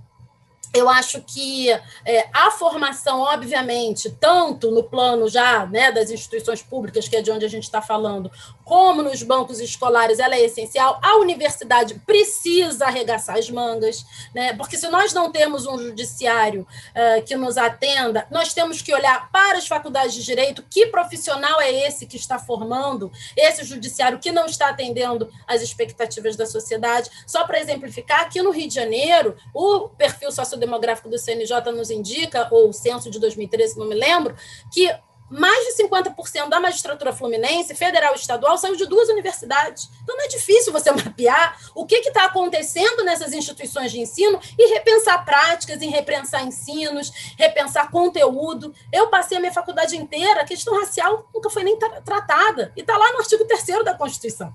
eu 0.73 0.89
acho 0.89 1.21
que 1.21 1.69
é, 2.05 2.27
a 2.33 2.51
formação, 2.51 3.21
obviamente, 3.21 4.09
tanto 4.09 4.71
no 4.71 4.83
plano 4.83 5.27
já 5.27 5.65
né, 5.65 5.91
das 5.91 6.11
instituições 6.11 6.61
públicas, 6.61 7.07
que 7.07 7.15
é 7.15 7.21
de 7.21 7.31
onde 7.31 7.45
a 7.45 7.49
gente 7.49 7.63
está 7.63 7.81
falando, 7.81 8.31
como 8.63 9.01
nos 9.01 9.23
bancos 9.23 9.59
escolares, 9.59 10.19
ela 10.19 10.35
é 10.35 10.43
essencial. 10.43 10.99
A 11.01 11.15
universidade 11.17 11.95
precisa 12.05 12.85
arregaçar 12.85 13.37
as 13.37 13.49
mangas, 13.49 14.05
né? 14.35 14.53
porque 14.53 14.75
se 14.75 14.87
nós 14.89 15.13
não 15.13 15.31
temos 15.31 15.65
um 15.65 15.77
judiciário 15.77 16.67
uh, 16.91 17.23
que 17.23 17.35
nos 17.37 17.57
atenda, 17.57 18.27
nós 18.29 18.53
temos 18.53 18.81
que 18.81 18.93
olhar 18.93 19.31
para 19.31 19.57
as 19.57 19.67
faculdades 19.67 20.13
de 20.13 20.23
direito, 20.23 20.65
que 20.69 20.87
profissional 20.87 21.61
é 21.61 21.71
esse 21.87 22.05
que 22.05 22.17
está 22.17 22.37
formando 22.37 23.11
esse 23.37 23.63
judiciário 23.63 24.19
que 24.19 24.31
não 24.31 24.45
está 24.45 24.69
atendendo 24.69 25.31
às 25.47 25.61
expectativas 25.61 26.35
da 26.35 26.45
sociedade. 26.45 27.09
Só 27.25 27.45
para 27.45 27.59
exemplificar, 27.59 28.21
aqui 28.21 28.41
no 28.41 28.51
Rio 28.51 28.67
de 28.67 28.75
Janeiro, 28.75 29.35
o 29.53 29.87
perfil 29.89 30.31
sociodemográfico 30.57 31.09
do 31.09 31.17
CNJ 31.17 31.71
nos 31.71 31.89
indica, 31.89 32.47
ou 32.51 32.69
o 32.69 32.73
censo 32.73 33.09
de 33.09 33.19
2013, 33.19 33.77
não 33.77 33.87
me 33.87 33.95
lembro, 33.95 34.35
que 34.73 34.93
mais 35.29 35.75
de 35.75 35.83
50% 35.83 36.47
da 36.47 36.57
magistratura 36.57 37.11
fluminense, 37.11 37.75
federal 37.75 38.13
e 38.13 38.15
estadual, 38.15 38.57
saiu 38.57 38.77
de 38.77 38.85
duas 38.85 39.09
universidades. 39.09 39.89
Então, 40.01 40.15
não 40.15 40.23
é 40.23 40.27
difícil 40.29 40.71
você 40.71 40.89
mapear 40.91 41.57
o 41.75 41.85
que 41.85 41.95
está 41.95 42.25
acontecendo 42.25 43.03
nessas 43.03 43.33
instituições 43.33 43.91
de 43.91 43.99
ensino 43.99 44.39
e 44.57 44.73
repensar 44.73 45.25
práticas, 45.25 45.81
em 45.81 45.89
repensar 45.89 46.43
ensinos, 46.43 47.11
repensar 47.37 47.91
conteúdo. 47.91 48.73
Eu 48.91 49.09
passei 49.09 49.37
a 49.37 49.41
minha 49.41 49.51
faculdade 49.51 49.97
inteira, 49.97 50.41
a 50.41 50.45
questão 50.45 50.79
racial 50.79 51.29
nunca 51.33 51.49
foi 51.49 51.63
nem 51.63 51.77
tratada, 51.77 52.71
e 52.75 52.79
está 52.79 52.97
lá 52.97 53.11
no 53.11 53.19
artigo 53.19 53.43
3 53.45 53.83
da 53.83 53.95
Constituição. 53.95 54.53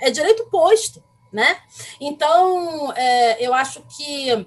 É 0.00 0.10
direito 0.10 0.44
posto. 0.46 1.02
Né? 1.32 1.56
Então, 1.98 2.92
é, 2.92 3.42
eu 3.42 3.54
acho 3.54 3.82
que 3.96 4.46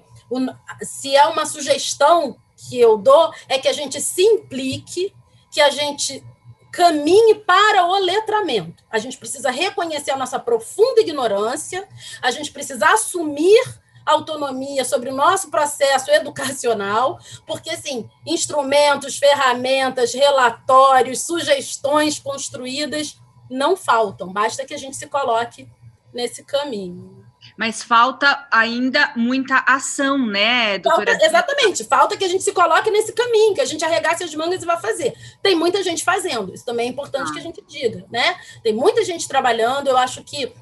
se 0.82 1.14
é 1.14 1.26
uma 1.26 1.46
sugestão 1.46 2.36
que 2.56 2.80
eu 2.80 2.96
dou, 2.96 3.32
é 3.48 3.58
que 3.58 3.68
a 3.68 3.72
gente 3.72 4.00
se 4.00 4.22
implique 4.22 5.14
que 5.50 5.60
a 5.60 5.70
gente 5.70 6.24
caminhe 6.72 7.34
para 7.34 7.86
o 7.86 7.98
letramento. 7.98 8.84
A 8.90 8.98
gente 8.98 9.16
precisa 9.16 9.50
reconhecer 9.50 10.10
a 10.10 10.16
nossa 10.16 10.38
profunda 10.38 11.00
ignorância, 11.00 11.88
a 12.20 12.30
gente 12.30 12.52
precisa 12.52 12.86
assumir 12.92 13.62
autonomia 14.04 14.84
sobre 14.84 15.10
o 15.10 15.14
nosso 15.14 15.50
processo 15.50 16.10
educacional, 16.10 17.18
porque, 17.46 17.70
assim, 17.70 18.08
instrumentos, 18.24 19.18
ferramentas, 19.18 20.14
relatórios, 20.14 21.22
sugestões 21.22 22.18
construídas 22.18 23.18
não 23.50 23.76
faltam, 23.76 24.32
basta 24.32 24.64
que 24.64 24.74
a 24.74 24.78
gente 24.78 24.96
se 24.96 25.06
coloque 25.06 25.68
nesse 26.12 26.44
caminho 26.44 27.15
mas 27.56 27.82
falta 27.82 28.46
ainda 28.50 29.12
muita 29.16 29.64
ação, 29.66 30.18
né, 30.18 30.78
doutora? 30.78 31.12
Falta, 31.12 31.26
exatamente, 31.26 31.84
falta 31.84 32.16
que 32.16 32.24
a 32.24 32.28
gente 32.28 32.44
se 32.44 32.52
coloque 32.52 32.90
nesse 32.90 33.12
caminho, 33.12 33.54
que 33.54 33.60
a 33.60 33.64
gente 33.64 33.84
arregasse 33.84 34.22
as 34.22 34.34
mangas 34.34 34.62
e 34.62 34.66
vá 34.66 34.76
fazer. 34.76 35.14
Tem 35.42 35.54
muita 35.54 35.82
gente 35.82 36.04
fazendo, 36.04 36.52
isso 36.54 36.64
também 36.64 36.88
é 36.88 36.90
importante 36.90 37.30
ah. 37.30 37.32
que 37.32 37.38
a 37.38 37.42
gente 37.42 37.64
diga, 37.66 38.04
né? 38.10 38.36
Tem 38.62 38.74
muita 38.74 39.04
gente 39.04 39.26
trabalhando, 39.26 39.88
eu 39.88 39.96
acho 39.96 40.22
que 40.22 40.52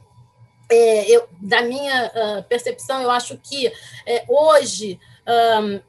é, 0.71 1.11
eu, 1.11 1.29
da 1.41 1.63
minha 1.63 2.07
uh, 2.15 2.43
percepção, 2.45 3.03
eu 3.03 3.11
acho 3.11 3.39
que 3.39 3.71
é, 4.07 4.25
hoje 4.29 4.99
um, 5.27 5.81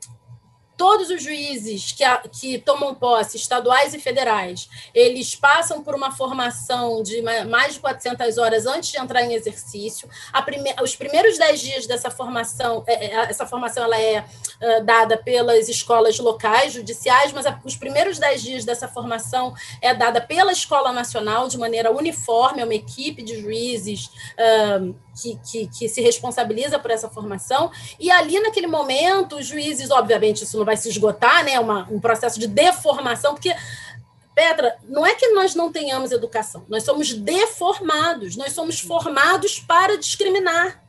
todos 0.78 1.10
os 1.10 1.24
juízes 1.24 1.92
que, 1.92 2.04
a, 2.04 2.18
que 2.18 2.58
tomam 2.58 2.94
posse, 2.94 3.38
estaduais 3.38 3.94
e 3.94 4.00
federais, 4.00 4.70
eles 4.94 5.36
passam 5.36 5.84
por 5.84 5.96
uma 5.96 6.12
formação 6.12 7.02
de 7.02 7.22
mais 7.22 7.76
de 7.76 7.80
400 7.80 8.38
horas 8.38 8.66
antes 8.66 8.92
de 8.92 9.00
entrar 9.00 9.24
em 9.24 9.34
exercício. 9.34 10.10
Prime, 10.46 10.76
os 10.82 10.96
primeiros 10.96 11.38
10 11.38 11.62
dias 11.62 11.88
dessa 11.88 12.12
formação, 12.12 12.84
é, 12.88 13.06
é, 13.06 13.16
essa 13.30 13.46
formação 13.46 13.84
ela 13.84 14.00
é 14.00 14.26
dada 14.84 15.18
pelas 15.18 15.68
escolas 15.68 16.18
locais, 16.20 16.74
judiciais, 16.74 17.32
mas 17.32 17.46
os 17.64 17.76
primeiros 17.76 18.18
10 18.20 18.42
dias 18.42 18.66
dessa 18.66 18.88
formação 18.88 19.54
é 19.82 19.94
dada 19.94 20.22
pela 20.22 20.52
Escola 20.52 20.92
Nacional, 20.92 21.48
de 21.48 21.58
maneira 21.58 21.92
uniforme, 21.92 22.62
é 22.62 22.66
uma 22.66 22.74
equipe 22.74 23.22
de 23.22 23.40
juízes 23.40 24.10
uh, 24.38 24.96
que, 25.16 25.40
que, 25.50 25.68
que 25.68 25.90
se 25.90 26.02
responsabiliza 26.02 26.78
por 26.78 26.92
essa 26.92 27.10
formação, 27.10 27.72
e 28.00 28.12
ali 28.12 28.40
naquele 28.40 28.68
momento, 28.68 29.38
os 29.38 29.46
juízes, 29.46 29.90
obviamente, 29.92 30.44
isso 30.44 30.58
não 30.58 30.66
vai 30.66 30.78
se 30.78 30.90
esgotar, 30.90 31.44
né? 31.44 31.60
Uma, 31.60 31.88
um 31.90 32.00
processo 32.00 32.40
de 32.40 32.48
deformação, 32.48 33.34
porque 33.34 33.56
Petra, 34.36 34.78
não 34.84 35.06
é 35.06 35.16
que 35.16 35.30
nós 35.30 35.56
não 35.56 35.72
tenhamos 35.72 36.12
educação, 36.12 36.66
nós 36.68 36.84
somos 36.84 37.14
deformados, 37.14 38.36
nós 38.36 38.52
somos 38.52 38.82
formados 38.82 39.62
para 39.62 39.98
discriminar. 39.98 40.84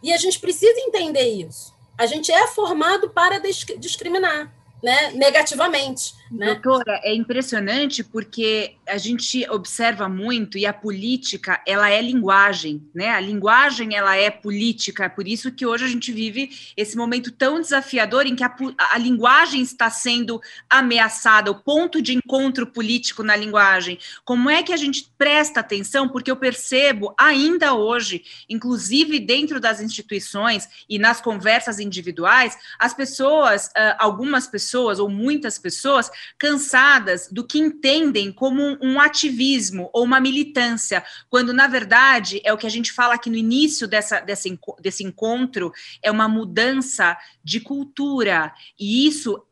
E 0.00 0.12
a 0.12 0.16
gente 0.16 0.38
precisa 0.38 0.78
entender 0.78 1.28
isso. 1.28 1.74
A 1.98 2.06
gente 2.06 2.30
é 2.30 2.46
formado 2.46 3.10
para 3.10 3.40
discriminar 3.78 4.54
né, 4.80 5.10
negativamente. 5.10 6.14
Né? 6.30 6.54
Doutora, 6.54 7.00
é 7.02 7.14
impressionante 7.14 8.04
porque 8.04 8.74
a 8.86 8.98
gente 8.98 9.48
observa 9.50 10.08
muito 10.08 10.58
e 10.58 10.66
a 10.66 10.72
política 10.72 11.60
ela 11.66 11.88
é 11.90 12.00
linguagem, 12.02 12.82
né? 12.94 13.10
A 13.10 13.20
linguagem 13.20 13.96
ela 13.96 14.16
é 14.16 14.30
política, 14.30 15.04
é 15.04 15.08
por 15.08 15.26
isso 15.26 15.50
que 15.52 15.64
hoje 15.64 15.84
a 15.84 15.88
gente 15.88 16.12
vive 16.12 16.50
esse 16.76 16.96
momento 16.96 17.32
tão 17.32 17.60
desafiador 17.60 18.26
em 18.26 18.36
que 18.36 18.44
a, 18.44 18.54
a 18.92 18.98
linguagem 18.98 19.62
está 19.62 19.88
sendo 19.88 20.40
ameaçada, 20.68 21.50
o 21.50 21.54
ponto 21.54 22.02
de 22.02 22.14
encontro 22.14 22.66
político 22.66 23.22
na 23.22 23.34
linguagem. 23.34 23.98
Como 24.24 24.50
é 24.50 24.62
que 24.62 24.72
a 24.72 24.76
gente 24.76 25.10
presta 25.16 25.60
atenção? 25.60 26.08
Porque 26.08 26.30
eu 26.30 26.36
percebo 26.36 27.14
ainda 27.18 27.74
hoje, 27.74 28.22
inclusive 28.48 29.18
dentro 29.18 29.60
das 29.60 29.80
instituições 29.80 30.68
e 30.88 30.98
nas 30.98 31.20
conversas 31.20 31.78
individuais, 31.78 32.56
as 32.78 32.92
pessoas, 32.92 33.70
algumas 33.98 34.46
pessoas 34.46 34.98
ou 34.98 35.08
muitas 35.08 35.58
pessoas 35.58 36.10
cansadas 36.38 37.28
do 37.30 37.44
que 37.44 37.58
entendem 37.58 38.32
como 38.32 38.78
um 38.80 39.00
ativismo 39.00 39.90
ou 39.92 40.04
uma 40.04 40.20
militância, 40.20 41.04
quando 41.28 41.52
na 41.52 41.66
verdade 41.66 42.40
é 42.44 42.52
o 42.52 42.58
que 42.58 42.66
a 42.66 42.70
gente 42.70 42.92
fala 42.92 43.14
aqui 43.14 43.30
no 43.30 43.36
início 43.36 43.86
dessa, 43.86 44.20
dessa, 44.20 44.48
desse 44.80 45.04
encontro, 45.04 45.72
é 46.02 46.10
uma 46.10 46.28
mudança 46.28 47.16
de 47.42 47.60
cultura, 47.60 48.52
e 48.78 49.06
isso 49.06 49.42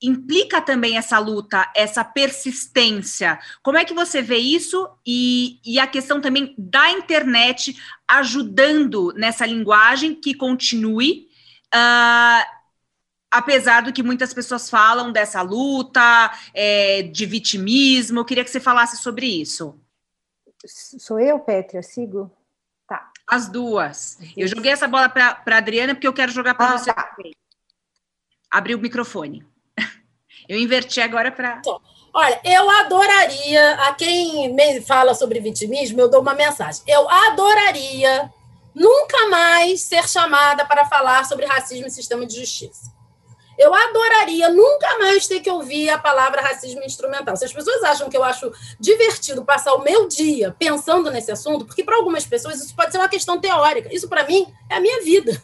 implica 0.00 0.60
também 0.60 0.96
essa 0.96 1.18
luta, 1.18 1.70
essa 1.74 2.04
persistência. 2.04 3.38
Como 3.62 3.78
é 3.78 3.84
que 3.84 3.94
você 3.94 4.22
vê 4.22 4.38
isso 4.38 4.88
e, 5.04 5.58
e 5.64 5.78
a 5.78 5.86
questão 5.86 6.20
também 6.20 6.54
da 6.56 6.90
internet 6.90 7.76
ajudando 8.06 9.12
nessa 9.16 9.44
linguagem 9.44 10.14
que 10.14 10.34
continue? 10.34 11.26
Uh, 11.74 12.57
apesar 13.30 13.82
do 13.82 13.92
que 13.92 14.02
muitas 14.02 14.32
pessoas 14.32 14.68
falam 14.68 15.12
dessa 15.12 15.42
luta, 15.42 16.32
é, 16.54 17.02
de 17.02 17.26
vitimismo, 17.26 18.20
eu 18.20 18.24
queria 18.24 18.44
que 18.44 18.50
você 18.50 18.60
falasse 18.60 18.96
sobre 18.96 19.26
isso. 19.26 19.78
Sou 20.66 21.20
eu, 21.20 21.38
Pétria? 21.38 21.82
Sigo? 21.82 22.30
Tá. 22.86 23.10
As 23.26 23.48
duas. 23.48 24.18
Isso. 24.20 24.34
Eu 24.36 24.48
joguei 24.48 24.72
essa 24.72 24.88
bola 24.88 25.08
para 25.08 25.42
a 25.46 25.56
Adriana 25.56 25.94
porque 25.94 26.08
eu 26.08 26.12
quero 26.12 26.32
jogar 26.32 26.54
para 26.54 26.74
ah, 26.74 26.78
você 26.78 26.92
tá. 26.92 27.02
também. 27.02 27.34
Abri 28.50 28.74
o 28.74 28.78
microfone. 28.78 29.46
Eu 30.48 30.58
inverti 30.58 30.98
agora 30.98 31.30
para. 31.30 31.60
Olha, 32.10 32.40
eu 32.42 32.70
adoraria, 32.70 33.74
a 33.82 33.94
quem 33.94 34.54
me 34.54 34.80
fala 34.80 35.14
sobre 35.14 35.40
vitimismo, 35.40 36.00
eu 36.00 36.08
dou 36.08 36.22
uma 36.22 36.32
mensagem. 36.32 36.82
Eu 36.86 37.06
adoraria 37.06 38.32
nunca 38.74 39.28
mais 39.28 39.82
ser 39.82 40.08
chamada 40.08 40.64
para 40.64 40.86
falar 40.86 41.26
sobre 41.26 41.44
racismo 41.44 41.86
e 41.86 41.90
sistema 41.90 42.24
de 42.24 42.36
justiça. 42.36 42.90
Eu 43.58 43.74
adoraria 43.74 44.48
nunca 44.50 44.98
mais 44.98 45.26
ter 45.26 45.40
que 45.40 45.50
ouvir 45.50 45.90
a 45.90 45.98
palavra 45.98 46.40
racismo 46.40 46.80
instrumental. 46.84 47.36
Se 47.36 47.44
as 47.44 47.52
pessoas 47.52 47.82
acham 47.82 48.08
que 48.08 48.16
eu 48.16 48.22
acho 48.22 48.52
divertido 48.78 49.44
passar 49.44 49.74
o 49.74 49.82
meu 49.82 50.06
dia 50.06 50.54
pensando 50.56 51.10
nesse 51.10 51.32
assunto, 51.32 51.66
porque 51.66 51.82
para 51.82 51.96
algumas 51.96 52.24
pessoas 52.24 52.60
isso 52.60 52.74
pode 52.76 52.92
ser 52.92 52.98
uma 52.98 53.08
questão 53.08 53.40
teórica, 53.40 53.92
isso 53.92 54.08
para 54.08 54.24
mim 54.24 54.46
é 54.70 54.76
a 54.76 54.80
minha 54.80 55.02
vida. 55.02 55.42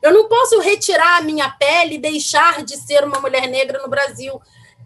Eu 0.00 0.12
não 0.12 0.28
posso 0.28 0.60
retirar 0.60 1.18
a 1.18 1.22
minha 1.22 1.50
pele 1.50 1.96
e 1.96 1.98
deixar 1.98 2.64
de 2.64 2.76
ser 2.76 3.04
uma 3.04 3.20
mulher 3.20 3.48
negra 3.48 3.82
no 3.82 3.88
Brasil. 3.88 4.40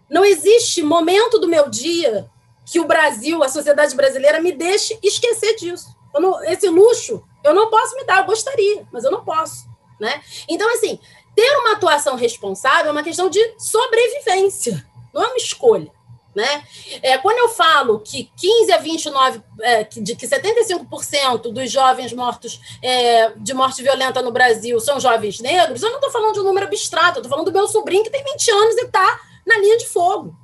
Não 0.09 0.25
existe 0.25 0.81
momento 0.81 1.39
do 1.39 1.47
meu 1.47 1.69
dia 1.69 2.29
que 2.65 2.79
o 2.79 2.85
Brasil, 2.85 3.43
a 3.43 3.49
sociedade 3.49 3.95
brasileira, 3.95 4.41
me 4.41 4.51
deixe 4.51 4.97
esquecer 5.03 5.55
disso. 5.55 5.95
Não, 6.13 6.43
esse 6.43 6.67
luxo 6.69 7.23
eu 7.43 7.53
não 7.53 7.69
posso 7.69 7.95
me 7.95 8.03
dar, 8.03 8.19
eu 8.19 8.25
gostaria, 8.25 8.85
mas 8.91 9.03
eu 9.03 9.11
não 9.11 9.23
posso. 9.23 9.67
Né? 9.99 10.21
Então, 10.47 10.71
assim, 10.73 10.99
ter 11.37 11.57
uma 11.59 11.73
atuação 11.73 12.15
responsável 12.15 12.87
é 12.87 12.91
uma 12.91 13.03
questão 13.03 13.29
de 13.29 13.39
sobrevivência, 13.59 14.83
não 15.13 15.23
é 15.23 15.27
uma 15.27 15.37
escolha. 15.37 15.95
Né? 16.35 16.63
É, 17.01 17.17
quando 17.17 17.37
eu 17.37 17.49
falo 17.49 17.99
que 17.99 18.31
15 18.35 18.71
a 18.71 18.77
29, 18.77 19.41
é, 19.61 19.83
de 19.83 20.15
que 20.15 20.27
75% 20.27 21.51
dos 21.51 21.71
jovens 21.71 22.13
mortos 22.13 22.59
é, 22.81 23.31
de 23.37 23.53
morte 23.53 23.81
violenta 23.81 24.21
no 24.21 24.31
Brasil 24.31 24.79
são 24.79 24.99
jovens 24.99 25.39
negros, 25.39 25.81
eu 25.81 25.89
não 25.89 25.97
estou 25.97 26.11
falando 26.11 26.33
de 26.33 26.39
um 26.39 26.43
número 26.43 26.65
abstrato, 26.65 27.17
eu 27.17 27.21
estou 27.21 27.29
falando 27.29 27.51
do 27.51 27.51
meu 27.51 27.67
sobrinho 27.67 28.03
que 28.03 28.11
tem 28.11 28.23
20 28.23 28.51
anos 28.51 28.77
e 28.77 28.85
está 28.85 29.19
na 29.45 29.57
linha 29.59 29.77
de 29.77 29.87
fogo. 29.87 30.35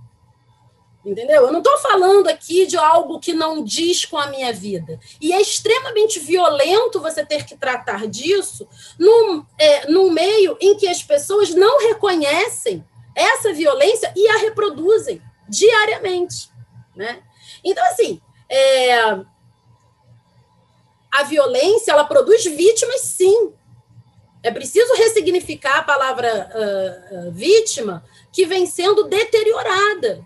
Entendeu? 1.05 1.45
Eu 1.45 1.51
não 1.51 1.59
estou 1.59 1.77
falando 1.79 2.29
aqui 2.29 2.65
de 2.65 2.77
algo 2.77 3.19
que 3.19 3.33
não 3.33 3.61
diz 3.61 4.05
com 4.05 4.17
a 4.17 4.27
minha 4.27 4.53
vida. 4.53 4.97
E 5.19 5.33
é 5.33 5.41
extremamente 5.41 6.17
violento 6.19 7.01
você 7.01 7.25
ter 7.25 7.45
que 7.45 7.57
tratar 7.57 8.07
disso 8.07 8.67
num, 8.97 9.45
é, 9.59 9.87
num 9.91 10.09
meio 10.11 10.57
em 10.61 10.77
que 10.77 10.87
as 10.87 11.03
pessoas 11.03 11.53
não 11.53 11.79
reconhecem 11.89 12.85
essa 13.13 13.51
violência 13.51 14.13
e 14.15 14.27
a 14.29 14.37
reproduzem 14.37 15.21
diariamente. 15.49 16.49
Né? 16.95 17.21
Então, 17.63 17.83
assim, 17.87 18.21
é, 18.49 18.93
a 21.11 21.23
violência 21.27 21.91
ela 21.91 22.05
produz 22.05 22.45
vítimas, 22.45 23.01
sim. 23.01 23.53
É 24.41 24.51
preciso 24.51 24.93
ressignificar 24.95 25.79
a 25.79 25.83
palavra 25.83 26.49
uh, 26.53 27.31
vítima 27.31 28.03
que 28.31 28.45
vem 28.45 28.65
sendo 28.65 29.05
deteriorada 29.05 30.25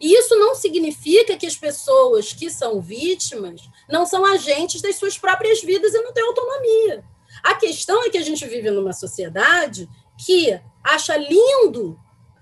e 0.00 0.14
isso 0.14 0.36
não 0.36 0.54
significa 0.54 1.36
que 1.36 1.46
as 1.46 1.56
pessoas 1.56 2.32
que 2.32 2.50
são 2.50 2.80
vítimas 2.80 3.68
não 3.88 4.06
são 4.06 4.24
agentes 4.24 4.80
das 4.80 4.96
suas 4.96 5.18
próprias 5.18 5.60
vidas 5.60 5.92
e 5.92 6.00
não 6.00 6.12
têm 6.12 6.24
autonomia. 6.24 7.04
A 7.42 7.54
questão 7.54 8.04
é 8.04 8.10
que 8.10 8.18
a 8.18 8.22
gente 8.22 8.46
vive 8.46 8.70
numa 8.70 8.92
sociedade 8.92 9.88
que 10.24 10.58
acha 10.84 11.16
lindo, 11.16 11.98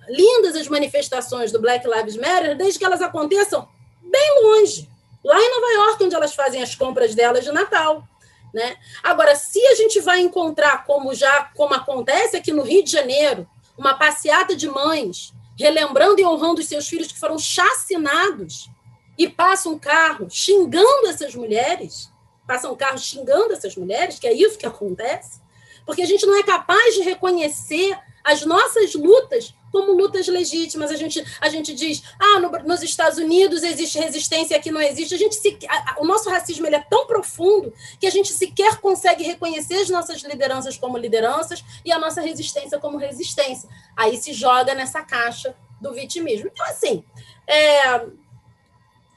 lindas 0.09 0.55
as 0.57 0.69
manifestações 0.69 1.51
do 1.51 1.61
Black 1.61 1.87
Lives 1.89 2.17
Matter, 2.17 2.57
desde 2.57 2.79
que 2.79 2.85
elas 2.85 3.01
aconteçam 3.01 3.69
bem 4.03 4.43
longe, 4.43 4.89
lá 5.25 5.39
em 5.39 5.51
Nova 5.51 5.73
York, 5.73 6.05
onde 6.05 6.15
elas 6.15 6.35
fazem 6.35 6.63
as 6.63 6.75
compras 6.75 7.15
delas 7.15 7.45
de 7.45 7.53
Natal. 7.53 8.07
Né? 8.53 8.77
Agora, 9.03 9.35
se 9.35 9.61
a 9.67 9.75
gente 9.75 10.01
vai 10.01 10.21
encontrar, 10.21 10.85
como 10.85 11.15
já 11.15 11.51
como 11.55 11.75
acontece 11.75 12.37
aqui 12.37 12.53
no 12.53 12.63
Rio 12.63 12.85
de 12.85 12.91
Janeiro, 12.91 13.49
uma 13.77 13.95
passeata 13.95 14.55
de 14.55 14.69
mães 14.69 15.35
relembrando 15.59 16.21
e 16.21 16.25
honrando 16.25 16.61
os 16.61 16.67
seus 16.67 16.89
filhos 16.89 17.11
que 17.11 17.19
foram 17.19 17.39
chacinados, 17.39 18.71
e 19.19 19.29
passa 19.29 19.69
um 19.69 19.79
carro 19.79 20.29
xingando 20.31 21.07
essas 21.09 21.35
mulheres, 21.35 22.11
passa 22.47 22.71
um 22.71 22.77
carro 22.77 22.99
xingando 22.99 23.53
essas 23.53 23.75
mulheres, 23.77 24.19
que 24.19 24.27
é 24.27 24.33
isso 24.33 24.59
que 24.59 24.67
acontece, 24.67 25.41
porque 25.85 26.03
a 26.03 26.07
gente 26.07 26.27
não 26.27 26.37
é 26.37 26.43
capaz 26.43 26.95
de 26.95 27.03
reconhecer 27.03 27.99
as 28.23 28.45
nossas 28.45 28.95
lutas 28.95 29.55
como 29.77 29.93
lutas 29.93 30.27
legítimas. 30.27 30.91
A 30.91 30.97
gente, 30.97 31.23
a 31.39 31.51
gente 31.51 31.75
diz, 31.75 32.03
ah, 32.19 32.41
no, 32.41 32.51
nos 32.65 32.83
Estados 32.83 33.19
Unidos 33.19 33.63
existe 33.63 33.99
resistência, 33.99 34.57
aqui 34.57 34.71
não 34.71 34.81
existe. 34.81 35.15
A 35.15 35.19
gente 35.19 35.35
se, 35.35 35.59
a, 35.69 35.97
o 36.01 36.07
nosso 36.07 36.31
racismo 36.31 36.67
ele 36.67 36.77
é 36.77 36.81
tão 36.89 37.07
profundo 37.07 37.75
que 38.01 38.07
a 38.07 38.11
gente 38.11 38.33
sequer 38.33 38.79
consegue 38.79 39.23
reconhecer 39.23 39.75
as 39.75 39.91
nossas 39.91 40.23
lideranças 40.23 40.79
como 40.79 40.97
lideranças 40.97 41.63
e 41.85 41.93
a 41.93 41.99
nossa 41.99 42.23
resistência 42.23 42.79
como 42.79 42.97
resistência. 42.97 43.69
Aí 43.95 44.17
se 44.17 44.33
joga 44.33 44.75
nessa 44.75 45.03
caixa 45.03 45.55
do 45.79 45.93
vitimismo. 45.93 46.49
Então, 46.51 46.65
assim, 46.65 47.05
é, 47.47 48.07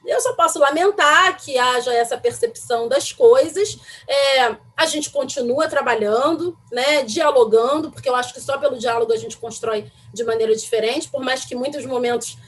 eu 0.04 0.20
só 0.20 0.32
posso 0.34 0.58
lamentar 0.58 1.36
que 1.36 1.58
haja 1.58 1.92
essa 1.92 2.16
percepção 2.16 2.88
das 2.88 3.12
coisas. 3.12 3.78
É, 4.08 4.56
a 4.76 4.86
gente 4.86 5.10
continua 5.10 5.68
trabalhando, 5.68 6.56
né, 6.72 7.02
dialogando, 7.02 7.90
porque 7.90 8.08
eu 8.08 8.16
acho 8.16 8.32
que 8.32 8.40
só 8.40 8.58
pelo 8.58 8.78
diálogo 8.78 9.12
a 9.12 9.16
gente 9.16 9.36
constrói 9.36 9.90
de 10.12 10.24
maneira 10.24 10.54
diferente, 10.54 11.08
por 11.08 11.22
mais 11.22 11.44
que 11.44 11.54
muitos 11.54 11.84
momentos 11.84 12.38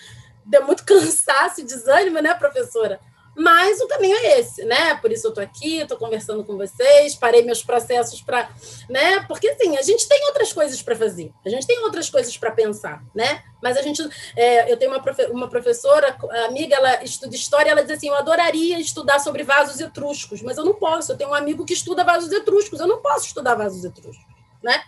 dê 0.44 0.61
muito 0.61 0.84
cansaço 0.86 1.61
e 1.61 1.64
desânimo, 1.64 2.20
né, 2.20 2.34
professora? 2.34 3.00
Mas 3.35 3.80
o 3.80 3.89
caminho 3.89 4.14
é 4.14 4.41
esse, 4.41 4.62
né? 4.64 4.95
Por 4.97 5.11
isso 5.11 5.26
eu 5.26 5.30
estou 5.30 5.43
aqui, 5.43 5.78
estou 5.78 5.97
conversando 5.97 6.45
com 6.45 6.57
vocês, 6.57 7.14
parei 7.14 7.43
meus 7.43 7.62
processos 7.62 8.20
para, 8.20 8.51
né? 8.91 9.24
Porque 9.26 9.49
assim, 9.49 9.76
a 9.78 9.83
gente 9.83 10.07
tem 10.07 10.26
outras 10.26 10.53
coisas 10.53 10.83
para 10.83 10.95
fazer, 10.95 11.33
a 11.45 11.49
gente 11.49 11.66
tem 11.66 11.78
outras 11.80 12.11
coisas 12.11 12.37
para 12.37 12.51
pensar, 12.51 13.03
né? 13.14 13.43
Mas 13.62 13.78
a 13.78 13.83
gente, 13.83 14.07
é, 14.37 14.70
eu 14.70 14.76
tenho 14.76 14.91
uma, 14.91 15.03
profe 15.03 15.24
uma 15.26 15.49
professora, 15.49 16.14
amiga, 16.47 16.76
ela 16.76 17.03
estuda 17.03 17.35
história, 17.35 17.70
ela 17.70 17.83
diz 17.83 17.97
assim, 17.97 18.09
eu 18.09 18.16
adoraria 18.16 18.78
estudar 18.78 19.18
sobre 19.18 19.43
vasos 19.45 19.80
etruscos, 19.80 20.43
mas 20.43 20.59
eu 20.59 20.64
não 20.64 20.74
posso. 20.74 21.12
Eu 21.12 21.16
tenho 21.16 21.30
um 21.30 21.35
amigo 21.35 21.64
que 21.64 21.72
estuda 21.72 22.05
vasos 22.05 22.30
etruscos, 22.33 22.80
eu 22.80 22.87
não 22.87 23.01
posso 23.01 23.26
estudar 23.26 23.55
vasos 23.55 23.83
etruscos, 23.83 24.26
né? 24.62 24.83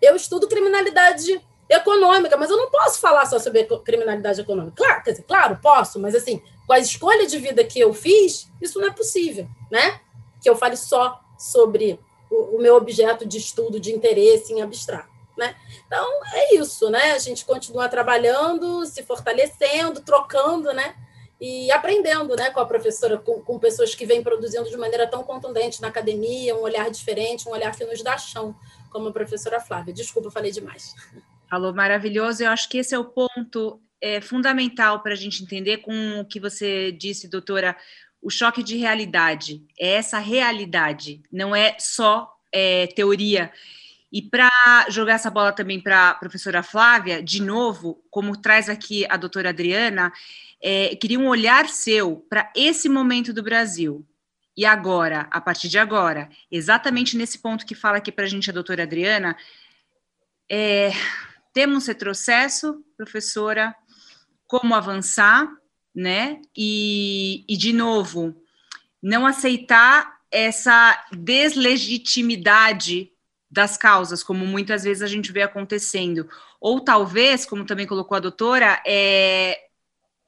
Eu 0.00 0.16
estudo 0.16 0.48
criminalidade 0.48 1.40
econômica, 1.68 2.36
mas 2.36 2.50
eu 2.50 2.56
não 2.56 2.70
posso 2.70 3.00
falar 3.00 3.26
só 3.26 3.38
sobre 3.38 3.64
criminalidade 3.84 4.40
econômica. 4.40 4.76
Claro, 4.76 5.02
quer 5.02 5.10
dizer, 5.12 5.24
claro, 5.24 5.58
posso, 5.62 5.98
mas 5.98 6.14
assim, 6.14 6.42
com 6.72 6.76
a 6.76 6.78
escolha 6.78 7.26
de 7.26 7.36
vida 7.38 7.62
que 7.62 7.78
eu 7.78 7.92
fiz, 7.92 8.50
isso 8.58 8.80
não 8.80 8.88
é 8.88 8.90
possível, 8.90 9.46
né? 9.70 10.00
Que 10.40 10.48
eu 10.48 10.56
fale 10.56 10.74
só 10.74 11.20
sobre 11.38 12.00
o, 12.30 12.56
o 12.56 12.62
meu 12.62 12.76
objeto 12.76 13.26
de 13.26 13.36
estudo, 13.36 13.78
de 13.78 13.92
interesse 13.92 14.54
em 14.54 14.62
abstrato. 14.62 15.12
Né? 15.36 15.54
Então 15.86 16.08
é 16.32 16.54
isso, 16.54 16.88
né? 16.88 17.12
A 17.12 17.18
gente 17.18 17.44
continua 17.44 17.90
trabalhando, 17.90 18.86
se 18.86 19.02
fortalecendo, 19.02 20.00
trocando, 20.00 20.72
né? 20.72 20.96
E 21.38 21.70
aprendendo, 21.70 22.34
né, 22.36 22.48
com 22.48 22.60
a 22.60 22.64
professora, 22.64 23.18
com, 23.18 23.42
com 23.42 23.58
pessoas 23.58 23.94
que 23.94 24.06
vêm 24.06 24.22
produzindo 24.22 24.70
de 24.70 24.76
maneira 24.78 25.06
tão 25.06 25.22
contundente 25.22 25.82
na 25.82 25.88
academia, 25.88 26.56
um 26.56 26.62
olhar 26.62 26.90
diferente, 26.90 27.46
um 27.46 27.52
olhar 27.52 27.76
que 27.76 27.84
nos 27.84 28.02
dá 28.02 28.16
chão, 28.16 28.56
como 28.90 29.08
a 29.08 29.12
professora 29.12 29.60
Flávia. 29.60 29.92
Desculpa, 29.92 30.30
falei 30.30 30.50
demais. 30.52 30.94
Falou 31.50 31.74
maravilhoso. 31.74 32.42
Eu 32.42 32.50
acho 32.50 32.66
que 32.66 32.78
esse 32.78 32.94
é 32.94 32.98
o 32.98 33.04
ponto 33.04 33.78
é, 34.02 34.20
fundamental 34.20 35.00
para 35.00 35.12
a 35.12 35.16
gente 35.16 35.44
entender 35.44 35.78
com 35.78 36.20
o 36.20 36.24
que 36.24 36.40
você 36.40 36.90
disse, 36.90 37.28
doutora, 37.28 37.76
o 38.20 38.28
choque 38.28 38.62
de 38.62 38.76
realidade. 38.76 39.64
É 39.78 39.92
essa 39.92 40.18
realidade, 40.18 41.22
não 41.30 41.54
é 41.54 41.76
só 41.78 42.36
é, 42.52 42.88
teoria. 42.88 43.52
E 44.12 44.20
para 44.20 44.50
jogar 44.90 45.14
essa 45.14 45.30
bola 45.30 45.52
também 45.52 45.80
para 45.80 46.10
a 46.10 46.14
professora 46.14 46.62
Flávia, 46.62 47.22
de 47.22 47.40
novo, 47.40 48.04
como 48.10 48.36
traz 48.36 48.68
aqui 48.68 49.06
a 49.08 49.16
doutora 49.16 49.50
Adriana, 49.50 50.12
é, 50.60 50.94
queria 50.96 51.18
um 51.18 51.28
olhar 51.28 51.68
seu 51.68 52.16
para 52.28 52.52
esse 52.54 52.88
momento 52.88 53.32
do 53.32 53.42
Brasil. 53.42 54.04
E 54.54 54.66
agora, 54.66 55.28
a 55.30 55.40
partir 55.40 55.68
de 55.68 55.78
agora, 55.78 56.28
exatamente 56.50 57.16
nesse 57.16 57.38
ponto 57.38 57.64
que 57.64 57.74
fala 57.74 57.96
aqui 57.96 58.12
para 58.12 58.24
a 58.24 58.28
gente 58.28 58.50
a 58.50 58.52
doutora 58.52 58.82
Adriana, 58.82 59.34
é, 60.50 60.90
temos 61.54 61.86
retrocesso, 61.86 62.84
professora, 62.96 63.74
como 64.52 64.74
avançar, 64.74 65.50
né? 65.94 66.42
E, 66.54 67.42
e, 67.48 67.56
de 67.56 67.72
novo, 67.72 68.36
não 69.02 69.24
aceitar 69.24 70.20
essa 70.30 71.06
deslegitimidade 71.10 73.10
das 73.50 73.78
causas, 73.78 74.22
como 74.22 74.44
muitas 74.44 74.84
vezes 74.84 75.02
a 75.02 75.06
gente 75.06 75.32
vê 75.32 75.40
acontecendo. 75.40 76.28
Ou 76.60 76.80
talvez, 76.80 77.46
como 77.46 77.64
também 77.64 77.86
colocou 77.86 78.14
a 78.14 78.20
doutora, 78.20 78.82
é, 78.86 79.58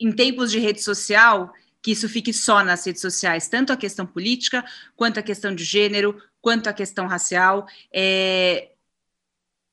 em 0.01 0.11
tempos 0.11 0.51
de 0.51 0.59
rede 0.59 0.83
social, 0.83 1.53
que 1.83 1.91
isso 1.91 2.09
fique 2.09 2.33
só 2.33 2.65
nas 2.65 2.87
redes 2.87 3.03
sociais, 3.03 3.47
tanto 3.47 3.75
a 3.75 3.77
questão 3.77 4.07
política, 4.07 4.65
quanto 4.97 5.21
a 5.21 5.23
questão 5.23 5.55
de 5.55 5.65
gênero, 5.65 6.19
quanto 6.41 6.67
a 6.67 6.73
questão 6.73 7.07
racial. 7.07 7.67
É, 7.93 8.71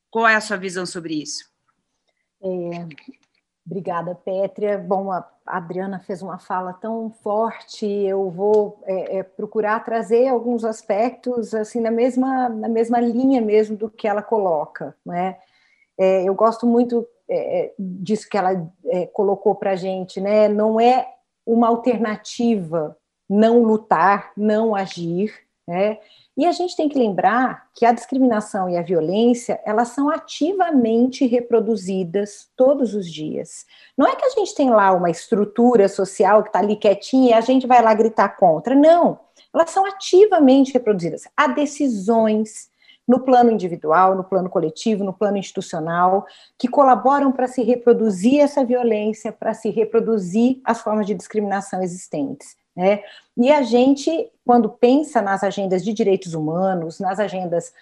qual 0.09 0.27
é 0.27 0.35
a 0.35 0.41
sua 0.41 0.57
visão 0.57 0.85
sobre 0.85 1.21
isso? 1.21 1.49
É, 2.43 3.20
obrigada, 3.65 4.15
Pétria. 4.15 4.77
Bom, 4.77 5.11
a 5.11 5.27
Adriana 5.45 5.99
fez 5.99 6.21
uma 6.21 6.39
fala 6.39 6.73
tão 6.73 7.11
forte, 7.11 7.85
eu 7.85 8.29
vou 8.29 8.81
é, 8.85 9.17
é, 9.17 9.23
procurar 9.23 9.83
trazer 9.83 10.27
alguns 10.27 10.63
aspectos 10.63 11.53
assim 11.53 11.79
na 11.79 11.91
mesma, 11.91 12.49
na 12.49 12.69
mesma 12.69 12.99
linha 12.99 13.41
mesmo 13.41 13.75
do 13.75 13.89
que 13.89 14.07
ela 14.07 14.21
coloca. 14.21 14.95
Né? 15.05 15.37
É, 15.97 16.23
eu 16.23 16.33
gosto 16.33 16.65
muito 16.65 17.07
é, 17.29 17.65
é, 17.65 17.73
disso 17.77 18.27
que 18.29 18.37
ela 18.37 18.69
é, 18.85 19.05
colocou 19.07 19.55
para 19.55 19.71
a 19.71 19.75
gente, 19.75 20.19
né? 20.19 20.47
não 20.47 20.79
é 20.79 21.07
uma 21.45 21.67
alternativa 21.67 22.97
não 23.29 23.63
lutar, 23.63 24.33
não 24.35 24.75
agir, 24.75 25.33
né? 25.65 25.99
E 26.41 26.45
a 26.47 26.51
gente 26.51 26.75
tem 26.75 26.89
que 26.89 26.97
lembrar 26.97 27.67
que 27.71 27.85
a 27.85 27.91
discriminação 27.91 28.67
e 28.67 28.75
a 28.75 28.81
violência, 28.81 29.61
elas 29.63 29.89
são 29.89 30.09
ativamente 30.09 31.23
reproduzidas 31.27 32.49
todos 32.57 32.95
os 32.95 33.07
dias. 33.07 33.63
Não 33.95 34.07
é 34.07 34.15
que 34.15 34.25
a 34.25 34.29
gente 34.29 34.55
tem 34.55 34.71
lá 34.71 34.91
uma 34.91 35.11
estrutura 35.11 35.87
social 35.87 36.41
que 36.41 36.49
está 36.49 36.57
ali 36.57 36.77
quietinha 36.77 37.29
e 37.29 37.33
a 37.33 37.41
gente 37.41 37.67
vai 37.67 37.79
lá 37.79 37.93
gritar 37.93 38.29
contra. 38.29 38.73
Não, 38.73 39.19
elas 39.53 39.69
são 39.69 39.85
ativamente 39.85 40.73
reproduzidas. 40.73 41.27
Há 41.37 41.45
decisões 41.45 42.71
no 43.07 43.19
plano 43.19 43.51
individual, 43.51 44.15
no 44.15 44.23
plano 44.23 44.49
coletivo, 44.49 45.03
no 45.03 45.13
plano 45.13 45.37
institucional, 45.37 46.25
que 46.57 46.67
colaboram 46.67 47.31
para 47.31 47.47
se 47.47 47.61
reproduzir 47.61 48.39
essa 48.39 48.65
violência, 48.65 49.31
para 49.31 49.53
se 49.53 49.69
reproduzir 49.69 50.59
as 50.65 50.81
formas 50.81 51.05
de 51.05 51.13
discriminação 51.13 51.83
existentes. 51.83 52.59
Né? 52.75 53.03
E 53.37 53.51
a 53.51 53.61
gente, 53.61 54.29
quando 54.45 54.69
pensa 54.69 55.21
nas 55.21 55.43
agendas 55.43 55.83
de 55.83 55.93
direitos 55.93 56.33
humanos, 56.33 56.99
nas 56.99 57.19
agendas 57.19 57.73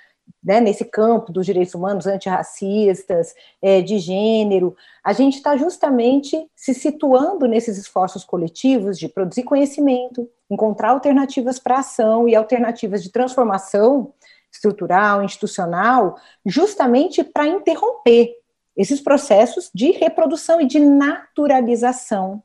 né, 0.43 0.61
nesse 0.61 0.85
campo 0.85 1.31
dos 1.31 1.45
direitos 1.45 1.73
humanos 1.73 2.05
antirracistas, 2.05 3.33
é, 3.61 3.81
de 3.81 3.97
gênero, 3.97 4.75
a 5.03 5.13
gente 5.13 5.35
está 5.35 5.57
justamente 5.57 6.47
se 6.55 6.73
situando 6.73 7.47
nesses 7.47 7.77
esforços 7.77 8.23
coletivos 8.23 8.97
de 8.97 9.09
produzir 9.09 9.43
conhecimento, 9.43 10.29
encontrar 10.49 10.89
alternativas 10.91 11.59
para 11.59 11.79
ação 11.79 12.27
e 12.27 12.35
alternativas 12.35 13.03
de 13.03 13.11
transformação 13.11 14.13
estrutural, 14.51 15.23
institucional, 15.23 16.17
justamente 16.45 17.23
para 17.23 17.47
interromper 17.47 18.35
esses 18.75 19.01
processos 19.01 19.69
de 19.73 19.91
reprodução 19.91 20.61
e 20.61 20.65
de 20.65 20.79
naturalização 20.79 22.41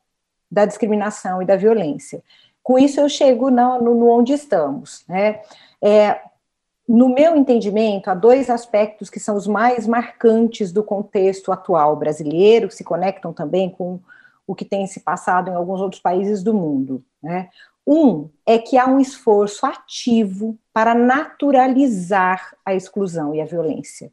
da 0.55 0.65
discriminação 0.65 1.43
e 1.43 1.45
da 1.45 1.57
violência. 1.57 2.23
Com 2.63 2.79
isso, 2.79 3.01
eu 3.01 3.09
chego 3.09 3.51
no, 3.51 3.83
no, 3.83 3.95
no 3.95 4.09
onde 4.09 4.33
estamos. 4.33 5.05
Né? 5.09 5.41
É, 5.83 6.21
no 6.89 7.09
meu 7.09 7.37
entendimento, 7.37 8.09
há 8.09 8.15
dois 8.15 8.49
aspectos 8.49 9.11
que 9.11 9.19
são 9.19 9.37
os 9.37 9.49
mais 9.49 9.87
marcantes 9.87 10.73
do 10.73 10.83
contexto 10.83 11.51
atual 11.51 11.97
brasileiro, 11.97 12.69
que 12.69 12.75
se 12.75 12.85
conectam 12.85 13.33
também 13.33 13.69
com 13.69 13.99
o 14.47 14.55
que 14.55 14.65
tem 14.65 14.87
se 14.87 15.01
passado 15.01 15.51
em 15.51 15.55
alguns 15.55 15.81
outros 15.81 16.01
países 16.01 16.43
do 16.43 16.55
mundo. 16.55 17.05
Né? 17.21 17.49
Um 17.87 18.31
é 18.47 18.59
que 18.59 18.79
há 18.79 18.87
um 18.87 19.01
esforço 19.01 19.67
ativo 19.67 20.57
para 20.73 20.95
naturalizar 20.95 22.55
a 22.65 22.75
exclusão 22.75 23.35
e 23.35 23.41
a 23.41 23.45
violência. 23.45 24.13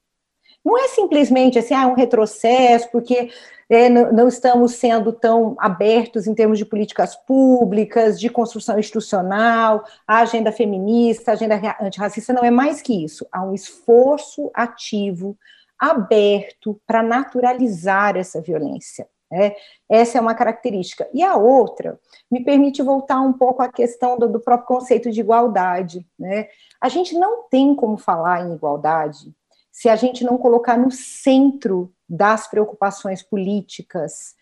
Não 0.64 0.78
é 0.78 0.88
simplesmente 0.90 1.58
assim, 1.58 1.74
ah, 1.74 1.88
um 1.88 1.96
retrocesso, 1.96 2.90
porque 2.92 3.30
é, 3.70 3.90
não, 3.90 4.12
não, 4.12 4.28
estamos 4.28 4.74
sendo 4.74 5.12
tão 5.12 5.56
abertos 5.58 6.28
em 6.28 6.36
termos 6.36 6.58
de 6.58 6.66
políticas 6.66 7.16
públicas, 7.16 8.20
de 8.20 8.30
construção 8.30 8.78
institucional, 8.78 9.84
a 10.06 10.20
agenda 10.20 10.52
feminista, 10.52 11.32
a 11.32 11.34
agenda 11.34 11.60
antirracista, 11.82 12.34
não 12.34 12.44
é 12.44 12.52
mais 12.52 12.82
que 12.82 13.04
isso. 13.04 13.26
Há 13.32 13.44
um 13.44 13.54
esforço 13.54 14.52
ativo, 14.54 15.38
aberto, 15.80 16.80
para 16.86 17.02
naturalizar 17.02 18.16
essa 18.16 18.40
violência. 18.42 19.08
Né? 19.32 19.56
Essa 19.90 20.18
é 20.18 20.22
uma 20.22 20.36
característica. 20.36 21.10
E 21.14 21.24
a 21.24 21.38
outra 21.38 21.98
me 22.30 22.44
permite 22.44 22.84
voltar 22.84 23.22
um 23.22 23.34
pouco 23.34 23.64
à 23.64 23.72
questão 23.72 24.20
do, 24.20 24.28
do 24.28 24.40
próprio 24.42 24.68
conceito 24.68 25.10
de 25.10 25.22
igualdade. 25.22 26.06
Né? 26.20 26.50
A 26.80 26.90
gente 26.90 27.16
não 27.16 27.48
tem 27.50 27.74
como 27.74 27.98
falar 27.98 28.46
em 28.46 28.54
igualdade 28.54 29.34
se 29.82 29.90
a 29.90 29.96
gente 29.96 30.24
não 30.24 30.38
colocar 30.38 30.78
no 30.78 30.92
centro 30.92 31.92
das 32.08 32.48
preocupações 32.48 33.24
políticas 33.24 34.36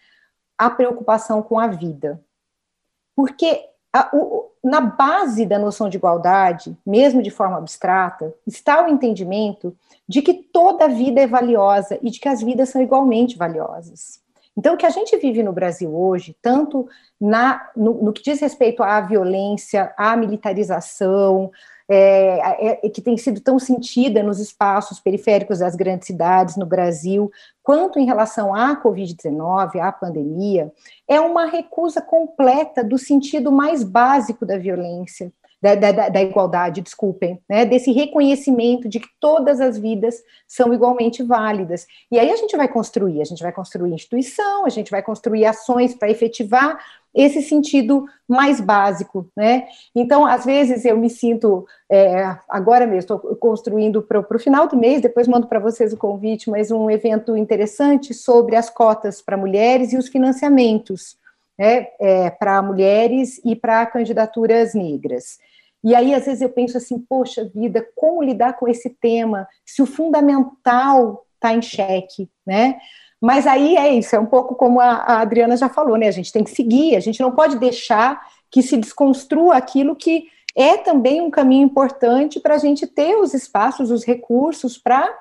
a 0.57 0.69
preocupação 0.69 1.41
com 1.41 1.57
a 1.57 1.67
vida. 1.67 2.21
Porque 3.15 3.61
a, 3.93 4.09
o, 4.13 4.51
na 4.61 4.81
base 4.81 5.45
da 5.45 5.57
noção 5.57 5.87
de 5.87 5.95
igualdade, 5.95 6.77
mesmo 6.85 7.21
de 7.23 7.31
forma 7.31 7.57
abstrata, 7.57 8.35
está 8.45 8.83
o 8.83 8.89
entendimento 8.89 9.73
de 10.05 10.21
que 10.21 10.33
toda 10.33 10.89
vida 10.89 11.21
é 11.21 11.27
valiosa 11.27 11.97
e 12.01 12.09
de 12.09 12.19
que 12.19 12.27
as 12.27 12.43
vidas 12.43 12.67
são 12.67 12.81
igualmente 12.81 13.37
valiosas. 13.37 14.21
Então, 14.57 14.73
o 14.73 14.77
que 14.77 14.85
a 14.85 14.89
gente 14.89 15.15
vive 15.15 15.41
no 15.41 15.53
Brasil 15.53 15.95
hoje, 15.97 16.35
tanto 16.41 16.85
na, 17.17 17.71
no, 17.77 17.93
no 18.03 18.11
que 18.11 18.21
diz 18.21 18.41
respeito 18.41 18.83
à 18.83 18.99
violência, 18.99 19.93
à 19.95 20.17
militarização, 20.17 21.49
é, 21.91 22.85
é, 22.85 22.89
que 22.89 23.01
tem 23.01 23.17
sido 23.17 23.41
tão 23.41 23.57
sentida 23.57 24.21
nos 24.21 24.39
espaços 24.39 24.99
periféricos 24.99 25.57
das 25.57 25.75
grandes 25.75 26.05
cidades 26.05 26.55
no 26.55 26.65
Brasil, 26.65 27.31
quanto 27.63 27.97
em 27.97 28.05
relação 28.05 28.53
à 28.53 28.79
Covid-19, 28.79 29.79
à 29.79 29.91
pandemia, 29.91 30.71
é 31.07 31.19
uma 31.19 31.45
recusa 31.45 31.99
completa 31.99 32.83
do 32.83 32.97
sentido 32.97 33.51
mais 33.51 33.83
básico 33.83 34.45
da 34.45 34.55
violência, 34.57 35.33
da, 35.61 35.75
da, 35.75 36.09
da, 36.09 36.21
igualdade, 36.21 36.79
desculpem, 36.79 37.41
né, 37.49 37.65
desse 37.65 37.91
reconhecimento 37.91 38.87
de 38.87 38.99
que 38.99 39.09
todas 39.19 39.59
as 39.59 39.77
vidas 39.77 40.15
são 40.47 40.73
igualmente 40.73 41.21
válidas. 41.21 41.85
E 42.09 42.17
aí 42.17 42.31
a 42.31 42.35
gente 42.37 42.55
vai 42.55 42.67
construir, 42.67 43.19
a 43.19 43.25
gente 43.25 43.43
vai 43.43 43.51
construir 43.51 43.93
instituição, 43.93 44.65
a 44.65 44.69
gente 44.69 44.89
vai 44.89 45.01
construir 45.01 45.45
ações 45.45 45.93
para 45.93 46.09
efetivar 46.09 46.79
esse 47.13 47.41
sentido 47.41 48.05
mais 48.27 48.61
básico, 48.61 49.27
né? 49.35 49.67
Então, 49.95 50.25
às 50.25 50.45
vezes 50.45 50.85
eu 50.85 50.97
me 50.97 51.09
sinto, 51.09 51.65
é, 51.91 52.37
agora 52.47 52.85
mesmo, 52.85 52.99
estou 52.99 53.19
construindo 53.37 54.01
para 54.01 54.19
o 54.19 54.39
final 54.39 54.67
do 54.67 54.77
mês, 54.77 55.01
depois 55.01 55.27
mando 55.27 55.47
para 55.47 55.59
vocês 55.59 55.91
o 55.91 55.97
convite, 55.97 56.49
mas 56.49 56.71
um 56.71 56.89
evento 56.89 57.35
interessante 57.35 58.13
sobre 58.13 58.55
as 58.55 58.69
cotas 58.69 59.21
para 59.21 59.37
mulheres 59.37 59.91
e 59.91 59.97
os 59.97 60.07
financiamentos 60.07 61.17
né, 61.57 61.87
é, 61.99 62.29
para 62.29 62.61
mulheres 62.61 63.41
e 63.43 63.55
para 63.55 63.85
candidaturas 63.85 64.73
negras. 64.73 65.39
E 65.83 65.95
aí, 65.95 66.13
às 66.13 66.25
vezes, 66.25 66.41
eu 66.41 66.49
penso 66.49 66.77
assim, 66.77 66.99
poxa 66.99 67.49
vida, 67.53 67.85
como 67.95 68.23
lidar 68.23 68.53
com 68.53 68.67
esse 68.67 68.89
tema 68.89 69.47
se 69.65 69.81
o 69.81 69.85
fundamental 69.85 71.25
está 71.35 71.53
em 71.53 71.61
xeque, 71.61 72.29
né? 72.45 72.77
Mas 73.21 73.45
aí 73.45 73.75
é 73.75 73.89
isso, 73.93 74.15
é 74.15 74.19
um 74.19 74.25
pouco 74.25 74.55
como 74.55 74.79
a, 74.79 74.91
a 74.91 75.21
Adriana 75.21 75.57
já 75.57 75.67
falou, 75.67 75.97
né? 75.97 76.07
A 76.07 76.11
gente 76.11 76.31
tem 76.31 76.43
que 76.43 76.51
seguir, 76.51 76.95
a 76.95 76.99
gente 76.99 77.19
não 77.19 77.31
pode 77.31 77.57
deixar 77.57 78.21
que 78.49 78.61
se 78.61 78.77
desconstrua 78.77 79.57
aquilo 79.57 79.95
que 79.95 80.27
é 80.55 80.77
também 80.77 81.21
um 81.21 81.29
caminho 81.29 81.65
importante 81.65 82.39
para 82.39 82.55
a 82.55 82.57
gente 82.57 82.87
ter 82.87 83.15
os 83.15 83.33
espaços, 83.33 83.91
os 83.91 84.03
recursos 84.03 84.77
para 84.77 85.13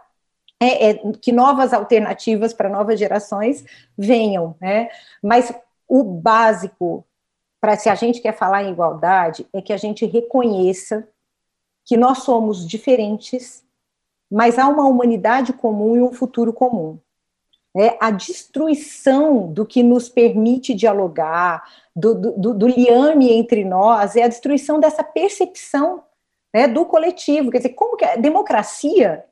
é, 0.61 0.91
é, 0.91 1.13
que 1.21 1.31
novas 1.31 1.73
alternativas 1.73 2.53
para 2.53 2.69
novas 2.69 2.99
gerações 2.99 3.65
venham, 3.97 4.57
né? 4.61 4.89
Mas 5.23 5.53
o 5.87 6.03
básico 6.03 7.05
para 7.61 7.77
se 7.77 7.89
a 7.89 7.95
gente 7.95 8.21
quer 8.21 8.37
falar 8.37 8.63
em 8.63 8.71
igualdade 8.71 9.47
é 9.53 9.61
que 9.61 9.73
a 9.73 9.77
gente 9.77 10.07
reconheça 10.07 11.09
que 11.85 11.97
nós 11.97 12.19
somos 12.19 12.67
diferentes, 12.67 13.65
mas 14.31 14.59
há 14.59 14.69
uma 14.69 14.87
humanidade 14.87 15.53
comum 15.53 15.97
e 15.97 16.03
um 16.03 16.13
futuro 16.13 16.53
comum. 16.53 16.99
É, 17.77 17.97
a 18.01 18.11
destruição 18.11 19.53
do 19.53 19.65
que 19.65 19.83
nos 19.83 20.09
permite 20.09 20.75
dialogar, 20.75 21.63
do, 21.95 22.15
do, 22.15 22.55
do 22.55 22.67
liame 22.67 23.33
entre 23.33 23.65
nós, 23.65 24.17
é 24.17 24.23
a 24.23 24.29
destruição 24.29 24.81
dessa 24.81 25.05
percepção 25.05 26.03
né, 26.55 26.67
do 26.67 26.85
coletivo. 26.87 27.51
Quer 27.51 27.59
dizer, 27.59 27.71
como 27.71 27.97
que 27.97 28.05
a 28.05 28.17
democracia 28.17 29.25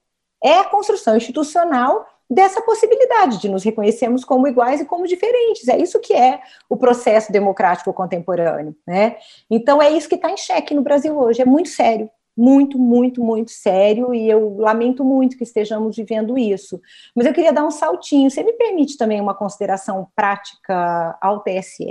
é 0.43 0.59
a 0.59 0.65
construção 0.65 1.17
institucional 1.17 2.07
dessa 2.29 2.61
possibilidade 2.61 3.39
de 3.39 3.49
nos 3.49 3.63
reconhecermos 3.63 4.25
como 4.25 4.49
iguais 4.49 4.81
e 4.81 4.85
como 4.85 5.07
diferentes. 5.07 5.69
É 5.69 5.79
isso 5.79 6.01
que 6.01 6.13
é 6.13 6.41
o 6.69 6.77
processo 6.77 7.31
democrático 7.31 7.93
contemporâneo, 7.93 8.75
né? 8.87 9.17
Então 9.49 9.81
é 9.81 9.91
isso 9.91 10.09
que 10.09 10.17
está 10.17 10.31
em 10.31 10.37
xeque 10.37 10.75
no 10.75 10.83
Brasil 10.83 11.17
hoje. 11.17 11.41
É 11.41 11.45
muito 11.45 11.69
sério, 11.69 12.11
muito, 12.37 12.79
muito, 12.79 13.25
muito 13.25 13.51
sério. 13.51 14.13
E 14.13 14.29
eu 14.29 14.57
lamento 14.59 15.03
muito 15.05 15.37
que 15.37 15.45
estejamos 15.45 15.97
vivendo 15.97 16.37
isso. 16.37 16.81
Mas 17.15 17.27
eu 17.27 17.33
queria 17.33 17.53
dar 17.53 17.65
um 17.65 17.71
saltinho. 17.71 18.31
Você 18.31 18.43
me 18.43 18.53
permite 18.53 18.99
também 18.99 19.21
uma 19.21 19.35
consideração 19.35 20.07
prática 20.15 21.17
ao 21.21 21.41
TSE? 21.41 21.87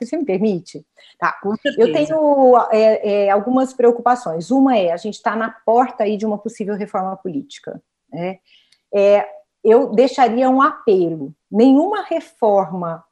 Você 0.00 0.16
me 0.16 0.24
permite? 0.24 0.84
Tá. 1.18 1.38
Eu 1.78 1.92
tenho 1.92 2.56
é, 2.70 3.26
é, 3.26 3.30
algumas 3.30 3.72
preocupações. 3.72 4.50
Uma 4.50 4.76
é 4.76 4.92
a 4.92 4.96
gente 4.96 5.14
está 5.14 5.34
na 5.34 5.50
porta 5.50 6.04
aí 6.04 6.16
de 6.16 6.26
uma 6.26 6.36
possível 6.36 6.76
reforma 6.76 7.16
política. 7.16 7.80
Né? 8.12 8.38
É, 8.94 9.26
eu 9.64 9.90
deixaria 9.92 10.50
um 10.50 10.60
apelo: 10.60 11.34
nenhuma 11.50 12.02
reforma 12.02 13.04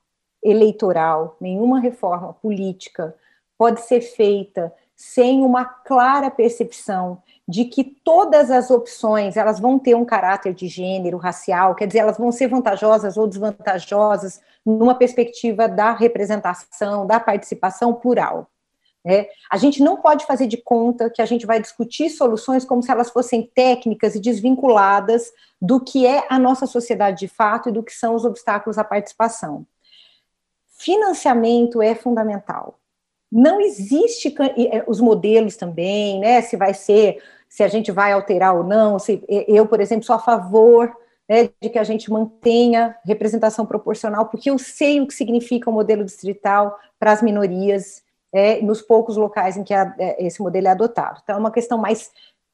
eleitoral, 0.42 1.36
nenhuma 1.40 1.80
reforma 1.80 2.32
política 2.34 3.14
pode 3.56 3.82
ser 3.82 4.00
feita 4.00 4.72
sem 5.01 5.42
uma 5.42 5.64
clara 5.64 6.30
percepção 6.30 7.22
de 7.48 7.64
que 7.64 7.82
todas 7.82 8.51
as 8.51 8.70
opções 8.70 9.34
elas 9.34 9.59
vão 9.59 9.78
ter 9.78 9.94
um 9.94 10.05
caráter 10.05 10.53
de 10.53 10.68
gênero, 10.68 11.16
racial, 11.16 11.74
quer 11.74 11.86
dizer, 11.86 12.01
elas 12.01 12.18
vão 12.18 12.30
ser 12.30 12.48
vantajosas 12.48 13.16
ou 13.16 13.26
desvantajosas 13.26 14.42
numa 14.64 14.94
perspectiva 14.94 15.66
da 15.66 15.92
representação, 15.92 17.07
da 17.07 17.18
participação 17.18 17.94
plural. 17.94 18.51
É, 19.03 19.30
a 19.51 19.57
gente 19.57 19.82
não 19.82 19.96
pode 20.03 20.26
fazer 20.26 20.46
de 20.46 20.59
conta 20.59 21.09
que 21.09 21.22
a 21.22 21.26
gente 21.26 21.46
vai 21.46 21.59
discutir 21.59 22.11
soluções 22.11 22.66
como 22.66 22.82
se 22.82 22.92
elas 22.92 23.09
fossem 23.09 23.51
técnicas 23.55 24.14
e 24.14 24.20
desvinculadas 24.20 25.32
do 25.59 25.80
que 25.80 26.07
é 26.07 26.26
a 26.28 26.38
nossa 26.38 26.66
sociedade 26.66 27.20
de 27.20 27.28
fato 27.28 27.70
e 27.70 27.72
do 27.72 27.82
que 27.82 27.94
são 27.94 28.14
os 28.14 28.26
obstáculos 28.26 28.76
à 28.76 28.84
participação. 28.84 29.66
Financiamento 30.76 31.80
é 31.80 31.94
fundamental. 31.94 32.80
Não 33.31 33.61
existe 33.61 34.35
é, 34.72 34.85
os 34.87 35.01
modelos 35.01 35.57
também, 35.57 36.18
né? 36.18 36.43
Se 36.43 36.57
vai 36.57 36.74
ser, 36.74 37.22
se 37.49 37.62
a 37.62 37.68
gente 37.68 37.93
vai 37.93 38.12
alterar 38.12 38.57
ou 38.57 38.64
não. 38.64 38.99
Se, 38.99 39.22
eu, 39.28 39.66
por 39.66 39.81
exemplo, 39.81 40.05
sou 40.05 40.16
a 40.16 40.18
favor 40.18 40.95
né, 41.28 41.49
de 41.61 41.68
que 41.68 41.78
a 41.78 41.85
gente 41.85 42.11
mantenha 42.11 42.97
representação 43.05 43.64
proporcional, 43.64 44.26
porque 44.26 44.51
eu 44.51 44.59
sei 44.59 45.01
o 45.01 45.07
que 45.07 45.14
significa 45.14 45.70
o 45.70 45.72
modelo 45.72 46.05
distrital 46.05 46.76
para 46.99 47.12
as 47.12 47.22
minorias 47.22 48.03
é, 48.33 48.61
nos 48.61 48.83
poucos 48.83 49.16
locais 49.16 49.57
em 49.57 49.62
que 49.62 49.72
a, 49.72 49.95
é, 49.99 50.26
esse 50.26 50.43
modelo 50.43 50.66
é 50.66 50.70
adotado. 50.70 51.20
Então, 51.22 51.37
é 51.37 51.39
uma 51.39 51.53
questão 51.53 51.78
mais 51.78 52.11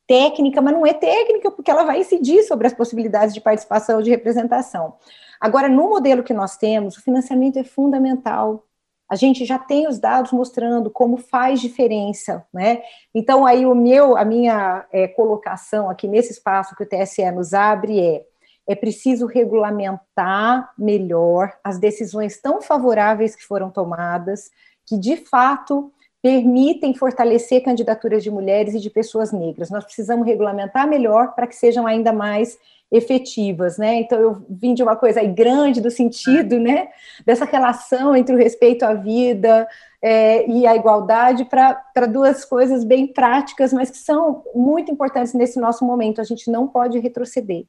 técnica, 0.07 0.61
mas 0.61 0.75
não 0.75 0.87
é 0.87 0.93
técnica, 0.93 1.51
porque 1.51 1.71
ela 1.71 1.85
vai 1.85 2.01
incidir 2.01 2.43
sobre 2.45 2.67
as 2.67 2.75
possibilidades 2.75 3.35
de 3.35 3.41
participação, 3.41 4.01
de 4.03 4.11
representação. 4.11 4.95
Agora, 5.41 5.69
no 5.69 5.89
modelo 5.89 6.23
que 6.23 6.33
nós 6.33 6.57
temos, 6.57 6.97
o 6.97 7.03
financiamento 7.03 7.59
é 7.59 7.65
fundamental. 7.65 8.65
A 9.09 9.15
gente 9.15 9.45
já 9.45 9.59
tem 9.59 9.87
os 9.87 9.99
dados 9.99 10.33
mostrando 10.33 10.91
como 10.91 11.17
faz 11.17 11.61
diferença, 11.61 12.45
né? 12.53 12.83
Então, 13.15 13.47
aí 13.47 13.65
o 13.65 13.75
meu, 13.75 14.17
a 14.17 14.25
minha 14.25 14.87
é, 14.93 15.07
colocação 15.07 15.89
aqui 15.89 16.09
nesse 16.09 16.33
espaço 16.33 16.75
que 16.75 16.83
o 16.83 16.89
TSE 16.89 17.31
nos 17.31 17.55
abre 17.55 18.01
é 18.01 18.25
é 18.67 18.75
preciso 18.75 19.27
regulamentar 19.27 20.73
melhor 20.77 21.53
as 21.63 21.79
decisões 21.79 22.41
tão 22.41 22.61
favoráveis 22.61 23.37
que 23.37 23.45
foram 23.45 23.71
tomadas, 23.71 24.51
que 24.85 24.99
de 24.99 25.17
fato 25.17 25.93
permitem 26.27 26.93
fortalecer 26.93 27.63
candidaturas 27.63 28.21
de 28.21 28.33
mulheres 28.33 28.75
e 28.75 28.81
de 28.81 28.91
pessoas 28.91 29.31
negras. 29.31 29.71
Nós 29.71 29.85
precisamos 29.85 30.27
regulamentar 30.27 30.89
melhor 30.89 31.37
para 31.37 31.47
que 31.47 31.55
sejam 31.55 31.87
ainda 31.87 32.13
mais 32.13 32.59
efetivas, 32.91 33.79
né? 33.79 34.01
Então 34.01 34.19
eu 34.19 34.45
vim 34.51 34.75
de 34.75 34.83
uma 34.83 34.97
coisa 34.97 35.23
grande 35.23 35.81
do 35.81 35.89
sentido, 35.89 36.59
né, 36.59 36.89
dessa 37.25 37.45
relação 37.45 38.17
entre 38.17 38.35
o 38.35 38.39
respeito 38.39 38.85
à 38.85 38.93
vida 38.93 39.69
é, 40.03 40.49
e 40.51 40.67
a 40.67 40.75
igualdade 40.75 41.45
para 41.45 42.07
duas 42.07 42.45
coisas 42.45 42.83
bem 42.83 43.07
práticas, 43.07 43.73
mas 43.73 43.89
que 43.89 43.99
são 43.99 44.43
muito 44.53 44.91
importantes 44.91 45.33
nesse 45.33 45.61
nosso 45.61 45.85
momento. 45.85 46.21
A 46.21 46.25
gente 46.25 46.51
não 46.51 46.67
pode 46.67 46.99
retroceder 46.99 47.67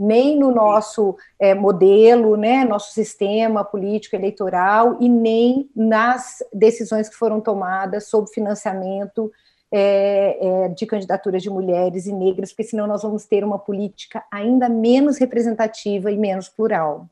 nem 0.00 0.38
no 0.38 0.50
nosso 0.50 1.14
é, 1.38 1.54
modelo, 1.54 2.34
né, 2.34 2.64
nosso 2.64 2.94
sistema 2.94 3.62
político 3.62 4.16
eleitoral 4.16 4.96
e 4.98 5.08
nem 5.08 5.70
nas 5.76 6.38
decisões 6.52 7.08
que 7.08 7.14
foram 7.14 7.38
tomadas 7.38 8.08
sobre 8.08 8.32
financiamento 8.32 9.30
é, 9.70 10.38
é, 10.40 10.68
de 10.68 10.86
candidaturas 10.86 11.42
de 11.42 11.50
mulheres 11.50 12.06
e 12.06 12.12
negras, 12.12 12.50
porque 12.50 12.64
senão 12.64 12.86
nós 12.86 13.02
vamos 13.02 13.26
ter 13.26 13.44
uma 13.44 13.58
política 13.58 14.24
ainda 14.32 14.68
menos 14.68 15.18
representativa 15.18 16.10
e 16.10 16.16
menos 16.16 16.48
plural. 16.48 17.08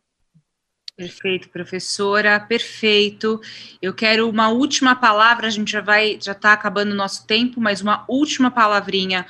Perfeito, 0.97 1.49
professora, 1.51 2.41
perfeito. 2.41 3.41
Eu 3.81 3.95
quero 3.95 4.29
uma 4.29 4.49
última 4.49 4.97
palavra, 4.97 5.47
a 5.47 5.51
gente 5.51 5.71
já 5.71 5.81
vai, 5.81 6.19
já 6.21 6.33
está 6.33 6.53
acabando 6.53 6.91
o 6.91 6.97
nosso 6.97 7.25
tempo, 7.25 7.61
mas 7.61 7.81
uma 7.81 8.05
última 8.09 8.51
palavrinha 8.51 9.25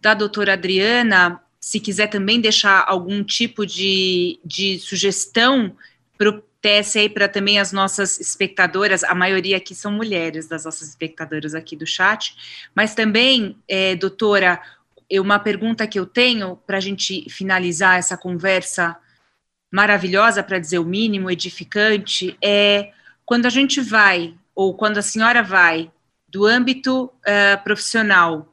da 0.00 0.14
doutora 0.14 0.52
Adriana 0.52 1.42
se 1.60 1.80
quiser 1.80 2.08
também 2.08 2.40
deixar 2.40 2.84
algum 2.86 3.22
tipo 3.22 3.66
de, 3.66 4.38
de 4.44 4.78
sugestão 4.78 5.76
para 6.16 6.30
o 6.30 6.42
TSE 6.60 7.08
para 7.08 7.28
também 7.28 7.58
as 7.58 7.72
nossas 7.72 8.20
espectadoras, 8.20 9.04
a 9.04 9.14
maioria 9.14 9.56
aqui 9.56 9.74
são 9.74 9.92
mulheres 9.92 10.48
das 10.48 10.64
nossas 10.64 10.88
espectadoras 10.88 11.54
aqui 11.54 11.76
do 11.76 11.86
chat, 11.86 12.34
mas 12.74 12.94
também, 12.94 13.56
é, 13.68 13.94
doutora, 13.94 14.60
uma 15.12 15.38
pergunta 15.38 15.86
que 15.86 15.98
eu 15.98 16.04
tenho 16.04 16.56
para 16.66 16.78
a 16.78 16.80
gente 16.80 17.28
finalizar 17.30 17.98
essa 17.98 18.16
conversa 18.16 18.96
maravilhosa, 19.70 20.42
para 20.42 20.58
dizer 20.58 20.78
o 20.78 20.84
mínimo, 20.84 21.30
edificante, 21.30 22.36
é 22.42 22.92
quando 23.24 23.46
a 23.46 23.50
gente 23.50 23.80
vai, 23.80 24.34
ou 24.54 24.74
quando 24.74 24.98
a 24.98 25.02
senhora 25.02 25.42
vai, 25.42 25.90
do 26.28 26.44
âmbito 26.44 27.04
uh, 27.04 27.62
profissional 27.62 28.47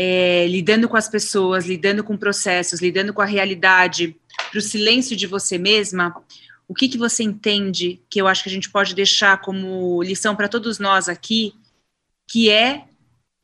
é, 0.00 0.46
lidando 0.46 0.88
com 0.88 0.96
as 0.96 1.08
pessoas, 1.08 1.66
lidando 1.66 2.04
com 2.04 2.16
processos, 2.16 2.80
lidando 2.80 3.12
com 3.12 3.20
a 3.20 3.24
realidade, 3.24 4.14
para 4.48 4.60
o 4.60 4.62
silêncio 4.62 5.16
de 5.16 5.26
você 5.26 5.58
mesma, 5.58 6.14
o 6.68 6.74
que, 6.74 6.88
que 6.88 6.96
você 6.96 7.24
entende 7.24 8.00
que 8.08 8.20
eu 8.20 8.28
acho 8.28 8.44
que 8.44 8.48
a 8.48 8.52
gente 8.52 8.70
pode 8.70 8.94
deixar 8.94 9.40
como 9.40 10.00
lição 10.04 10.36
para 10.36 10.46
todos 10.46 10.78
nós 10.78 11.08
aqui, 11.08 11.52
que 12.30 12.48
é 12.48 12.84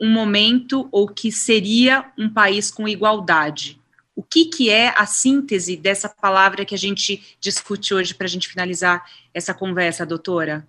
um 0.00 0.08
momento 0.08 0.88
ou 0.92 1.08
que 1.08 1.32
seria 1.32 2.12
um 2.16 2.32
país 2.32 2.70
com 2.70 2.86
igualdade? 2.86 3.80
O 4.14 4.22
que, 4.22 4.44
que 4.44 4.70
é 4.70 4.94
a 4.96 5.06
síntese 5.06 5.76
dessa 5.76 6.08
palavra 6.08 6.64
que 6.64 6.74
a 6.74 6.78
gente 6.78 7.36
discute 7.40 7.92
hoje 7.92 8.14
para 8.14 8.28
a 8.28 8.30
gente 8.30 8.46
finalizar 8.46 9.04
essa 9.34 9.52
conversa, 9.52 10.06
doutora? 10.06 10.64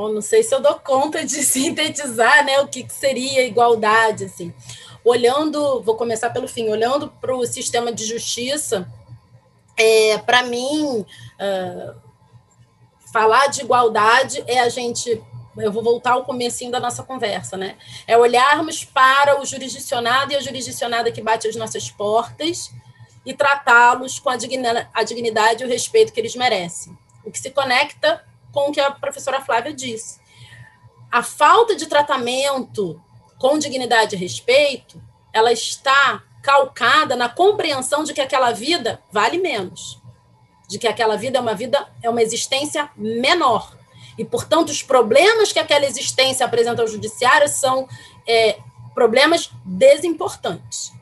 Bom, 0.00 0.08
não 0.14 0.22
sei 0.22 0.42
se 0.42 0.54
eu 0.54 0.62
dou 0.62 0.76
conta 0.76 1.22
de 1.26 1.34
sintetizar 1.44 2.42
né, 2.42 2.58
o 2.60 2.68
que, 2.68 2.84
que 2.84 2.92
seria 2.92 3.44
igualdade. 3.44 4.24
Assim. 4.24 4.50
Olhando, 5.04 5.82
vou 5.82 5.94
começar 5.94 6.30
pelo 6.30 6.48
fim, 6.48 6.70
olhando 6.70 7.08
para 7.20 7.36
o 7.36 7.44
sistema 7.44 7.92
de 7.92 8.06
justiça, 8.06 8.90
é, 9.76 10.16
para 10.16 10.42
mim, 10.44 11.00
uh, 11.00 11.94
falar 13.12 13.48
de 13.48 13.60
igualdade 13.60 14.42
é 14.46 14.60
a 14.60 14.70
gente 14.70 15.22
eu 15.58 15.70
vou 15.70 15.82
voltar 15.82 16.12
ao 16.12 16.24
comecinho 16.24 16.70
da 16.70 16.80
nossa 16.80 17.02
conversa, 17.02 17.54
né? 17.54 17.76
É 18.06 18.16
olharmos 18.16 18.84
para 18.84 19.38
o 19.38 19.44
jurisdicionado 19.44 20.32
e 20.32 20.36
a 20.36 20.40
jurisdicionada 20.40 21.12
que 21.12 21.20
bate 21.20 21.46
as 21.46 21.56
nossas 21.56 21.90
portas 21.90 22.70
e 23.26 23.34
tratá-los 23.34 24.18
com 24.18 24.30
a 24.30 24.36
dignidade 24.36 25.62
e 25.62 25.66
o 25.66 25.68
respeito 25.68 26.12
que 26.12 26.20
eles 26.20 26.34
merecem. 26.34 26.96
O 27.22 27.30
que 27.30 27.38
se 27.38 27.50
conecta 27.50 28.24
com 28.52 28.68
o 28.68 28.72
que 28.72 28.80
a 28.80 28.90
professora 28.90 29.40
Flávia 29.40 29.72
disse. 29.72 30.20
A 31.10 31.22
falta 31.22 31.74
de 31.74 31.86
tratamento 31.86 33.00
com 33.38 33.58
dignidade 33.58 34.14
e 34.14 34.18
respeito, 34.18 35.02
ela 35.32 35.52
está 35.52 36.22
calcada 36.42 37.16
na 37.16 37.28
compreensão 37.28 38.04
de 38.04 38.12
que 38.12 38.20
aquela 38.20 38.52
vida 38.52 39.02
vale 39.10 39.38
menos, 39.38 40.00
de 40.68 40.78
que 40.78 40.86
aquela 40.86 41.16
vida 41.16 41.38
é 41.38 41.40
uma 41.40 41.54
vida 41.54 41.88
é 42.02 42.08
uma 42.08 42.22
existência 42.22 42.90
menor 42.96 43.76
e 44.16 44.24
portanto 44.24 44.70
os 44.70 44.82
problemas 44.82 45.52
que 45.52 45.58
aquela 45.58 45.86
existência 45.86 46.44
apresenta 46.44 46.82
ao 46.82 46.88
judiciário 46.88 47.48
são 47.48 47.88
é, 48.26 48.58
problemas 48.94 49.50
desimportantes. 49.64 50.92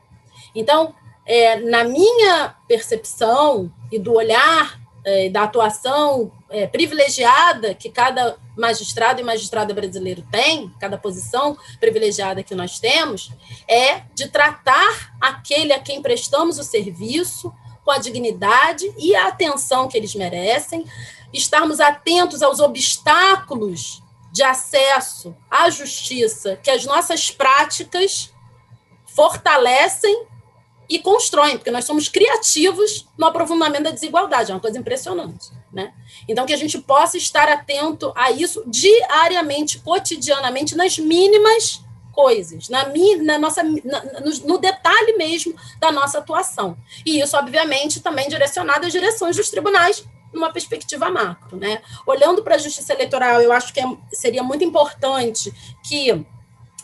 Então, 0.55 0.95
é, 1.27 1.57
na 1.57 1.85
minha 1.85 2.55
percepção 2.67 3.71
e 3.91 3.99
do 3.99 4.15
olhar 4.15 4.81
é, 5.05 5.29
da 5.29 5.43
atuação 5.43 6.33
é, 6.51 6.67
privilegiada 6.67 7.75
que 7.75 7.91
cada 7.91 8.37
magistrado 8.57 9.21
e 9.21 9.25
magistrada 9.25 9.75
brasileiro 9.75 10.27
tem, 10.31 10.71
cada 10.81 10.97
posição 10.97 11.57
privilegiada 11.79 12.43
que 12.43 12.55
nós 12.55 12.79
temos, 12.79 13.31
é 13.69 14.03
de 14.15 14.29
tratar 14.29 15.15
aquele 15.21 15.73
a 15.73 15.79
quem 15.79 16.01
prestamos 16.01 16.59
o 16.59 16.65
serviço 16.65 17.53
com 17.85 17.91
a 17.91 17.99
dignidade 17.99 18.93
e 18.99 19.15
a 19.15 19.29
atenção 19.29 19.89
que 19.89 19.97
eles 19.97 20.15
merecem, 20.15 20.85
estarmos 21.33 21.81
atentos 21.81 22.43
aos 22.43 22.61
obstáculos 22.61 24.03
de 24.33 24.43
acesso 24.43 25.35
à 25.51 25.71
justiça 25.71 26.57
que 26.57 26.71
as 26.71 26.85
nossas 26.85 27.31
práticas 27.31 28.33
fortalecem 29.07 30.27
e 30.89 30.99
constroem, 30.99 31.59
porque 31.59 31.71
nós 31.71 31.85
somos 31.85 32.09
criativos 32.09 33.07
no 33.17 33.27
aprofundamento 33.27 33.83
da 33.83 33.91
desigualdade, 33.91 34.51
é 34.51 34.55
uma 34.55 34.61
coisa 34.61 34.79
impressionante. 34.79 35.51
Né? 35.73 35.93
Então, 36.27 36.47
que 36.47 36.53
a 36.53 36.57
gente 36.57 36.79
possa 36.79 37.19
estar 37.19 37.49
atento 37.49 38.13
a 38.17 38.31
isso 38.31 38.63
diariamente, 38.67 39.79
cotidianamente, 39.81 40.75
nas 40.75 40.99
mínimas 40.99 41.83
coisas, 42.11 42.69
na, 42.69 42.85
na 43.23 43.39
nossa, 43.39 43.63
na, 43.63 44.03
no, 44.21 44.31
no, 44.45 44.59
detalhe 44.59 45.17
mesmo 45.17 45.55
da 45.79 45.93
nossa 45.93 46.19
atuação. 46.19 46.77
E 47.07 47.21
isso, 47.21 47.37
obviamente, 47.37 48.01
também 48.01 48.29
direcionado 48.29 48.87
às 48.87 48.93
direções 48.93 49.37
dos 49.37 49.51
tribunais, 49.51 50.05
numa 50.33 50.51
perspectiva 50.51 51.11
macro. 51.11 51.57
Né? 51.57 51.81
Olhando 52.07 52.43
para 52.43 52.57
a 52.57 52.59
justiça 52.59 52.93
eleitoral, 52.93 53.41
eu 53.41 53.53
acho 53.53 53.73
que 53.73 53.81
é, 53.81 53.85
seria 54.13 54.43
muito 54.43 54.65
importante 54.65 55.53
que 55.85 56.27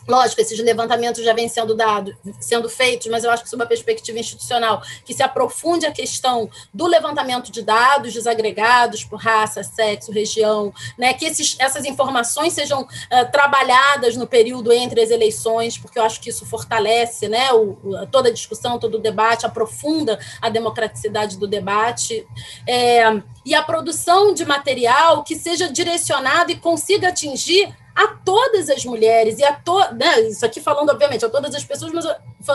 Lógico, 0.07 0.41
esses 0.41 0.59
levantamentos 0.59 1.23
já 1.23 1.33
vêm 1.33 1.49
sendo 1.49 1.73
dados, 1.73 2.15
sendo 2.39 2.69
feitos, 2.69 3.07
mas 3.07 3.23
eu 3.23 3.31
acho 3.31 3.43
que 3.43 3.49
sob 3.49 3.63
uma 3.63 3.67
perspectiva 3.67 4.19
institucional, 4.19 4.81
que 5.03 5.13
se 5.13 5.23
aprofunde 5.23 5.85
a 5.85 5.91
questão 5.91 6.49
do 6.73 6.85
levantamento 6.85 7.51
de 7.51 7.61
dados 7.63 8.13
desagregados 8.13 9.03
por 9.03 9.19
raça, 9.19 9.63
sexo, 9.63 10.11
região, 10.11 10.73
né, 10.97 11.13
que 11.13 11.25
esses, 11.25 11.55
essas 11.59 11.85
informações 11.85 12.53
sejam 12.53 12.83
uh, 12.83 13.31
trabalhadas 13.31 14.15
no 14.15 14.27
período 14.27 14.71
entre 14.71 15.01
as 15.01 15.09
eleições, 15.09 15.77
porque 15.77 15.97
eu 15.97 16.03
acho 16.03 16.21
que 16.21 16.29
isso 16.29 16.45
fortalece 16.45 17.27
né, 17.27 17.51
o, 17.51 17.75
toda 18.11 18.29
a 18.29 18.33
discussão, 18.33 18.77
todo 18.77 18.95
o 18.95 19.01
debate, 19.01 19.45
aprofunda 19.45 20.19
a 20.41 20.49
democraticidade 20.49 21.37
do 21.37 21.47
debate. 21.47 22.27
É, 22.67 23.05
e 23.45 23.53
a 23.53 23.63
produção 23.63 24.33
de 24.33 24.45
material 24.45 25.23
que 25.23 25.35
seja 25.35 25.71
direcionado 25.71 26.51
e 26.51 26.55
consiga 26.55 27.09
atingir 27.09 27.73
a 27.95 28.07
todas 28.07 28.69
as 28.69 28.83
mulheres 28.83 29.39
e 29.39 29.43
a 29.43 29.53
to, 29.53 29.79
né, 29.93 30.21
isso 30.21 30.45
aqui 30.45 30.59
falando 30.59 30.89
obviamente 30.89 31.23
a 31.23 31.29
todas 31.29 31.55
as 31.55 31.63
pessoas, 31.63 31.93
mas 31.93 32.05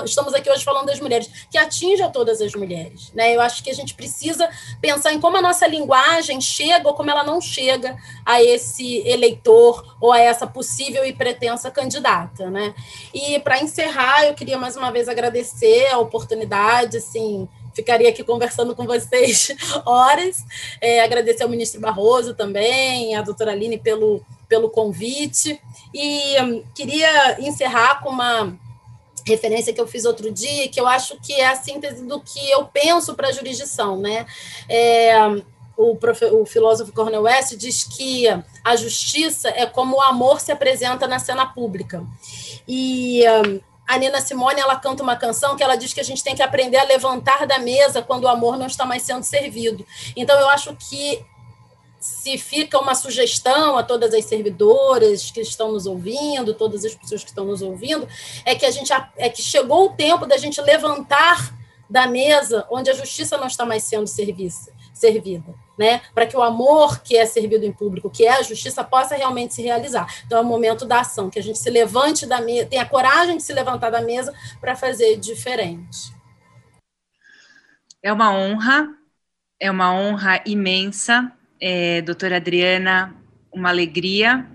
estamos 0.04 0.34
aqui 0.34 0.50
hoje 0.50 0.62
falando 0.62 0.86
das 0.86 1.00
mulheres, 1.00 1.28
que 1.50 1.56
atinge 1.56 2.02
a 2.02 2.10
todas 2.10 2.40
as 2.40 2.54
mulheres, 2.54 3.10
né? 3.14 3.34
Eu 3.34 3.40
acho 3.40 3.64
que 3.64 3.70
a 3.70 3.74
gente 3.74 3.94
precisa 3.94 4.48
pensar 4.80 5.12
em 5.12 5.20
como 5.20 5.36
a 5.36 5.42
nossa 5.42 5.66
linguagem 5.66 6.40
chega 6.40 6.86
ou 6.86 6.94
como 6.94 7.10
ela 7.10 7.24
não 7.24 7.40
chega 7.40 7.96
a 8.24 8.42
esse 8.42 8.98
eleitor 9.08 9.96
ou 10.00 10.12
a 10.12 10.20
essa 10.20 10.46
possível 10.46 11.04
e 11.04 11.12
pretensa 11.12 11.70
candidata, 11.70 12.50
né? 12.50 12.74
E 13.12 13.38
para 13.40 13.60
encerrar, 13.60 14.26
eu 14.26 14.34
queria 14.34 14.58
mais 14.58 14.76
uma 14.76 14.92
vez 14.92 15.08
agradecer 15.08 15.86
a 15.86 15.98
oportunidade, 15.98 16.98
assim, 16.98 17.48
ficaria 17.74 18.08
aqui 18.08 18.22
conversando 18.22 18.74
com 18.74 18.84
vocês 18.84 19.52
horas. 19.84 20.44
É, 20.80 21.02
agradecer 21.02 21.42
ao 21.42 21.48
ministro 21.48 21.80
Barroso 21.80 22.34
também, 22.34 23.14
a 23.16 23.22
doutora 23.22 23.52
Aline 23.52 23.78
pelo 23.78 24.22
pelo 24.50 24.68
convite. 24.68 25.62
E 25.94 26.42
hum, 26.42 26.62
queria 26.74 27.40
encerrar 27.40 28.02
com 28.02 28.10
uma 28.10 28.52
referência 29.26 29.72
que 29.72 29.80
eu 29.80 29.86
fiz 29.86 30.04
outro 30.04 30.30
dia, 30.30 30.68
que 30.68 30.80
eu 30.80 30.86
acho 30.86 31.18
que 31.20 31.32
é 31.32 31.46
a 31.46 31.54
síntese 31.54 32.04
do 32.04 32.20
que 32.20 32.50
eu 32.50 32.64
penso 32.66 33.14
para 33.14 33.28
a 33.28 33.32
jurisdição. 33.32 33.96
Né? 33.96 34.26
É, 34.68 35.16
o, 35.76 35.96
profe, 35.96 36.24
o 36.26 36.44
filósofo 36.44 36.92
Cornel 36.92 37.22
West 37.22 37.54
diz 37.54 37.84
que 37.84 38.26
a 38.64 38.76
justiça 38.76 39.48
é 39.50 39.64
como 39.64 39.96
o 39.96 40.02
amor 40.02 40.40
se 40.40 40.50
apresenta 40.50 41.06
na 41.06 41.20
cena 41.20 41.46
pública. 41.46 42.04
E 42.66 43.22
um, 43.46 43.60
a 43.86 43.98
Nina 43.98 44.20
Simone 44.20 44.60
ela 44.60 44.76
canta 44.76 45.02
uma 45.02 45.16
canção 45.16 45.56
que 45.56 45.62
ela 45.62 45.76
diz 45.76 45.92
que 45.92 46.00
a 46.00 46.04
gente 46.04 46.24
tem 46.24 46.34
que 46.34 46.42
aprender 46.42 46.78
a 46.78 46.84
levantar 46.84 47.46
da 47.46 47.58
mesa 47.58 48.02
quando 48.02 48.24
o 48.24 48.28
amor 48.28 48.58
não 48.58 48.66
está 48.66 48.84
mais 48.84 49.02
sendo 49.02 49.22
servido. 49.22 49.86
Então 50.16 50.38
eu 50.40 50.48
acho 50.48 50.74
que 50.74 51.24
se 52.10 52.36
fica 52.36 52.78
uma 52.78 52.94
sugestão 52.94 53.78
a 53.78 53.82
todas 53.82 54.12
as 54.12 54.24
servidoras 54.24 55.30
que 55.30 55.40
estão 55.40 55.72
nos 55.72 55.86
ouvindo, 55.86 56.52
todas 56.52 56.84
as 56.84 56.94
pessoas 56.94 57.22
que 57.22 57.30
estão 57.30 57.46
nos 57.46 57.62
ouvindo, 57.62 58.06
é 58.44 58.54
que 58.54 58.66
a 58.66 58.70
gente 58.70 58.92
é 59.16 59.28
que 59.28 59.40
chegou 59.40 59.86
o 59.86 59.92
tempo 59.92 60.26
da 60.26 60.36
gente 60.36 60.60
levantar 60.60 61.54
da 61.88 62.06
mesa 62.06 62.66
onde 62.70 62.90
a 62.90 62.94
justiça 62.94 63.38
não 63.38 63.46
está 63.46 63.64
mais 63.64 63.84
sendo 63.84 64.06
serviço, 64.06 64.70
servida, 64.92 65.54
né? 65.78 66.02
Para 66.14 66.26
que 66.26 66.36
o 66.36 66.42
amor 66.42 67.00
que 67.00 67.16
é 67.16 67.24
servido 67.24 67.64
em 67.64 67.72
público, 67.72 68.10
que 68.10 68.26
é 68.26 68.32
a 68.32 68.42
justiça, 68.42 68.84
possa 68.84 69.16
realmente 69.16 69.54
se 69.54 69.62
realizar. 69.62 70.06
Então 70.26 70.38
é 70.38 70.40
o 70.42 70.44
momento 70.44 70.84
da 70.84 71.00
ação, 71.00 71.30
que 71.30 71.38
a 71.38 71.42
gente 71.42 71.58
se 71.58 71.70
levante 71.70 72.26
da 72.26 72.40
mesa, 72.40 72.66
tenha 72.66 72.84
coragem 72.84 73.38
de 73.38 73.42
se 73.42 73.52
levantar 73.52 73.90
da 73.90 74.02
mesa 74.02 74.32
para 74.60 74.76
fazer 74.76 75.16
diferente. 75.16 76.12
É 78.02 78.12
uma 78.12 78.32
honra, 78.32 78.88
é 79.58 79.70
uma 79.70 79.92
honra 79.92 80.42
imensa 80.46 81.32
é, 81.60 82.00
doutora 82.00 82.36
Adriana, 82.36 83.14
uma 83.52 83.68
alegria. 83.68 84.46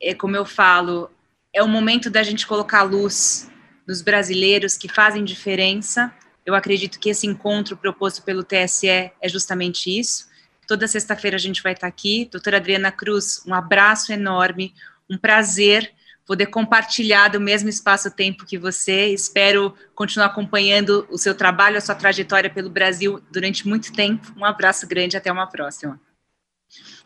É, 0.00 0.14
como 0.14 0.36
eu 0.36 0.46
falo, 0.46 1.10
é 1.52 1.62
o 1.62 1.68
momento 1.68 2.08
da 2.08 2.22
gente 2.22 2.46
colocar 2.46 2.82
luz 2.82 3.50
nos 3.86 4.00
brasileiros 4.00 4.76
que 4.76 4.88
fazem 4.88 5.24
diferença. 5.24 6.12
Eu 6.46 6.54
acredito 6.54 7.00
que 7.00 7.10
esse 7.10 7.26
encontro 7.26 7.76
proposto 7.76 8.22
pelo 8.22 8.44
TSE 8.44 8.88
é 8.88 9.28
justamente 9.28 9.90
isso. 9.98 10.28
Toda 10.66 10.86
sexta-feira 10.86 11.36
a 11.36 11.40
gente 11.40 11.62
vai 11.62 11.72
estar 11.72 11.88
aqui. 11.88 12.28
Doutora 12.30 12.58
Adriana 12.58 12.92
Cruz, 12.92 13.42
um 13.46 13.52
abraço 13.52 14.12
enorme, 14.12 14.72
um 15.08 15.18
prazer 15.18 15.92
poder 16.24 16.46
compartilhar 16.46 17.26
do 17.26 17.40
mesmo 17.40 17.68
espaço-tempo 17.68 18.46
que 18.46 18.56
você. 18.56 19.06
Espero 19.06 19.74
continuar 19.96 20.26
acompanhando 20.26 21.04
o 21.10 21.18
seu 21.18 21.34
trabalho, 21.34 21.76
a 21.76 21.80
sua 21.80 21.96
trajetória 21.96 22.48
pelo 22.48 22.70
Brasil 22.70 23.20
durante 23.32 23.66
muito 23.66 23.92
tempo. 23.92 24.32
Um 24.36 24.44
abraço 24.44 24.86
grande, 24.86 25.16
até 25.16 25.32
uma 25.32 25.48
próxima 25.48 26.00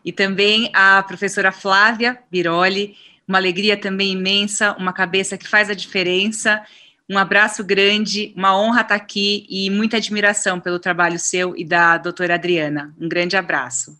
e 0.04 0.12
também 0.12 0.70
a 0.74 1.02
professora 1.02 1.50
Flávia 1.50 2.18
Biroli, 2.30 2.96
uma 3.26 3.38
alegria 3.38 3.76
também 3.76 4.12
imensa, 4.12 4.76
uma 4.78 4.92
cabeça 4.92 5.38
que 5.38 5.48
faz 5.48 5.70
a 5.70 5.74
diferença. 5.74 6.62
Um 7.08 7.16
abraço 7.16 7.64
grande, 7.64 8.32
uma 8.36 8.58
honra 8.58 8.82
estar 8.82 8.94
aqui 8.94 9.46
e 9.48 9.70
muita 9.70 9.96
admiração 9.96 10.60
pelo 10.60 10.78
trabalho 10.78 11.18
seu 11.18 11.56
e 11.56 11.64
da 11.64 11.96
doutora 11.96 12.34
Adriana. 12.34 12.94
Um 13.00 13.08
grande 13.08 13.36
abraço. 13.36 13.98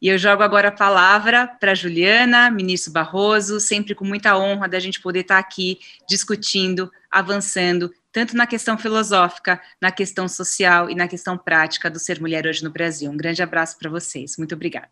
E 0.00 0.08
eu 0.08 0.18
jogo 0.18 0.42
agora 0.42 0.68
a 0.68 0.72
palavra 0.72 1.46
para 1.46 1.74
Juliana, 1.74 2.50
ministro 2.50 2.92
Barroso, 2.92 3.58
sempre 3.58 3.94
com 3.94 4.04
muita 4.04 4.36
honra 4.36 4.68
da 4.68 4.78
gente 4.78 5.00
poder 5.00 5.20
estar 5.20 5.38
aqui 5.38 5.78
discutindo, 6.06 6.90
avançando 7.10 7.90
tanto 8.14 8.36
na 8.36 8.46
questão 8.46 8.78
filosófica, 8.78 9.60
na 9.82 9.90
questão 9.90 10.28
social 10.28 10.88
e 10.88 10.94
na 10.94 11.08
questão 11.08 11.36
prática 11.36 11.90
do 11.90 11.98
ser 11.98 12.20
mulher 12.20 12.46
hoje 12.46 12.62
no 12.62 12.70
Brasil. 12.70 13.10
Um 13.10 13.16
grande 13.16 13.42
abraço 13.42 13.76
para 13.76 13.90
vocês. 13.90 14.36
Muito 14.38 14.54
obrigada. 14.54 14.88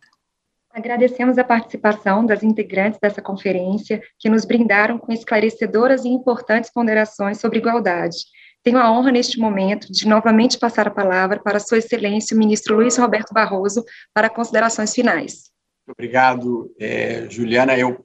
Agradecemos 0.73 1.39
a 1.39 1.45
participação 1.45 2.27
das 2.27 2.43
integrantes 2.43 2.99
dessa 3.01 3.23
conferência, 3.23 4.03
que 4.19 4.29
nos 4.29 4.45
brindaram 4.45 4.99
com 4.99 5.13
esclarecedoras 5.13 6.05
e 6.05 6.09
importantes 6.09 6.73
ponderações 6.73 7.39
sobre 7.39 7.61
igualdade. 7.61 8.17
Tenho 8.65 8.79
a 8.79 8.91
honra, 8.91 9.13
neste 9.13 9.39
momento, 9.39 9.93
de 9.93 10.09
novamente 10.09 10.59
passar 10.59 10.89
a 10.89 10.91
palavra 10.91 11.39
para 11.41 11.61
Sua 11.61 11.79
Excelência, 11.79 12.35
o 12.35 12.39
ministro 12.39 12.75
Luiz 12.75 12.97
Roberto 12.97 13.33
Barroso, 13.33 13.85
para 14.13 14.29
considerações 14.29 14.93
finais. 14.93 15.53
Obrigado, 15.89 16.75
é, 16.81 17.29
Juliana. 17.31 17.79
Eu 17.79 18.05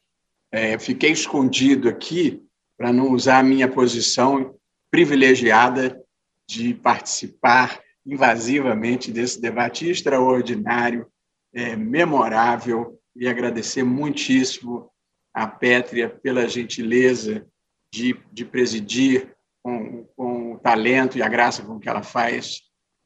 é, 0.52 0.78
fiquei 0.78 1.12
escondido 1.12 1.90
aqui 1.90 2.44
para 2.78 2.94
não 2.94 3.14
usar 3.14 3.40
a 3.40 3.44
minha 3.44 3.68
posição 3.68 4.57
privilegiada 4.92 6.02
de 6.48 6.74
participar 6.74 7.82
invasivamente 8.06 9.12
desse 9.12 9.42
debate 9.42 9.90
extraordinário 9.90 11.08
é, 11.54 11.76
memorável 11.76 13.00
e 13.16 13.28
agradecer 13.28 13.84
muitíssimo 13.84 14.90
à 15.34 15.46
Pétria 15.46 16.10
pela 16.10 16.48
gentileza 16.48 17.46
de, 17.94 18.16
de 18.32 18.46
presidir 18.46 19.36
com, 19.62 20.06
com 20.16 20.54
o 20.54 20.60
talento 20.60 21.18
e 21.18 21.22
a 21.22 21.28
graça 21.28 21.64
com 21.64 21.80
que 21.80 21.90
ela 21.90 22.04
faz 22.04 22.62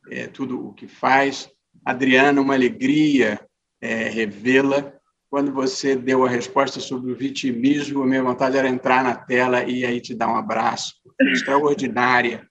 é, 0.09 0.27
tudo 0.27 0.67
o 0.67 0.73
que 0.73 0.87
faz. 0.87 1.49
Adriana, 1.83 2.41
uma 2.41 2.53
alegria 2.53 3.39
é, 3.81 4.09
revê-la. 4.09 4.93
Quando 5.31 5.53
você 5.53 5.95
deu 5.95 6.25
a 6.25 6.29
resposta 6.29 6.81
sobre 6.81 7.09
o 7.09 7.15
vitimismo, 7.15 8.03
minha 8.03 8.21
vontade 8.21 8.57
era 8.57 8.67
entrar 8.67 9.01
na 9.01 9.15
tela 9.15 9.63
e 9.63 9.85
aí 9.85 10.01
te 10.01 10.13
dar 10.13 10.27
um 10.27 10.35
abraço. 10.35 10.95
Extraordinária. 11.21 12.45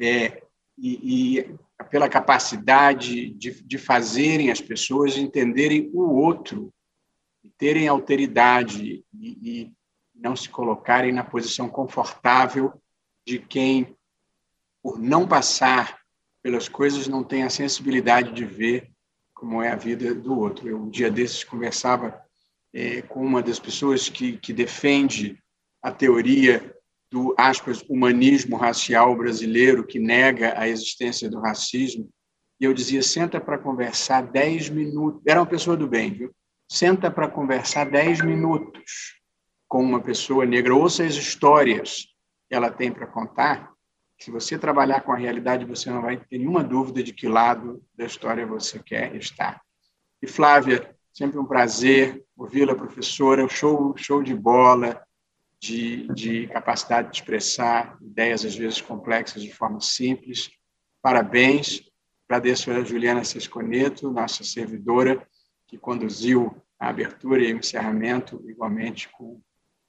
É, 0.00 0.42
e, 0.78 1.36
e 1.38 1.54
pela 1.90 2.08
capacidade 2.08 3.28
de, 3.34 3.62
de 3.62 3.76
fazerem 3.76 4.50
as 4.50 4.58
pessoas 4.58 5.18
entenderem 5.18 5.90
o 5.92 6.00
outro, 6.00 6.72
terem 7.58 7.88
alteridade 7.88 9.04
e, 9.12 9.28
e 9.42 9.72
não 10.14 10.34
se 10.34 10.48
colocarem 10.48 11.12
na 11.12 11.24
posição 11.24 11.68
confortável 11.68 12.72
de 13.26 13.38
quem, 13.38 13.94
por 14.82 14.98
não 14.98 15.28
passar 15.28 16.00
pelas 16.42 16.70
coisas, 16.70 17.06
não 17.06 17.22
tem 17.22 17.42
a 17.42 17.50
sensibilidade 17.50 18.32
de 18.32 18.46
ver 18.46 18.93
como 19.44 19.62
é 19.62 19.68
a 19.68 19.76
vida 19.76 20.14
do 20.14 20.38
outro. 20.38 20.66
Eu, 20.66 20.78
um 20.78 20.88
dia 20.88 21.10
desses, 21.10 21.44
conversava 21.44 22.18
é, 22.72 23.02
com 23.02 23.22
uma 23.22 23.42
das 23.42 23.60
pessoas 23.60 24.08
que, 24.08 24.38
que 24.38 24.54
defende 24.54 25.38
a 25.82 25.92
teoria 25.92 26.74
do 27.12 27.34
aspas 27.36 27.84
humanismo 27.86 28.56
racial 28.56 29.14
brasileiro 29.14 29.86
que 29.86 29.98
nega 29.98 30.58
a 30.58 30.66
existência 30.66 31.28
do 31.28 31.40
racismo. 31.40 32.08
E 32.58 32.64
eu 32.64 32.72
dizia 32.72 33.02
senta 33.02 33.38
para 33.38 33.58
conversar 33.58 34.22
dez 34.22 34.70
minutos. 34.70 35.20
Era 35.26 35.40
uma 35.40 35.46
pessoa 35.46 35.76
do 35.76 35.86
bem 35.86 36.10
viu? 36.10 36.34
Senta 36.66 37.10
para 37.10 37.28
conversar 37.28 37.90
dez 37.90 38.22
minutos 38.22 39.20
com 39.68 39.82
uma 39.82 40.00
pessoa 40.00 40.46
negra. 40.46 40.74
Ouça 40.74 41.04
as 41.04 41.16
histórias 41.16 42.06
que 42.48 42.54
ela 42.54 42.70
tem 42.70 42.90
para 42.90 43.06
contar 43.06 43.73
se 44.24 44.30
você 44.30 44.58
trabalhar 44.58 45.02
com 45.02 45.12
a 45.12 45.16
realidade 45.16 45.64
você 45.64 45.90
não 45.90 46.02
vai 46.02 46.16
ter 46.16 46.38
nenhuma 46.38 46.64
dúvida 46.64 47.02
de 47.02 47.12
que 47.12 47.28
lado 47.28 47.84
da 47.94 48.04
história 48.04 48.46
você 48.46 48.78
quer 48.78 49.14
estar 49.14 49.60
e 50.22 50.26
Flávia 50.26 50.94
sempre 51.12 51.38
um 51.38 51.44
prazer 51.44 52.24
ouvi-la 52.36 52.74
professora 52.74 53.48
show 53.48 53.94
show 53.96 54.22
de 54.22 54.34
bola 54.34 55.04
de, 55.64 56.06
de 56.08 56.46
capacidade 56.48 57.10
de 57.10 57.16
expressar 57.16 57.96
ideias, 58.02 58.44
às 58.44 58.54
vezes 58.54 58.82
complexas, 58.82 59.42
de 59.42 59.52
forma 59.52 59.80
simples. 59.80 60.50
Parabéns. 61.00 61.82
Agradeço 62.28 62.70
a 62.70 62.84
Juliana 62.84 63.24
Sesconeto, 63.24 64.10
nossa 64.10 64.44
servidora, 64.44 65.26
que 65.66 65.78
conduziu 65.78 66.54
a 66.78 66.88
abertura 66.88 67.42
e 67.42 67.52
o 67.52 67.58
encerramento, 67.58 68.42
igualmente 68.46 69.08
com, 69.10 69.40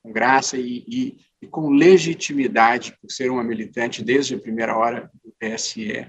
com 0.02 0.12
graça 0.12 0.58
e, 0.58 0.86
e, 0.88 1.18
e, 1.46 1.48
com 1.48 1.70
legitimidade, 1.70 2.98
por 3.00 3.12
ser 3.12 3.30
uma 3.30 3.44
militante 3.44 4.04
desde 4.04 4.36
a 4.36 4.40
primeira 4.40 4.76
hora 4.76 5.12
do 5.24 5.32
TSE 5.40 6.08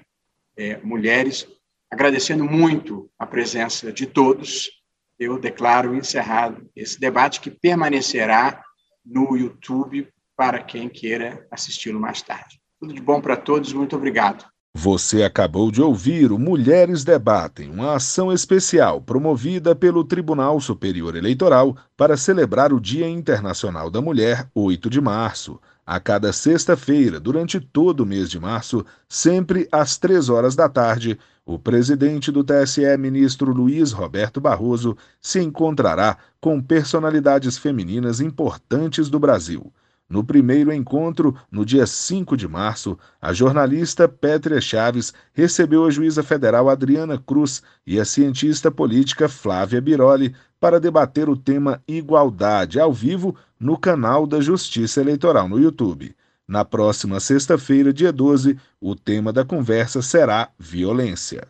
é, 0.57 0.76
Mulheres. 0.78 1.47
Agradecendo 1.91 2.45
muito 2.45 3.11
a 3.18 3.26
presença 3.26 3.93
de 3.93 4.07
todos, 4.07 4.70
eu 5.18 5.39
declaro 5.39 5.95
encerrado 5.95 6.68
esse 6.74 6.99
debate 6.99 7.41
que 7.41 7.51
permanecerá 7.51 8.62
no 9.05 9.37
YouTube 9.37 10.09
para 10.37 10.62
quem 10.62 10.89
queira 10.89 11.47
assisti-lo 11.51 12.01
mais 12.01 12.22
tarde. 12.22 12.59
Tudo 12.80 12.93
de 12.93 13.01
bom 13.01 13.20
para 13.20 13.37
todos, 13.37 13.72
muito 13.72 13.95
obrigado. 13.95 14.45
Você 14.79 15.22
acabou 15.22 15.70
de 15.70 15.81
ouvir 15.81 16.31
o 16.31 16.39
Mulheres 16.39 17.03
Debatem, 17.03 17.70
uma 17.70 17.95
ação 17.95 18.31
especial 18.31 19.01
promovida 19.01 19.74
pelo 19.74 20.05
Tribunal 20.05 20.61
Superior 20.61 21.16
Eleitoral 21.16 21.74
para 21.97 22.14
celebrar 22.14 22.74
o 22.74 22.79
Dia 22.79 23.09
Internacional 23.09 23.91
da 23.91 24.03
Mulher, 24.03 24.51
8 24.55 24.91
de 24.91 25.01
março. 25.01 25.59
A 25.87 25.99
cada 25.99 26.31
sexta-feira, 26.31 27.18
durante 27.18 27.59
todo 27.59 28.01
o 28.01 28.07
mês 28.07 28.29
de 28.29 28.39
março, 28.39 28.85
sempre 29.09 29.66
às 29.72 29.97
três 29.97 30.29
horas 30.29 30.55
da 30.55 30.68
tarde, 30.68 31.18
o 31.47 31.59
presidente 31.59 32.31
do 32.31 32.45
TSE, 32.45 32.99
ministro 32.99 33.55
Luiz 33.55 33.93
Roberto 33.93 34.43
Barroso, 34.43 34.95
se 35.22 35.41
encontrará 35.41 36.18
com 36.39 36.61
personalidades 36.61 37.57
femininas 37.57 38.20
importantes 38.20 39.09
do 39.09 39.18
Brasil. 39.18 39.72
No 40.09 40.23
primeiro 40.23 40.73
encontro, 40.73 41.35
no 41.51 41.65
dia 41.65 41.85
5 41.85 42.37
de 42.37 42.47
março, 42.47 42.97
a 43.21 43.33
jornalista 43.33 44.09
Pétria 44.09 44.61
Chaves 44.61 45.13
recebeu 45.33 45.85
a 45.85 45.91
juíza 45.91 46.23
federal 46.23 46.71
Adriana 46.71 47.19
Cruz 47.19 47.61
e 47.85 47.99
a 47.99 48.05
cientista 48.05 48.71
política 48.71 49.29
Flávia 49.29 49.81
Biroli 49.81 50.33
para 50.61 50.79
debater 50.79 51.29
o 51.29 51.37
tema 51.37 51.83
igualdade 51.89 52.79
ao 52.79 52.93
vivo 52.93 53.35
no 53.59 53.77
canal 53.77 54.27
da 54.27 54.41
Justiça 54.41 55.01
Eleitoral 55.01 55.49
no 55.49 55.59
YouTube. 55.59 56.15
Na 56.47 56.65
próxima 56.65 57.19
sexta-feira, 57.19 57.93
dia 57.93 58.13
12, 58.13 58.57
o 58.81 58.95
tema 58.95 59.33
da 59.33 59.45
conversa 59.45 60.01
será 60.01 60.51
violência. 60.57 61.49